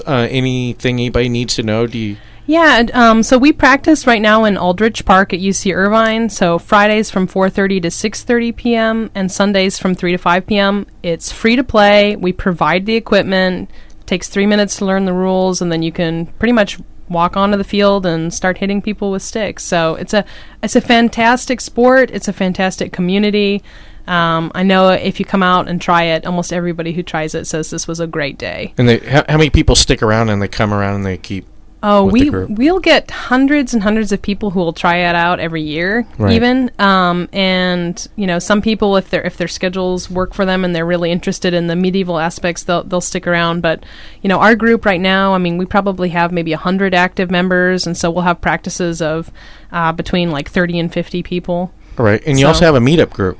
Uh, 0.07 0.29
anything 0.31 0.97
anybody 0.97 1.29
needs 1.29 1.55
to 1.57 1.63
know? 1.63 1.87
Do 1.87 1.99
you? 1.99 2.17
Yeah, 2.47 2.87
um, 2.93 3.23
so 3.23 3.39
we 3.39 3.53
practice 3.53 4.07
right 4.07 4.21
now 4.21 4.45
in 4.45 4.57
Aldrich 4.57 5.05
Park 5.05 5.33
at 5.33 5.41
UC 5.41 5.75
Irvine. 5.75 6.29
So 6.29 6.59
Fridays 6.59 7.11
from 7.11 7.29
4:30 7.29 7.83
to 7.83 7.89
6:30 7.89 8.57
p.m. 8.57 9.11
and 9.15 9.31
Sundays 9.31 9.79
from 9.79 9.95
3 9.95 10.13
to 10.13 10.19
5 10.19 10.47
p.m. 10.47 10.87
It's 11.03 11.31
free 11.31 11.57
to 11.57 11.65
play. 11.65 12.17
We 12.17 12.33
provide 12.33 12.87
the 12.87 12.97
equipment. 12.97 13.71
Takes 14.07 14.29
three 14.29 14.47
minutes 14.47 14.77
to 14.77 14.85
learn 14.85 15.05
the 15.05 15.13
rules, 15.13 15.61
and 15.61 15.71
then 15.71 15.83
you 15.83 15.93
can 15.93 16.27
pretty 16.27 16.53
much 16.53 16.79
walk 17.09 17.37
onto 17.37 17.57
the 17.57 17.65
field 17.65 18.07
and 18.07 18.33
start 18.33 18.59
hitting 18.59 18.81
people 18.81 19.11
with 19.11 19.23
sticks. 19.23 19.65
So 19.65 19.95
it's 19.97 20.15
a 20.15 20.25
it's 20.63 20.77
a 20.77 20.81
fantastic 20.81 21.61
sport. 21.61 22.11
It's 22.11 22.29
a 22.29 22.33
fantastic 22.33 22.93
community. 22.93 23.63
Um, 24.07 24.51
I 24.55 24.65
know 24.65 24.91
if 24.91 25.21
you 25.21 25.27
come 25.27 25.43
out 25.43 25.69
and 25.69 25.81
try 25.81 26.05
it, 26.05 26.27
almost 26.27 26.53
everybody 26.53 26.93
who 26.93 27.03
tries 27.03 27.35
it 27.35 27.47
says 27.47 27.71
this 27.71 27.87
was 27.87 28.01
a 28.01 28.07
great 28.07 28.37
day. 28.37 28.75
And 28.77 28.89
they, 28.89 28.99
how, 28.99 29.25
how 29.29 29.37
many 29.37 29.51
people 29.51 29.77
stick 29.77 30.03
around 30.03 30.29
and 30.29 30.43
they 30.43 30.49
come 30.49 30.75
around 30.75 30.97
and 30.97 31.07
they 31.07 31.19
keep 31.19 31.47
Oh, 31.85 32.05
we 32.05 32.31
we'll 32.31 32.79
get 32.79 33.11
hundreds 33.11 33.75
and 33.75 33.83
hundreds 33.83 34.13
of 34.13 34.23
people 34.23 34.51
who 34.51 34.61
will 34.61 34.73
try 34.73 34.99
it 34.99 35.17
out 35.17 35.41
every 35.41 35.63
year, 35.63 36.07
Right. 36.17 36.33
even. 36.35 36.71
Um, 36.79 37.29
and 37.33 38.07
you 38.15 38.27
know, 38.27 38.39
some 38.39 38.63
people, 38.63 38.97
if 38.97 39.11
their 39.11 39.23
if 39.23 39.37
their 39.37 39.49
schedules 39.49 40.09
work 40.09 40.33
for 40.33 40.45
them 40.45 40.65
and 40.65 40.77
they're 40.77 40.87
really 40.87 41.11
interested 41.11 41.55
in 41.55 41.67
the 41.67 41.75
medieval 41.75 42.21
aspects, 42.21 42.63
they'll 42.63 42.85
they'll 42.85 43.01
stick 43.01 43.27
around. 43.27 43.63
But 43.63 43.83
you 44.23 44.29
know, 44.29 44.39
our 44.39 44.55
group 44.55 44.85
right 44.85 45.01
now, 45.01 45.35
I 45.35 45.39
mean, 45.39 45.59
we 45.59 45.65
probably 45.67 46.11
have 46.11 46.31
maybe 46.31 46.53
hundred 46.53 46.95
active 46.95 47.31
members, 47.33 47.85
and 47.87 47.97
so 47.97 48.11
we'll 48.13 48.23
have 48.23 48.41
practices 48.41 49.03
of 49.03 49.33
uh, 49.73 49.91
between 49.91 50.31
like 50.31 50.49
thirty 50.51 50.79
and 50.79 50.93
fifty 50.93 51.23
people. 51.23 51.73
All 51.99 52.05
right, 52.05 52.23
and 52.25 52.39
you 52.39 52.45
So- 52.45 52.49
also 52.49 52.65
have 52.67 52.75
a 52.77 52.81
meetup 52.81 53.11
group. 53.11 53.39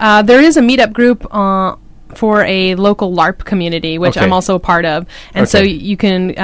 Uh, 0.00 0.22
there 0.22 0.40
is 0.40 0.56
a 0.56 0.60
meetup 0.60 0.92
group 0.92 1.24
uh, 1.32 1.76
for 2.16 2.42
a 2.46 2.74
local 2.74 3.12
LARP 3.14 3.44
community, 3.44 3.96
which 3.96 4.16
Okay. 4.16 4.26
I'm 4.26 4.32
also 4.32 4.56
a 4.56 4.60
part 4.60 4.84
of, 4.84 5.06
and 5.34 5.48
so 5.48 5.60
you 5.60 5.96
can. 5.96 6.36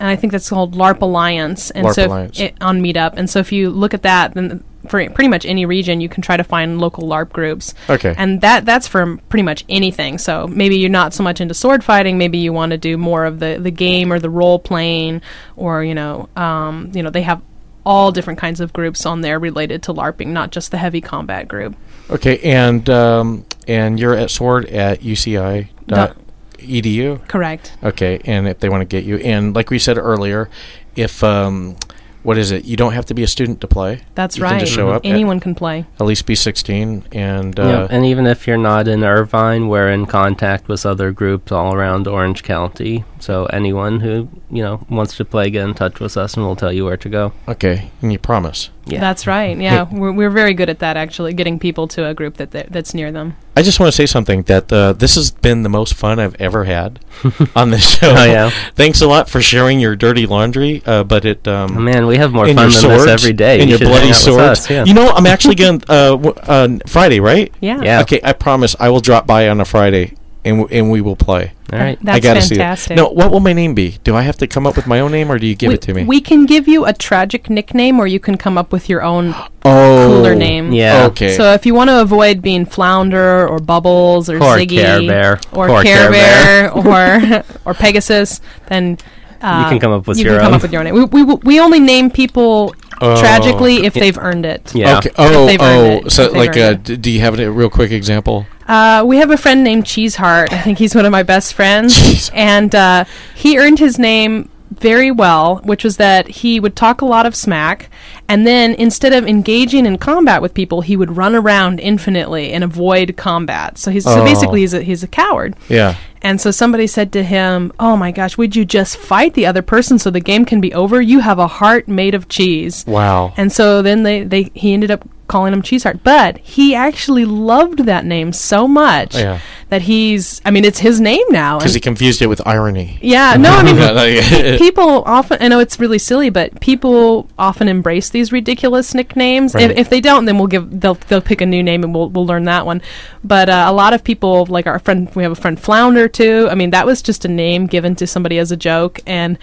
And 0.00 0.08
I 0.08 0.16
think 0.16 0.32
that's 0.32 0.48
called 0.48 0.74
LARP 0.74 1.00
Alliance, 1.02 1.70
and 1.70 1.86
LARP 1.86 1.94
so 1.94 2.06
Alliance. 2.06 2.40
it, 2.40 2.56
on 2.60 2.80
Meetup. 2.80 3.14
And 3.16 3.28
so 3.30 3.38
if 3.38 3.52
you 3.52 3.70
look 3.70 3.94
at 3.94 4.02
that, 4.02 4.34
then 4.34 4.64
for 4.88 5.08
pretty 5.10 5.28
much 5.28 5.46
any 5.46 5.64
region, 5.66 6.00
you 6.00 6.08
can 6.08 6.22
try 6.22 6.36
to 6.36 6.44
find 6.44 6.80
local 6.80 7.08
LARP 7.08 7.30
groups. 7.30 7.74
Okay. 7.88 8.14
And 8.16 8.40
that 8.40 8.64
that's 8.64 8.86
for 8.86 9.16
pretty 9.28 9.42
much 9.42 9.64
anything. 9.68 10.18
So 10.18 10.46
maybe 10.46 10.76
you're 10.76 10.90
not 10.90 11.14
so 11.14 11.22
much 11.22 11.40
into 11.40 11.54
sword 11.54 11.82
fighting. 11.82 12.18
Maybe 12.18 12.38
you 12.38 12.52
want 12.52 12.70
to 12.72 12.78
do 12.78 12.96
more 12.96 13.24
of 13.24 13.38
the, 13.38 13.58
the 13.60 13.70
game 13.70 14.12
or 14.12 14.18
the 14.18 14.30
role 14.30 14.58
playing, 14.58 15.22
or 15.56 15.84
you 15.84 15.94
know, 15.94 16.28
um, 16.36 16.90
you 16.92 17.02
know, 17.02 17.10
they 17.10 17.22
have 17.22 17.40
all 17.86 18.12
different 18.12 18.38
kinds 18.38 18.60
of 18.60 18.72
groups 18.72 19.04
on 19.04 19.20
there 19.20 19.38
related 19.38 19.82
to 19.84 19.92
LARPing, 19.92 20.28
not 20.28 20.50
just 20.50 20.70
the 20.70 20.78
heavy 20.78 21.00
combat 21.00 21.48
group. 21.48 21.76
Okay, 22.10 22.38
and 22.40 22.88
um, 22.90 23.44
and 23.68 23.98
you're 23.98 24.14
at 24.14 24.30
Sword 24.30 24.66
at 24.66 25.00
UCI 25.00 25.68
dot 25.86 26.16
edu. 26.58 27.26
Correct. 27.28 27.72
Okay, 27.82 28.20
and 28.24 28.46
if 28.48 28.60
they 28.60 28.68
want 28.68 28.80
to 28.82 28.84
get 28.86 29.04
you, 29.04 29.16
and 29.18 29.54
like 29.54 29.70
we 29.70 29.78
said 29.78 29.98
earlier, 29.98 30.48
if 30.96 31.22
um, 31.24 31.76
what 32.22 32.38
is 32.38 32.50
it? 32.50 32.64
You 32.64 32.76
don't 32.76 32.92
have 32.94 33.04
to 33.06 33.14
be 33.14 33.22
a 33.22 33.26
student 33.26 33.60
to 33.60 33.68
play. 33.68 34.00
That's 34.14 34.38
You 34.38 34.44
right. 34.44 34.50
can 34.52 34.60
just 34.60 34.72
show 34.72 34.90
up. 34.90 35.02
Anyone 35.04 35.40
can 35.40 35.54
play. 35.54 35.84
At, 36.00 36.06
least 36.06 36.24
be 36.26 36.34
16, 36.34 37.04
and 37.12 37.60
uh, 37.60 37.62
Yeah, 37.62 37.86
and 37.90 38.04
even 38.06 38.26
if 38.26 38.46
you're 38.46 38.56
not 38.56 38.88
in 38.88 39.04
Irvine, 39.04 39.68
we're 39.68 39.90
in 39.90 40.06
contact 40.06 40.66
with 40.66 40.86
other 40.86 41.12
groups 41.12 41.52
all 41.52 41.74
around 41.74 42.08
Orange 42.08 42.42
County. 42.42 43.04
So 43.24 43.46
anyone 43.46 44.00
who 44.00 44.28
you 44.50 44.62
know 44.62 44.84
wants 44.90 45.16
to 45.16 45.24
play, 45.24 45.48
get 45.48 45.64
in 45.66 45.72
touch 45.74 45.98
with 45.98 46.16
us, 46.18 46.34
and 46.36 46.44
we'll 46.44 46.56
tell 46.56 46.72
you 46.72 46.84
where 46.84 46.98
to 46.98 47.08
go. 47.08 47.32
okay, 47.48 47.90
and 48.02 48.12
you 48.12 48.18
promise. 48.18 48.68
Yeah. 48.86 49.00
That's 49.00 49.26
right. 49.26 49.56
Yeah, 49.56 49.88
we're, 49.90 50.12
we're 50.12 50.28
very 50.42 50.52
good 50.52 50.68
at 50.68 50.80
that. 50.80 50.98
Actually, 50.98 51.32
getting 51.32 51.58
people 51.58 51.88
to 51.88 52.04
a 52.06 52.12
group 52.12 52.36
that 52.36 52.50
that- 52.50 52.70
that's 52.70 52.92
near 52.92 53.10
them. 53.10 53.32
I 53.56 53.62
just 53.62 53.80
want 53.80 53.88
to 53.88 53.96
say 53.96 54.04
something 54.04 54.42
that 54.42 54.70
uh, 54.70 54.92
this 54.92 55.14
has 55.14 55.30
been 55.30 55.62
the 55.62 55.68
most 55.70 55.94
fun 55.94 56.18
I've 56.18 56.34
ever 56.40 56.64
had 56.64 57.00
on 57.56 57.70
this 57.70 57.96
show. 57.96 58.12
Oh, 58.14 58.24
yeah. 58.26 58.50
Thanks 58.74 59.00
a 59.00 59.06
lot 59.06 59.30
for 59.30 59.40
sharing 59.40 59.80
your 59.80 59.96
dirty 59.96 60.26
laundry, 60.26 60.82
uh, 60.84 61.04
but 61.04 61.24
it 61.24 61.46
um, 61.48 61.78
Oh, 61.78 61.80
man, 61.80 62.06
we 62.06 62.16
have 62.18 62.32
more 62.32 62.46
fun 62.46 62.56
than 62.56 62.70
swords 62.72 63.04
this 63.06 63.22
every 63.22 63.32
day. 63.32 63.60
and 63.60 63.70
You 63.70 63.78
your 63.78 63.88
bloody 63.88 64.06
out 64.08 64.20
with 64.20 64.34
swords. 64.36 64.60
us, 64.60 64.70
yeah. 64.70 64.84
You 64.84 64.92
know, 64.92 65.08
I'm 65.08 65.24
actually 65.26 65.54
going 65.54 65.80
uh, 65.88 66.10
w- 66.20 66.34
uh, 66.42 66.68
Friday, 66.86 67.20
right? 67.20 67.50
Yeah. 67.60 67.80
Yeah. 67.80 68.00
Okay, 68.02 68.20
I 68.22 68.32
promise 68.34 68.76
I 68.78 68.90
will 68.90 69.00
drop 69.00 69.24
by 69.26 69.48
on 69.48 69.60
a 69.60 69.64
Friday 69.64 70.14
and 70.44 70.58
w- 70.58 70.68
and 70.78 70.90
we 70.90 71.00
will 71.00 71.16
play. 71.16 71.52
all 71.72 71.78
right. 71.78 71.98
That's 72.02 72.16
I 72.16 72.20
gotta 72.20 72.40
fantastic. 72.40 72.88
see 72.88 72.94
it. 72.94 72.96
No, 72.96 73.08
what 73.08 73.30
will 73.30 73.40
my 73.40 73.52
name 73.52 73.74
be? 73.74 73.98
Do 74.04 74.14
I 74.14 74.22
have 74.22 74.36
to 74.38 74.46
come 74.46 74.66
up 74.66 74.76
with 74.76 74.86
my 74.86 75.00
own 75.00 75.10
name, 75.12 75.30
or 75.30 75.38
do 75.38 75.46
you 75.46 75.54
give 75.54 75.68
we, 75.68 75.74
it 75.74 75.82
to 75.82 75.94
me? 75.94 76.04
we 76.04 76.20
can 76.20 76.46
give 76.46 76.68
you 76.68 76.84
a 76.84 76.92
tragic 76.92 77.48
nickname, 77.50 77.98
or 77.98 78.06
you 78.06 78.20
can 78.20 78.36
come 78.36 78.58
up 78.58 78.72
with 78.72 78.88
your 78.88 79.02
own 79.02 79.34
oh, 79.64 80.06
cooler 80.08 80.34
name. 80.34 80.72
Yeah. 80.72 81.06
Okay. 81.06 81.36
So 81.36 81.52
if 81.52 81.64
you 81.66 81.74
want 81.74 81.90
to 81.90 82.00
avoid 82.00 82.42
being 82.42 82.66
Flounder 82.66 83.48
or 83.48 83.58
Bubbles 83.58 84.28
or, 84.28 84.36
Or 84.36 84.56
Ziggy 84.58 84.80
Care 84.80 85.00
Bear. 85.00 85.40
or, 85.52 85.70
Or 85.70 85.82
Care 85.82 86.10
Care 86.10 86.70
Bear 86.70 86.72
or 86.72 87.44
or 87.64 87.74
Pegasus, 87.74 88.40
then 88.68 88.98
uh, 89.40 89.68
can 89.68 89.78
come 89.80 89.92
up 89.92 90.06
with 90.06 90.18
you 90.18 90.24
your 90.24 90.34
can 90.34 90.44
come 90.46 90.54
up 90.54 90.62
with 90.62 90.72
your 90.72 90.80
own 90.80 90.84
name. 90.86 90.94
We, 91.10 91.22
we, 91.22 91.34
we 91.42 91.60
only 91.60 91.80
name 91.80 92.10
people 92.10 92.74
Oh. 93.00 93.20
tragically 93.20 93.84
if 93.84 93.92
they've 93.92 94.16
earned 94.16 94.46
it. 94.46 94.72
Yeah. 94.72 94.98
Okay. 94.98 95.10
Oh, 95.18 95.48
oh. 95.58 96.00
it, 96.06 96.12
So, 96.12 96.30
like, 96.30 96.56
uh, 96.56 96.74
d- 96.74 96.96
do 96.96 97.10
you 97.10 97.18
have 97.20 97.36
a 97.38 97.50
real 97.50 97.68
quick 97.68 97.90
example? 97.90 98.46
Uh, 98.66 99.04
we 99.06 99.16
have 99.18 99.30
a 99.30 99.36
friend 99.36 99.62
named 99.62 99.84
Cheeseheart. 99.84 100.52
I 100.52 100.60
think 100.62 100.78
he's 100.78 100.94
one 100.94 101.04
of 101.04 101.12
my 101.12 101.22
best 101.22 101.54
friends. 101.54 101.94
Cheeseheart. 101.94 102.30
And 102.34 102.74
uh, 102.74 103.04
he 103.34 103.58
earned 103.58 103.78
his 103.78 103.98
name 103.98 104.48
very 104.70 105.10
well, 105.10 105.56
which 105.64 105.84
was 105.84 105.98
that 105.98 106.26
he 106.26 106.58
would 106.58 106.74
talk 106.74 107.00
a 107.00 107.04
lot 107.04 107.26
of 107.26 107.36
smack, 107.36 107.88
and 108.28 108.44
then 108.44 108.74
instead 108.74 109.12
of 109.12 109.24
engaging 109.24 109.86
in 109.86 109.98
combat 109.98 110.42
with 110.42 110.52
people, 110.52 110.80
he 110.80 110.96
would 110.96 111.16
run 111.16 111.36
around 111.36 111.78
infinitely 111.78 112.52
and 112.52 112.64
avoid 112.64 113.16
combat. 113.16 113.78
So 113.78 113.92
he's 113.92 114.02
so 114.04 114.22
Oh. 114.22 114.24
basically 114.24 114.60
he's 114.62 114.74
a, 114.74 114.82
he's 114.82 115.04
a 115.04 115.06
coward. 115.06 115.54
Yeah. 115.68 115.94
And 116.22 116.40
so 116.40 116.50
somebody 116.50 116.86
said 116.88 117.12
to 117.12 117.22
him, 117.22 117.70
"Oh 117.78 117.96
my 117.96 118.10
gosh, 118.10 118.36
would 118.36 118.56
you 118.56 118.64
just 118.64 118.96
fight 118.96 119.34
the 119.34 119.46
other 119.46 119.62
person 119.62 119.98
so 119.98 120.10
the 120.10 120.20
game 120.20 120.44
can 120.44 120.60
be 120.60 120.72
over? 120.74 121.00
You 121.00 121.20
have 121.20 121.38
a 121.38 121.46
heart 121.46 121.86
made 121.86 122.14
of 122.14 122.28
cheese." 122.28 122.84
Wow. 122.86 123.32
And 123.36 123.52
so 123.52 123.80
then 123.82 124.02
they, 124.02 124.24
they 124.24 124.50
he 124.54 124.72
ended 124.72 124.90
up 124.90 125.06
calling 125.34 125.52
him 125.52 125.62
Cheeseheart. 125.62 126.04
But 126.04 126.38
he 126.38 126.76
actually 126.76 127.24
loved 127.24 127.80
that 127.86 128.04
name 128.04 128.32
so 128.32 128.68
much 128.68 129.16
Yeah. 129.16 129.40
that 129.68 129.82
he's 129.82 130.40
I 130.44 130.52
mean 130.52 130.64
it's 130.64 130.78
his 130.78 131.00
name 131.00 131.26
now. 131.30 131.58
Because 131.58 131.74
he 131.74 131.80
confused 131.80 132.22
it 132.22 132.28
with 132.28 132.40
irony. 132.46 133.00
yeah, 133.02 133.34
no, 133.36 133.50
I 133.50 133.62
mean 133.64 134.58
people 134.58 135.02
often 135.04 135.38
I 135.42 135.48
know 135.48 135.58
it's 135.58 135.80
really 135.80 135.98
silly, 135.98 136.30
but 136.30 136.60
people 136.60 137.28
often 137.36 137.66
embrace 137.66 138.10
these 138.10 138.30
ridiculous 138.30 138.94
nicknames. 138.94 139.56
Right. 139.56 139.72
If, 139.72 139.76
if 139.76 139.90
they 139.90 140.00
don't, 140.00 140.24
then 140.26 140.38
we'll 140.38 140.46
give 140.46 140.80
they'll 140.80 140.94
they'll 141.08 141.20
pick 141.20 141.40
a 141.40 141.46
new 141.46 141.64
name 141.64 141.82
and 141.82 141.92
we'll 141.92 142.10
we'll 142.10 142.26
learn 142.26 142.44
that 142.44 142.64
one. 142.64 142.80
But 143.24 143.48
uh, 143.48 143.64
a 143.66 143.72
lot 143.72 143.92
of 143.92 144.04
people 144.04 144.46
like 144.46 144.68
our 144.68 144.78
friend 144.78 145.12
we 145.16 145.24
have 145.24 145.32
a 145.32 145.40
friend 145.44 145.58
Flounder 145.58 146.06
too. 146.06 146.46
I 146.48 146.54
mean 146.54 146.70
that 146.70 146.86
was 146.86 147.02
just 147.02 147.24
a 147.24 147.28
name 147.28 147.66
given 147.66 147.96
to 147.96 148.06
somebody 148.06 148.38
as 148.38 148.52
a 148.52 148.56
joke 148.56 149.00
and 149.04 149.36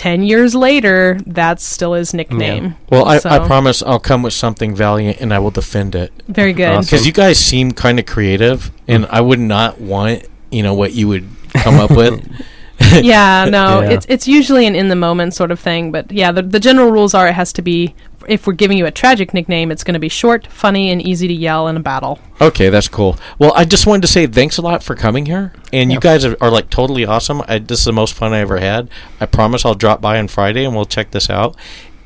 10 0.00 0.22
years 0.22 0.54
later 0.54 1.18
that's 1.26 1.62
still 1.62 1.92
his 1.92 2.14
nickname. 2.14 2.74
Well, 2.88 3.04
I, 3.04 3.16
I 3.22 3.46
promise 3.46 3.82
I'll 3.82 4.00
come 4.00 4.22
with 4.22 4.32
something 4.32 4.74
valiant 4.74 5.20
and 5.20 5.34
I 5.34 5.38
will 5.40 5.50
defend 5.50 5.94
it. 5.94 6.10
Very 6.26 6.54
good. 6.54 6.70
Awesome. 6.70 6.86
Because 6.86 7.06
you 7.06 7.12
guys 7.12 7.38
seem 7.38 7.72
kind 7.72 7.98
of 7.98 8.06
creative, 8.06 8.70
and 8.88 9.04
I 9.10 9.20
would 9.20 9.38
not 9.38 9.78
want, 9.78 10.26
you 10.50 10.62
know, 10.62 10.72
what 10.72 10.94
you 10.94 11.06
would 11.08 11.28
come 11.52 11.74
up 11.74 11.90
with. 11.90 12.26
yeah, 13.02 13.44
no, 13.44 13.80
Yeah. 13.82 13.90
it's 13.90 14.06
it's 14.08 14.26
usually 14.26 14.64
an 14.66 14.74
in 14.74 14.88
the 14.88 14.96
moment 14.96 15.34
sort 15.34 15.50
of 15.50 15.60
thing. 15.60 15.92
But 15.92 16.10
yeah, 16.10 16.32
the, 16.32 16.40
the 16.40 16.60
general 16.60 16.90
rules 16.90 17.12
are 17.12 17.28
it 17.28 17.34
has 17.34 17.52
to 17.52 17.62
be. 17.62 17.94
If 18.30 18.46
we're 18.46 18.52
giving 18.52 18.78
you 18.78 18.86
a 18.86 18.92
tragic 18.92 19.34
nickname, 19.34 19.72
it's 19.72 19.82
going 19.82 19.94
to 19.94 20.00
be 20.00 20.08
short, 20.08 20.46
funny, 20.46 20.90
and 20.90 21.02
easy 21.02 21.26
to 21.26 21.34
yell 21.34 21.66
in 21.66 21.76
a 21.76 21.80
battle. 21.80 22.20
Okay, 22.40 22.68
that's 22.70 22.86
cool. 22.86 23.18
Well, 23.40 23.52
I 23.56 23.64
just 23.64 23.88
wanted 23.88 24.02
to 24.02 24.08
say 24.08 24.28
thanks 24.28 24.56
a 24.56 24.62
lot 24.62 24.84
for 24.84 24.94
coming 24.94 25.26
here, 25.26 25.52
and 25.72 25.90
you 25.90 25.98
guys 25.98 26.24
are, 26.24 26.36
are 26.40 26.50
like 26.50 26.70
totally 26.70 27.04
awesome. 27.04 27.42
I, 27.48 27.58
this 27.58 27.80
is 27.80 27.86
the 27.86 27.92
most 27.92 28.14
fun 28.14 28.32
I 28.32 28.38
ever 28.38 28.58
had. 28.58 28.88
I 29.20 29.26
promise 29.26 29.64
I'll 29.64 29.74
drop 29.74 30.00
by 30.00 30.16
on 30.18 30.28
Friday 30.28 30.64
and 30.64 30.76
we'll 30.76 30.84
check 30.84 31.10
this 31.10 31.28
out. 31.28 31.56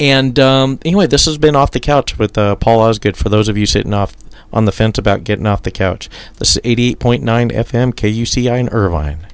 And 0.01 0.39
um, 0.39 0.81
anyway, 0.85 1.07
this 1.07 1.27
has 1.27 1.37
been 1.37 1.55
off 1.55 1.71
the 1.71 1.79
couch 1.79 2.19
with 2.19 2.37
uh, 2.39 2.57
Paul 2.57 2.81
Osgood. 2.81 3.17
For 3.17 3.29
those 3.29 3.49
of 3.49 3.59
you 3.59 3.67
sitting 3.67 3.93
off 3.93 4.17
on 4.51 4.65
the 4.65 4.73
fence 4.73 4.97
about 4.97 5.25
getting 5.25 5.47
off 5.47 5.63
the 5.63 5.71
couch, 5.71 6.09
this 6.39 6.57
is 6.57 6.61
eighty 6.65 6.91
eight 6.91 6.99
point 6.99 7.23
nine 7.23 7.51
FM 7.51 7.93
KUCI 7.93 8.59
in 8.59 8.69
Irvine. 8.71 9.27